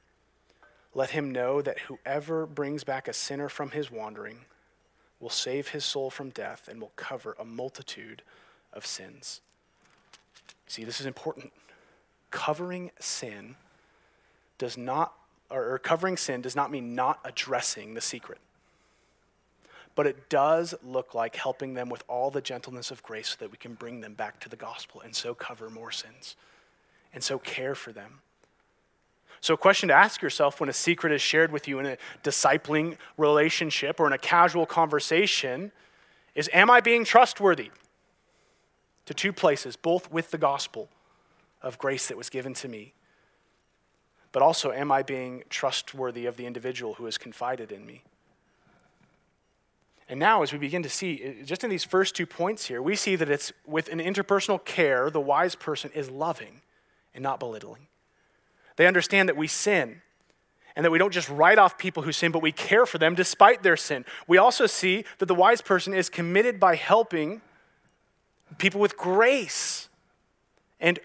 let 0.94 1.10
him 1.10 1.30
know 1.30 1.62
that 1.62 1.78
whoever 1.80 2.46
brings 2.46 2.86
back 2.86 3.10
a 3.10 3.14
sinner 3.14 3.50
from 3.50 3.72
his 3.72 3.92
wandering 3.92 4.46
will 5.20 5.30
save 5.30 5.68
his 5.68 5.84
soul 5.84 6.10
from 6.10 6.30
death 6.30 6.70
and 6.70 6.80
will 6.80 6.94
cover 6.96 7.36
a 7.38 7.44
multitude 7.44 8.22
of 8.72 8.86
sins. 8.86 9.42
See, 10.68 10.86
this 10.86 11.02
is 11.02 11.06
important. 11.06 11.52
Covering 12.32 12.90
sin 12.98 13.58
does 14.58 14.78
not, 14.78 15.16
or 15.50 15.80
covering 15.80 16.16
sin 16.16 16.42
does 16.42 16.56
not 16.56 16.72
mean 16.72 16.96
not 16.96 17.20
addressing 17.26 17.94
the 17.94 18.00
secret 18.00 18.40
but 19.96 20.08
it 20.08 20.30
does 20.30 20.74
look 20.84 21.14
like 21.14 21.36
helping 21.36 21.74
them 21.74 21.90
with 21.90 22.04
all 22.08 22.32
the 22.32 22.42
gentleness 22.42 22.92
of 22.92 23.04
grace 23.04 23.30
so 23.30 23.36
that 23.40 23.52
we 23.52 23.58
can 23.58 23.74
bring 23.74 24.02
them 24.02 24.14
back 24.14 24.40
to 24.40 24.50
the 24.50 24.56
gospel 24.56 25.02
and 25.02 25.16
so 25.16 25.34
cover 25.34 25.70
more 25.70 25.92
sins 25.92 26.36
and 27.14 27.24
so 27.24 27.38
care 27.38 27.76
for 27.76 27.92
them. 27.92 28.22
So, 29.40 29.54
a 29.54 29.58
question 29.58 29.90
to 29.90 29.94
ask 29.94 30.22
yourself 30.22 30.60
when 30.60 30.70
a 30.70 30.74
secret 30.74 31.12
is 31.12 31.22
shared 31.22 31.52
with 31.52 31.68
you 31.68 31.80
in 31.80 31.86
a 31.86 31.98
discipling 32.24 32.98
relationship 33.18 34.00
or 34.00 34.08
in 34.08 34.14
a 34.14 34.18
casual 34.18 34.66
conversation 34.66 35.72
is 36.34 36.50
Am 36.54 36.70
I 36.70 36.80
being 36.80 37.04
trustworthy? 37.04 37.70
To 39.08 39.14
two 39.14 39.34
places, 39.34 39.76
both 39.76 40.10
with 40.10 40.32
the 40.32 40.38
gospel 40.38 40.88
of 41.62 41.78
grace 41.78 42.08
that 42.08 42.16
was 42.16 42.30
given 42.30 42.54
to 42.54 42.70
me, 42.70 42.94
but 44.32 44.42
also, 44.42 44.72
am 44.72 44.92
I 44.92 45.04
being 45.04 45.44
trustworthy 45.50 46.26
of 46.26 46.38
the 46.38 46.46
individual 46.46 46.94
who 46.96 47.06
has 47.06 47.18
confided 47.18 47.72
in 47.72 47.86
me? 47.86 48.02
And 50.14 50.20
now, 50.20 50.44
as 50.44 50.54
we 50.54 50.60
begin 50.60 50.84
to 50.84 50.90
see, 50.90 51.40
uh, 51.42 51.44
just 51.44 51.64
in 51.64 51.72
these 51.72 51.84
first 51.84 52.16
two 52.16 52.28
points 52.28 52.68
here, 52.68 52.84
we 52.84 52.96
see 52.96 53.16
that 53.16 53.32
it's 53.32 53.52
with 53.66 53.90
an 53.90 53.98
interpersonal 53.98 54.64
care, 54.64 55.10
the 55.10 55.20
wise 55.20 55.56
person 55.56 55.90
is 55.96 56.08
loving 56.08 56.62
and 57.16 57.24
not 57.24 57.40
belittling. 57.40 57.88
They 58.76 58.86
understand 58.86 59.28
that 59.28 59.36
we 59.36 59.48
sin 59.48 60.04
and 60.76 60.86
that 60.86 60.92
we 60.92 61.00
don't 61.00 61.12
just 61.12 61.30
write 61.30 61.58
off 61.58 61.80
people 61.80 62.04
who 62.04 62.12
sin, 62.12 62.32
but 62.32 62.44
we 62.44 62.52
care 62.52 62.86
for 62.86 63.00
them 63.00 63.16
despite 63.16 63.64
their 63.64 63.76
sin. 63.76 64.06
We 64.28 64.38
also 64.38 64.68
see 64.68 65.04
that 65.18 65.26
the 65.26 65.34
wise 65.34 65.62
person 65.62 65.96
is 65.96 66.12
committed 66.12 66.60
by 66.60 66.76
helping 66.76 67.42
people 68.60 68.80
with 68.80 68.96
grace 68.96 69.90
and 70.80 71.00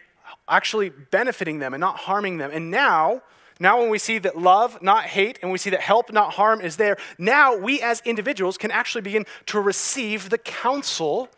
actually 0.47 0.91
benefiting 0.91 1.61
them 1.61 1.73
and 1.73 1.81
not 1.81 1.97
harming 1.97 2.37
them. 2.37 2.51
And 2.53 2.71
now, 2.71 3.23
now, 3.61 3.81
when 3.81 3.91
we 3.91 3.99
see 3.99 4.19
that 4.19 4.39
love, 4.39 4.81
not 4.81 5.05
hate, 5.05 5.39
and 5.43 5.51
we 5.51 5.59
see 5.59 5.71
that 5.71 5.81
help, 5.81 6.13
not 6.13 6.35
harm 6.35 6.61
is 6.61 6.77
there, 6.77 6.97
now 7.19 7.57
we 7.57 7.81
as 7.81 8.01
individuals 8.05 8.57
can 8.57 8.71
actually 8.71 9.03
begin 9.03 9.27
to 9.47 9.61
receive 9.61 10.31
the 10.31 10.39
counsel 10.39 11.29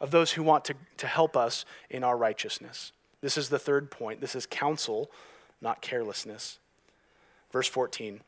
of 0.00 0.10
those 0.10 0.32
who 0.32 0.42
want 0.42 0.64
to, 0.66 0.74
to 0.96 1.06
help 1.06 1.36
us 1.36 1.64
in 1.90 2.02
our 2.02 2.16
righteousness. 2.16 2.92
This 3.20 3.36
is 3.36 3.50
the 3.50 3.58
third 3.58 3.90
point. 3.90 4.20
This 4.20 4.34
is 4.34 4.46
counsel, 4.46 5.10
not 5.60 5.82
carelessness. 5.82 6.58
Verse 7.52 7.68
14 7.68 8.20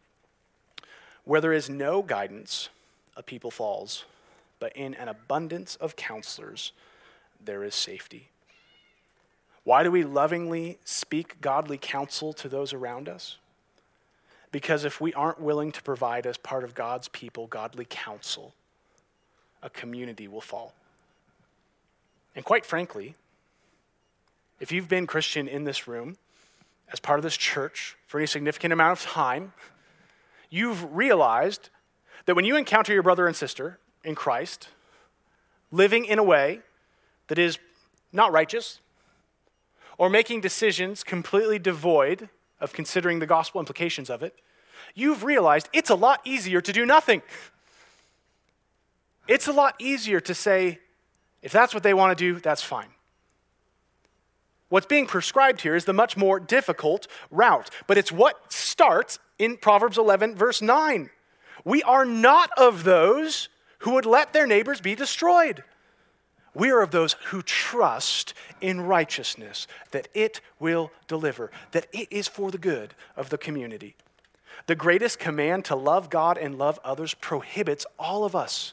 Where 1.25 1.41
there 1.41 1.53
is 1.53 1.71
no 1.71 2.03
guidance, 2.03 2.69
a 3.17 3.23
people 3.23 3.51
falls, 3.51 4.05
but 4.61 4.77
in 4.77 4.95
an 4.95 5.09
abundance 5.09 5.77
of 5.77 5.97
counselors, 5.97 6.73
there 7.43 7.65
is 7.65 7.75
safety. 7.75 8.29
Why 9.65 9.83
do 9.83 9.91
we 9.91 10.05
lovingly 10.05 10.79
speak 10.85 11.41
godly 11.41 11.79
counsel 11.79 12.33
to 12.35 12.49
those 12.49 12.73
around 12.73 13.09
us? 13.09 13.39
Because 14.53 14.85
if 14.85 15.01
we 15.01 15.13
aren't 15.15 15.41
willing 15.41 15.73
to 15.73 15.83
provide 15.83 16.27
as 16.27 16.37
part 16.37 16.63
of 16.63 16.75
God's 16.75 17.09
people 17.09 17.47
godly 17.47 17.87
counsel, 17.89 18.55
a 19.63 19.71
community 19.71 20.29
will 20.29 20.43
fall. 20.43 20.75
And 22.37 22.45
quite 22.45 22.67
frankly, 22.67 23.15
if 24.61 24.71
you've 24.71 24.89
been 24.89 25.07
Christian 25.07 25.49
in 25.49 25.65
this 25.65 25.89
room, 25.89 26.17
as 26.93 27.01
part 27.01 27.19
of 27.19 27.23
this 27.23 27.37
church, 27.37 27.97
for 28.07 28.19
any 28.19 28.27
significant 28.27 28.73
amount 28.73 29.01
of 29.01 29.05
time, 29.05 29.53
you've 30.51 30.95
realized 30.95 31.71
that 32.27 32.37
when 32.37 32.45
you 32.45 32.57
encounter 32.57 32.93
your 32.93 33.03
brother 33.03 33.27
and 33.27 33.35
sister 33.35 33.79
in 34.05 34.15
Christ, 34.15 34.69
living 35.73 36.05
in 36.05 36.19
a 36.19 36.23
way 36.23 36.61
that 37.29 37.39
is 37.39 37.59
not 38.13 38.31
righteous, 38.31 38.79
or 39.99 40.11
making 40.11 40.41
decisions 40.41 41.05
completely 41.05 41.59
devoid 41.59 42.29
of 42.61 42.73
considering 42.73 43.19
the 43.19 43.27
gospel 43.27 43.61
implications 43.61 44.11
of 44.11 44.23
it, 44.23 44.35
you've 44.95 45.25
realized 45.25 45.69
it's 45.73 45.91
a 45.91 45.95
lot 45.95 46.21
easier 46.25 46.61
to 46.61 46.73
do 46.73 46.87
nothing. 46.87 47.23
It's 49.27 49.49
a 49.49 49.53
lot 49.53 49.75
easier 49.79 50.21
to 50.21 50.35
say, 50.35 50.79
if 51.43 51.53
that's 51.53 51.75
what 51.75 51.83
they 51.83 51.95
want 51.95 52.17
to 52.17 52.33
do, 52.33 52.41
that's 52.41 52.63
fine. 52.63 52.89
What's 54.69 54.87
being 54.87 55.07
prescribed 55.07 55.61
here 55.61 55.77
is 55.77 55.85
the 55.85 55.93
much 55.93 56.17
more 56.17 56.41
difficult 56.41 57.07
route, 57.31 57.71
but 57.87 57.97
it's 57.97 58.11
what 58.11 58.53
starts 58.53 59.19
in 59.39 59.57
Proverbs 59.57 59.99
11, 59.99 60.35
verse 60.35 60.61
9. 60.61 61.11
We 61.65 61.83
are 61.85 62.05
not 62.05 62.51
of 62.57 62.85
those 62.85 63.49
who 63.79 63.93
would 63.93 64.07
let 64.07 64.33
their 64.33 64.47
neighbors 64.47 64.81
be 64.81 64.95
destroyed. 64.95 65.63
We 66.55 66.71
are 66.71 66.83
of 66.83 66.93
those 66.93 67.15
who 67.27 67.43
trust 67.43 68.33
in 68.61 68.81
righteousness, 68.83 69.67
that 69.91 70.09
it 70.15 70.41
will 70.61 70.93
deliver, 71.09 71.51
that 71.73 71.89
it 71.93 72.07
is 72.11 72.29
for 72.29 72.51
the 72.51 72.59
good 72.59 72.95
of 73.17 73.31
the 73.31 73.39
community. 73.39 73.97
The 74.67 74.77
greatest 74.77 75.19
command 75.19 75.65
to 75.67 75.75
love 75.75 76.11
God 76.11 76.39
and 76.39 76.57
love 76.57 76.79
others 76.85 77.13
prohibits 77.15 77.87
all 77.99 78.25
of 78.25 78.37
us 78.37 78.73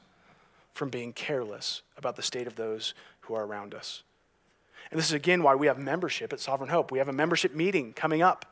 from 0.73 0.89
being 0.89 1.11
careless 1.11 1.81
about 1.97 2.15
the 2.15 2.21
state 2.21 2.47
of 2.47 2.55
those 2.55 2.93
who 3.21 3.33
are 3.33 3.45
around 3.45 3.73
us. 3.73 4.03
And 4.91 4.99
this 4.99 5.07
is 5.07 5.13
again 5.13 5.41
why 5.41 5.55
we 5.55 5.67
have 5.67 5.79
membership 5.79 6.31
at 6.31 6.39
Sovereign 6.39 6.69
Hope. 6.69 6.91
We 6.91 6.99
have 6.99 7.09
a 7.09 7.13
membership 7.13 7.55
meeting 7.55 7.93
coming 7.93 8.21
up. 8.21 8.45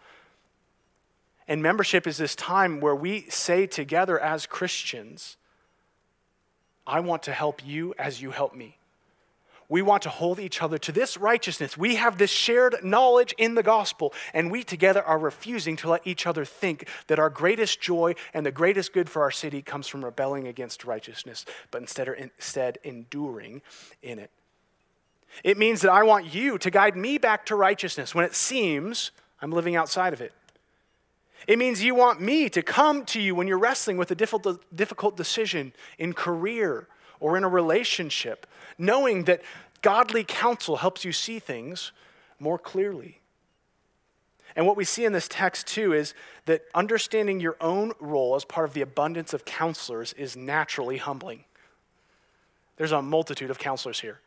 And 1.47 1.61
membership 1.61 2.07
is 2.07 2.17
this 2.17 2.35
time 2.35 2.79
where 2.79 2.95
we 2.95 3.29
say 3.29 3.67
together 3.67 4.19
as 4.19 4.45
Christians, 4.45 5.37
I 6.87 6.99
want 6.99 7.23
to 7.23 7.31
help 7.31 7.65
you 7.65 7.93
as 7.97 8.21
you 8.21 8.31
help 8.31 8.55
me 8.55 8.78
we 9.69 9.83
want 9.83 10.01
to 10.03 10.09
hold 10.09 10.39
each 10.39 10.61
other 10.61 10.79
to 10.79 10.91
this 10.91 11.15
righteousness. 11.15 11.77
We 11.77 11.95
have 11.95 12.17
this 12.17 12.31
shared 12.31 12.83
knowledge 12.83 13.35
in 13.37 13.53
the 13.53 13.63
gospel, 13.63 14.13
and 14.33 14.51
we 14.51 14.63
together 14.63 15.03
are 15.03 15.19
refusing 15.19 15.75
to 15.77 15.89
let 15.89 16.05
each 16.05 16.25
other 16.25 16.43
think 16.43 16.87
that 17.07 17.19
our 17.19 17.29
greatest 17.29 17.79
joy 17.79 18.15
and 18.33 18.45
the 18.45 18.51
greatest 18.51 18.91
good 18.91 19.09
for 19.09 19.21
our 19.21 19.31
city 19.31 19.61
comes 19.61 19.87
from 19.87 20.03
rebelling 20.03 20.47
against 20.47 20.83
righteousness, 20.83 21.45
but 21.69 21.81
instead, 21.81 22.09
instead 22.17 22.79
enduring 22.83 23.61
in 24.01 24.17
it. 24.17 24.31
It 25.43 25.59
means 25.59 25.81
that 25.81 25.91
I 25.91 26.01
want 26.01 26.33
you 26.33 26.57
to 26.57 26.71
guide 26.71 26.97
me 26.97 27.19
back 27.19 27.45
to 27.45 27.55
righteousness 27.55 28.15
when 28.15 28.25
it 28.25 28.33
seems 28.33 29.11
I'm 29.39 29.51
living 29.51 29.75
outside 29.75 30.13
of 30.13 30.21
it. 30.21 30.33
It 31.47 31.57
means 31.57 31.83
you 31.83 31.95
want 31.95 32.19
me 32.19 32.49
to 32.49 32.61
come 32.61 33.05
to 33.05 33.21
you 33.21 33.33
when 33.35 33.47
you're 33.47 33.59
wrestling 33.59 33.97
with 33.97 34.11
a 34.11 34.15
difficult 34.15 35.15
decision 35.15 35.71
in 35.97 36.13
career 36.13 36.87
or 37.19 37.37
in 37.37 37.43
a 37.43 37.49
relationship, 37.49 38.47
knowing 38.77 39.25
that 39.25 39.41
godly 39.81 40.23
counsel 40.23 40.77
helps 40.77 41.05
you 41.05 41.11
see 41.11 41.39
things 41.39 41.91
more 42.39 42.57
clearly. 42.57 43.19
And 44.55 44.65
what 44.65 44.77
we 44.77 44.83
see 44.83 45.05
in 45.05 45.13
this 45.13 45.27
text, 45.27 45.67
too, 45.67 45.93
is 45.93 46.13
that 46.45 46.63
understanding 46.73 47.39
your 47.39 47.55
own 47.61 47.93
role 47.99 48.35
as 48.35 48.45
part 48.45 48.67
of 48.67 48.73
the 48.73 48.81
abundance 48.81 49.33
of 49.33 49.45
counselors 49.45 50.13
is 50.13 50.35
naturally 50.35 50.97
humbling. 50.97 51.45
There's 52.77 52.91
a 52.91 53.01
multitude 53.01 53.51
of 53.51 53.59
counselors 53.59 53.99
here. 53.99 54.19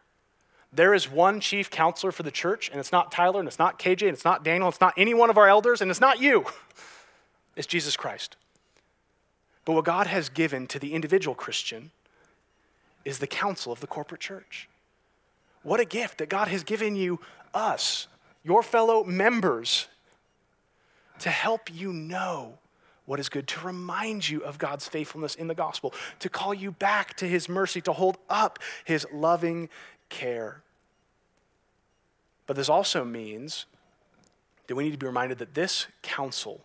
There 0.72 0.94
is 0.94 1.10
one 1.10 1.40
chief 1.40 1.70
counselor 1.70 2.12
for 2.12 2.22
the 2.22 2.30
church, 2.30 2.70
and 2.70 2.80
it's 2.80 2.92
not 2.92 3.12
Tyler, 3.12 3.40
and 3.40 3.48
it's 3.48 3.58
not 3.58 3.78
KJ, 3.78 4.02
and 4.02 4.14
it's 4.14 4.24
not 4.24 4.42
Daniel, 4.42 4.68
it's 4.68 4.80
not 4.80 4.94
any 4.96 5.12
one 5.12 5.28
of 5.28 5.36
our 5.36 5.48
elders, 5.48 5.80
and 5.80 5.90
it's 5.90 6.00
not 6.00 6.20
you. 6.20 6.44
It's 7.54 7.66
Jesus 7.66 7.98
Christ. 7.98 8.36
But 9.66 9.74
what 9.74 9.84
God 9.84 10.06
has 10.06 10.30
given 10.30 10.66
to 10.68 10.78
the 10.78 10.94
individual 10.94 11.34
Christian 11.34 11.90
is 13.04 13.18
the 13.18 13.26
counsel 13.26 13.72
of 13.72 13.80
the 13.80 13.86
corporate 13.86 14.20
church. 14.20 14.68
What 15.62 15.80
a 15.80 15.84
gift 15.84 16.18
that 16.18 16.28
God 16.28 16.48
has 16.48 16.64
given 16.64 16.96
you, 16.96 17.20
us, 17.54 18.08
your 18.44 18.62
fellow 18.62 19.04
members, 19.04 19.88
to 21.20 21.30
help 21.30 21.72
you 21.72 21.92
know 21.92 22.58
what 23.04 23.20
is 23.20 23.28
good, 23.28 23.46
to 23.48 23.66
remind 23.66 24.28
you 24.28 24.42
of 24.44 24.58
God's 24.58 24.88
faithfulness 24.88 25.34
in 25.34 25.48
the 25.48 25.54
gospel, 25.54 25.92
to 26.20 26.28
call 26.28 26.54
you 26.54 26.70
back 26.70 27.14
to 27.16 27.26
his 27.26 27.48
mercy, 27.48 27.80
to 27.82 27.92
hold 27.92 28.18
up 28.30 28.58
his 28.84 29.06
loving 29.12 29.68
care. 30.08 30.62
But 32.46 32.56
this 32.56 32.68
also 32.68 33.04
means 33.04 33.66
that 34.66 34.74
we 34.74 34.84
need 34.84 34.92
to 34.92 34.98
be 34.98 35.06
reminded 35.06 35.38
that 35.38 35.54
this 35.54 35.86
counsel 36.02 36.60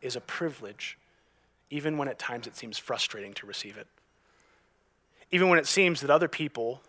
is 0.00 0.16
a 0.16 0.20
privilege, 0.20 0.98
even 1.68 1.98
when 1.98 2.08
at 2.08 2.18
times 2.18 2.46
it 2.46 2.56
seems 2.56 2.78
frustrating 2.78 3.34
to 3.34 3.46
receive 3.46 3.76
it. 3.76 3.86
Even 5.32 5.48
when 5.48 5.58
it 5.58 5.66
seems 5.66 6.00
that 6.00 6.10
other 6.10 6.28
people 6.28 6.80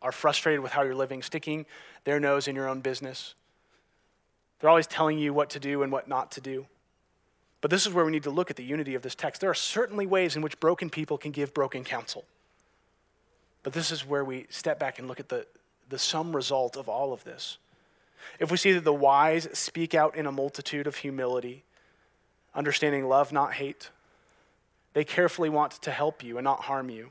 are 0.00 0.12
frustrated 0.12 0.60
with 0.60 0.72
how 0.72 0.82
you're 0.82 0.94
living, 0.94 1.22
sticking 1.22 1.66
their 2.04 2.20
nose 2.20 2.46
in 2.46 2.54
your 2.54 2.68
own 2.68 2.80
business. 2.80 3.34
They're 4.60 4.70
always 4.70 4.86
telling 4.86 5.18
you 5.18 5.32
what 5.32 5.50
to 5.50 5.60
do 5.60 5.82
and 5.82 5.90
what 5.90 6.08
not 6.08 6.30
to 6.32 6.40
do. 6.40 6.66
But 7.62 7.70
this 7.70 7.86
is 7.86 7.94
where 7.94 8.04
we 8.04 8.12
need 8.12 8.24
to 8.24 8.30
look 8.30 8.50
at 8.50 8.56
the 8.56 8.64
unity 8.64 8.94
of 8.94 9.00
this 9.00 9.14
text. 9.14 9.40
There 9.40 9.48
are 9.48 9.54
certainly 9.54 10.06
ways 10.06 10.36
in 10.36 10.42
which 10.42 10.60
broken 10.60 10.90
people 10.90 11.16
can 11.16 11.32
give 11.32 11.54
broken 11.54 11.82
counsel. 11.82 12.24
But 13.62 13.72
this 13.72 13.90
is 13.90 14.06
where 14.06 14.24
we 14.24 14.46
step 14.50 14.78
back 14.78 14.98
and 14.98 15.08
look 15.08 15.18
at 15.18 15.30
the, 15.30 15.46
the 15.88 15.98
sum 15.98 16.36
result 16.36 16.76
of 16.76 16.88
all 16.88 17.14
of 17.14 17.24
this. 17.24 17.56
If 18.38 18.50
we 18.50 18.58
see 18.58 18.72
that 18.72 18.84
the 18.84 18.92
wise 18.92 19.48
speak 19.54 19.94
out 19.94 20.14
in 20.14 20.26
a 20.26 20.32
multitude 20.32 20.86
of 20.86 20.96
humility, 20.96 21.64
understanding 22.54 23.08
love, 23.08 23.32
not 23.32 23.54
hate, 23.54 23.88
they 24.92 25.04
carefully 25.04 25.48
want 25.48 25.72
to 25.72 25.90
help 25.90 26.22
you 26.22 26.36
and 26.36 26.44
not 26.44 26.64
harm 26.64 26.90
you. 26.90 27.10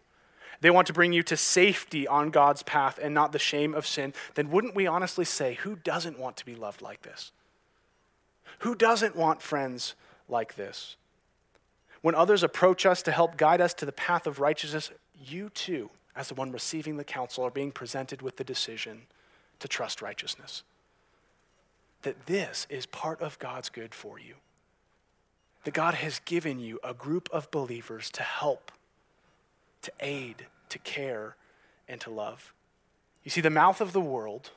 They 0.63 0.71
want 0.71 0.87
to 0.87 0.93
bring 0.93 1.11
you 1.11 1.23
to 1.23 1.35
safety 1.35 2.07
on 2.07 2.29
God's 2.29 2.63
path 2.63 2.97
and 2.97 3.13
not 3.13 3.33
the 3.33 3.37
shame 3.37 3.73
of 3.73 3.85
sin, 3.85 4.13
then 4.35 4.49
wouldn't 4.49 4.75
we 4.75 4.87
honestly 4.87 5.25
say, 5.25 5.55
who 5.55 5.75
doesn't 5.75 6.17
want 6.17 6.37
to 6.37 6.45
be 6.45 6.55
loved 6.55 6.81
like 6.81 7.01
this? 7.01 7.33
Who 8.59 8.73
doesn't 8.73 9.17
want 9.17 9.41
friends 9.41 9.93
like 10.29 10.55
this? 10.55 10.95
When 11.99 12.15
others 12.15 12.43
approach 12.43 12.85
us 12.85 13.01
to 13.01 13.11
help 13.11 13.35
guide 13.35 13.59
us 13.59 13.73
to 13.73 13.85
the 13.85 13.91
path 13.91 14.25
of 14.25 14.39
righteousness, 14.39 14.89
you 15.21 15.49
too, 15.49 15.89
as 16.15 16.29
the 16.29 16.35
one 16.35 16.53
receiving 16.53 16.95
the 16.95 17.03
counsel, 17.03 17.43
are 17.43 17.51
being 17.51 17.73
presented 17.73 18.21
with 18.21 18.37
the 18.37 18.45
decision 18.45 19.01
to 19.59 19.67
trust 19.67 20.01
righteousness. 20.01 20.63
That 22.03 22.25
this 22.25 22.67
is 22.69 22.85
part 22.85 23.19
of 23.21 23.37
God's 23.37 23.67
good 23.67 23.93
for 23.93 24.17
you. 24.17 24.35
That 25.65 25.73
God 25.73 25.95
has 25.95 26.19
given 26.19 26.59
you 26.59 26.79
a 26.85 26.93
group 26.93 27.27
of 27.33 27.51
believers 27.51 28.09
to 28.11 28.23
help, 28.23 28.71
to 29.81 29.91
aid, 29.99 30.45
to 30.73 30.79
care, 30.79 31.35
and 31.87 32.01
to 32.01 32.09
love. 32.09 32.51
You 33.23 33.29
see, 33.29 33.41
the 33.41 33.51
mouth 33.51 33.79
of 33.79 33.93
the 33.93 34.01
world 34.01 34.49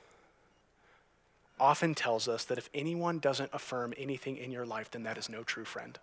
often 1.61 1.95
tells 1.95 2.27
us 2.27 2.45
that 2.45 2.57
if 2.57 2.71
anyone 2.73 3.19
doesn't 3.19 3.51
affirm 3.53 3.93
anything 3.99 4.39
in 4.39 4.51
your 4.51 4.65
life, 4.65 4.91
then 4.91 5.03
that 5.03 5.19
is 5.19 5.29
no 5.29 5.43
true 5.43 5.67
friend. 5.67 5.99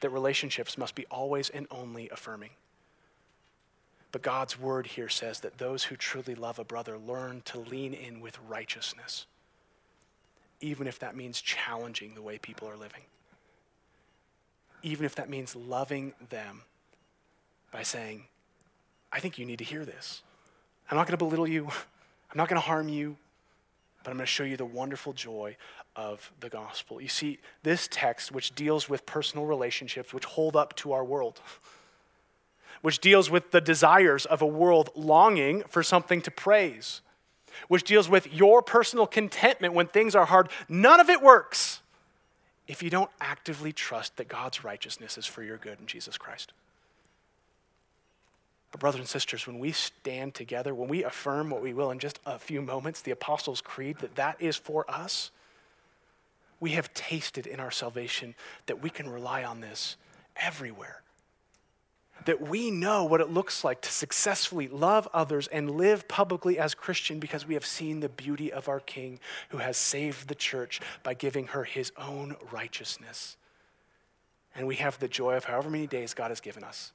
That 0.00 0.10
relationships 0.10 0.78
must 0.78 0.94
be 0.94 1.04
always 1.10 1.50
and 1.50 1.66
only 1.70 2.08
affirming. 2.10 2.50
But 4.12 4.22
God's 4.22 4.58
word 4.58 4.86
here 4.86 5.08
says 5.08 5.40
that 5.40 5.58
those 5.58 5.84
who 5.84 5.96
truly 5.96 6.36
love 6.36 6.60
a 6.60 6.64
brother 6.64 6.96
learn 6.96 7.42
to 7.46 7.58
lean 7.58 7.92
in 7.92 8.20
with 8.20 8.38
righteousness, 8.48 9.26
even 10.60 10.86
if 10.86 11.00
that 11.00 11.16
means 11.16 11.40
challenging 11.40 12.14
the 12.14 12.22
way 12.22 12.38
people 12.38 12.68
are 12.68 12.76
living, 12.76 13.02
even 14.84 15.04
if 15.04 15.16
that 15.16 15.28
means 15.28 15.56
loving 15.56 16.14
them 16.30 16.62
by 17.70 17.82
saying, 17.82 18.24
I 19.12 19.20
think 19.20 19.38
you 19.38 19.44
need 19.44 19.58
to 19.58 19.64
hear 19.64 19.84
this. 19.84 20.22
I'm 20.90 20.96
not 20.96 21.06
going 21.06 21.18
to 21.18 21.24
belittle 21.24 21.48
you, 21.48 21.66
I'm 22.30 22.36
not 22.36 22.48
going 22.48 22.60
to 22.60 22.66
harm 22.66 22.88
you, 22.88 23.16
but 24.02 24.10
I'm 24.10 24.16
going 24.16 24.26
to 24.26 24.32
show 24.32 24.44
you 24.44 24.56
the 24.56 24.64
wonderful 24.64 25.12
joy 25.12 25.56
of 25.96 26.30
the 26.40 26.48
gospel. 26.48 27.00
You 27.00 27.08
see, 27.08 27.38
this 27.62 27.88
text, 27.90 28.30
which 28.30 28.54
deals 28.54 28.88
with 28.88 29.04
personal 29.06 29.46
relationships, 29.46 30.14
which 30.14 30.24
hold 30.24 30.56
up 30.56 30.76
to 30.76 30.92
our 30.92 31.04
world, 31.04 31.40
which 32.82 33.00
deals 33.00 33.30
with 33.30 33.50
the 33.50 33.60
desires 33.60 34.24
of 34.24 34.40
a 34.40 34.46
world 34.46 34.90
longing 34.94 35.62
for 35.68 35.82
something 35.82 36.22
to 36.22 36.30
praise, 36.30 37.00
which 37.66 37.82
deals 37.82 38.08
with 38.08 38.32
your 38.32 38.62
personal 38.62 39.06
contentment 39.06 39.74
when 39.74 39.88
things 39.88 40.14
are 40.14 40.26
hard, 40.26 40.48
none 40.68 41.00
of 41.00 41.08
it 41.10 41.20
works 41.20 41.80
if 42.68 42.82
you 42.82 42.90
don't 42.90 43.10
actively 43.20 43.72
trust 43.72 44.16
that 44.18 44.28
God's 44.28 44.62
righteousness 44.62 45.18
is 45.18 45.26
for 45.26 45.42
your 45.42 45.56
good 45.56 45.80
in 45.80 45.86
Jesus 45.86 46.18
Christ. 46.18 46.52
But, 48.70 48.80
brothers 48.80 49.00
and 49.00 49.08
sisters, 49.08 49.46
when 49.46 49.58
we 49.58 49.72
stand 49.72 50.34
together, 50.34 50.74
when 50.74 50.88
we 50.88 51.04
affirm 51.04 51.50
what 51.50 51.62
we 51.62 51.72
will 51.72 51.90
in 51.90 51.98
just 51.98 52.20
a 52.26 52.38
few 52.38 52.60
moments, 52.60 53.00
the 53.00 53.12
Apostles' 53.12 53.60
Creed, 53.60 53.98
that 54.00 54.16
that 54.16 54.40
is 54.40 54.56
for 54.56 54.88
us, 54.90 55.30
we 56.60 56.70
have 56.72 56.92
tasted 56.92 57.46
in 57.46 57.60
our 57.60 57.70
salvation 57.70 58.34
that 58.66 58.82
we 58.82 58.90
can 58.90 59.08
rely 59.08 59.44
on 59.44 59.60
this 59.60 59.96
everywhere. 60.36 61.02
That 62.24 62.42
we 62.42 62.70
know 62.70 63.04
what 63.04 63.20
it 63.20 63.30
looks 63.30 63.62
like 63.62 63.80
to 63.82 63.92
successfully 63.92 64.68
love 64.68 65.08
others 65.14 65.46
and 65.46 65.70
live 65.70 66.08
publicly 66.08 66.58
as 66.58 66.74
Christian 66.74 67.20
because 67.20 67.46
we 67.46 67.54
have 67.54 67.64
seen 67.64 68.00
the 68.00 68.08
beauty 68.08 68.52
of 68.52 68.68
our 68.68 68.80
King 68.80 69.20
who 69.50 69.58
has 69.58 69.76
saved 69.76 70.28
the 70.28 70.34
church 70.34 70.80
by 71.02 71.14
giving 71.14 71.46
her 71.48 71.64
his 71.64 71.92
own 71.96 72.36
righteousness 72.50 73.36
And 74.54 74.66
we 74.66 74.76
have 74.76 74.98
the 74.98 75.08
joy 75.08 75.36
of 75.36 75.44
however 75.44 75.70
many 75.70 75.86
days 75.86 76.14
God 76.14 76.30
has 76.30 76.40
given 76.40 76.64
us 76.64 76.92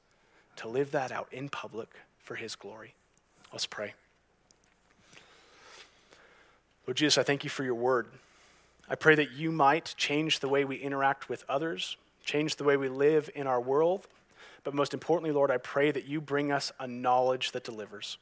to 0.56 0.68
live 0.68 0.90
that 0.92 1.12
out 1.12 1.28
in 1.32 1.48
public 1.48 1.88
for 2.18 2.34
His 2.34 2.56
glory. 2.56 2.94
Let's 3.52 3.66
pray. 3.66 3.94
Lord 6.86 6.96
Jesus, 6.96 7.18
I 7.18 7.22
thank 7.22 7.44
you 7.44 7.50
for 7.50 7.64
your 7.64 7.74
word. 7.74 8.06
I 8.88 8.94
pray 8.94 9.14
that 9.14 9.32
you 9.32 9.50
might 9.50 9.94
change 9.96 10.40
the 10.40 10.48
way 10.48 10.64
we 10.64 10.76
interact 10.76 11.28
with 11.28 11.44
others, 11.48 11.96
change 12.24 12.56
the 12.56 12.64
way 12.64 12.76
we 12.76 12.88
live 12.88 13.30
in 13.34 13.46
our 13.46 13.60
world. 13.60 14.06
But 14.62 14.74
most 14.74 14.94
importantly, 14.94 15.32
Lord, 15.32 15.50
I 15.50 15.58
pray 15.58 15.90
that 15.90 16.06
you 16.06 16.20
bring 16.20 16.52
us 16.52 16.72
a 16.78 16.86
knowledge 16.86 17.52
that 17.52 17.64
delivers, 17.64 18.18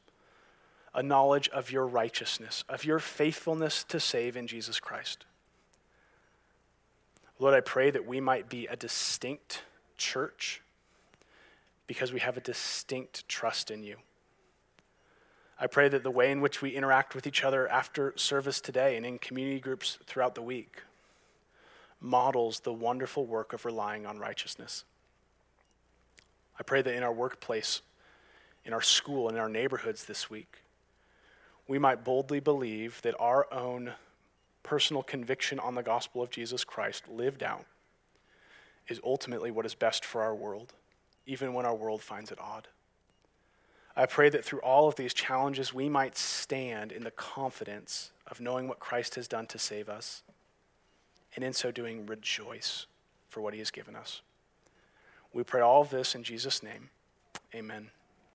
a 0.95 1.03
knowledge 1.03 1.49
of 1.49 1.71
your 1.71 1.87
righteousness, 1.87 2.65
of 2.69 2.85
your 2.85 2.99
faithfulness 2.99 3.85
to 3.85 3.99
save 3.99 4.37
in 4.37 4.47
Jesus 4.47 4.79
Christ. 4.79 5.25
Lord, 7.39 7.55
I 7.55 7.61
pray 7.61 7.91
that 7.91 8.07
we 8.07 8.21
might 8.21 8.49
be 8.49 8.67
a 8.67 8.77
distinct 8.77 9.63
church 9.97 10.62
because 11.93 12.11
we 12.11 12.21
have 12.21 12.39
a 12.39 12.41
distinct 12.41 13.29
trust 13.29 13.71
in 13.71 13.83
you. 13.85 13.97
I 15.61 15.67
pray 15.67 15.91
that 15.91 16.03
the 16.03 16.11
way 16.11 16.31
in 16.31 16.41
which 16.41 16.63
we 16.63 16.71
interact 16.71 17.15
with 17.15 17.27
each 17.27 17.45
other 17.45 17.69
after 17.69 18.15
service 18.17 18.63
today 18.63 18.97
and 18.97 19.05
in 19.05 19.19
community 19.19 19.61
groups 19.61 19.99
throughout 20.07 20.35
the 20.35 20.41
week 20.41 20.85
models 22.01 22.61
the 22.61 22.73
wonderful 22.73 23.27
work 23.27 23.53
of 23.53 23.67
relying 23.67 24.07
on 24.07 24.19
righteousness. 24.19 24.85
I 26.59 26.63
pray 26.63 26.81
that 26.81 26.95
in 26.95 27.03
our 27.03 27.13
workplace, 27.13 27.83
in 28.65 28.73
our 28.73 28.81
school, 28.81 29.29
in 29.29 29.37
our 29.37 29.51
neighborhoods 29.51 30.07
this 30.07 30.31
week, 30.31 30.63
we 31.69 31.79
might 31.79 32.05
boldly 32.05 32.41
believe 32.41 33.03
that 33.03 33.15
our 33.21 33.53
own 33.53 33.93
personal 34.63 35.03
conviction 35.03 35.59
on 35.59 35.75
the 35.75 35.83
gospel 35.83 36.23
of 36.23 36.31
Jesus 36.31 36.65
Christ 36.65 37.07
lived 37.11 37.43
out 37.43 37.67
is 38.89 38.99
ultimately 39.05 39.51
what 39.51 39.67
is 39.67 39.75
best 39.75 40.07
for 40.07 40.23
our 40.23 40.35
world, 40.35 40.73
even 41.27 41.55
when 41.55 41.67
our 41.67 41.75
world 41.75 42.03
finds 42.03 42.31
it 42.31 42.39
odd. 42.41 42.69
I 43.95 44.07
pray 44.07 44.31
that 44.31 44.45
through 44.45 44.61
all 44.61 44.89
of 44.89 44.97
these 44.97 45.13
challenges, 45.13 45.75
we 45.75 45.89
might 45.89 46.17
stand 46.17 46.93
in 46.93 47.05
the 47.05 47.11
confidence 47.11 48.11
of 48.27 48.41
knowing 48.41 48.67
what 48.67 48.79
Christ 48.79 49.17
has 49.17 49.29
done 49.29 49.47
to 49.47 49.59
save 49.59 49.89
us, 49.89 50.23
and 51.35 51.45
in 51.45 51.53
so 51.53 51.71
doing, 51.71 52.07
rejoice 52.07 52.87
for 53.29 53.41
what 53.41 53.53
he 53.53 53.59
has 53.59 53.71
given 53.71 53.95
us. 53.95 54.23
We 55.33 55.43
pray 55.43 55.61
all 55.61 55.83
of 55.83 55.91
this 55.91 56.15
in 56.15 56.23
Jesus' 56.23 56.63
name. 56.63 56.91
Amen. 57.55 57.91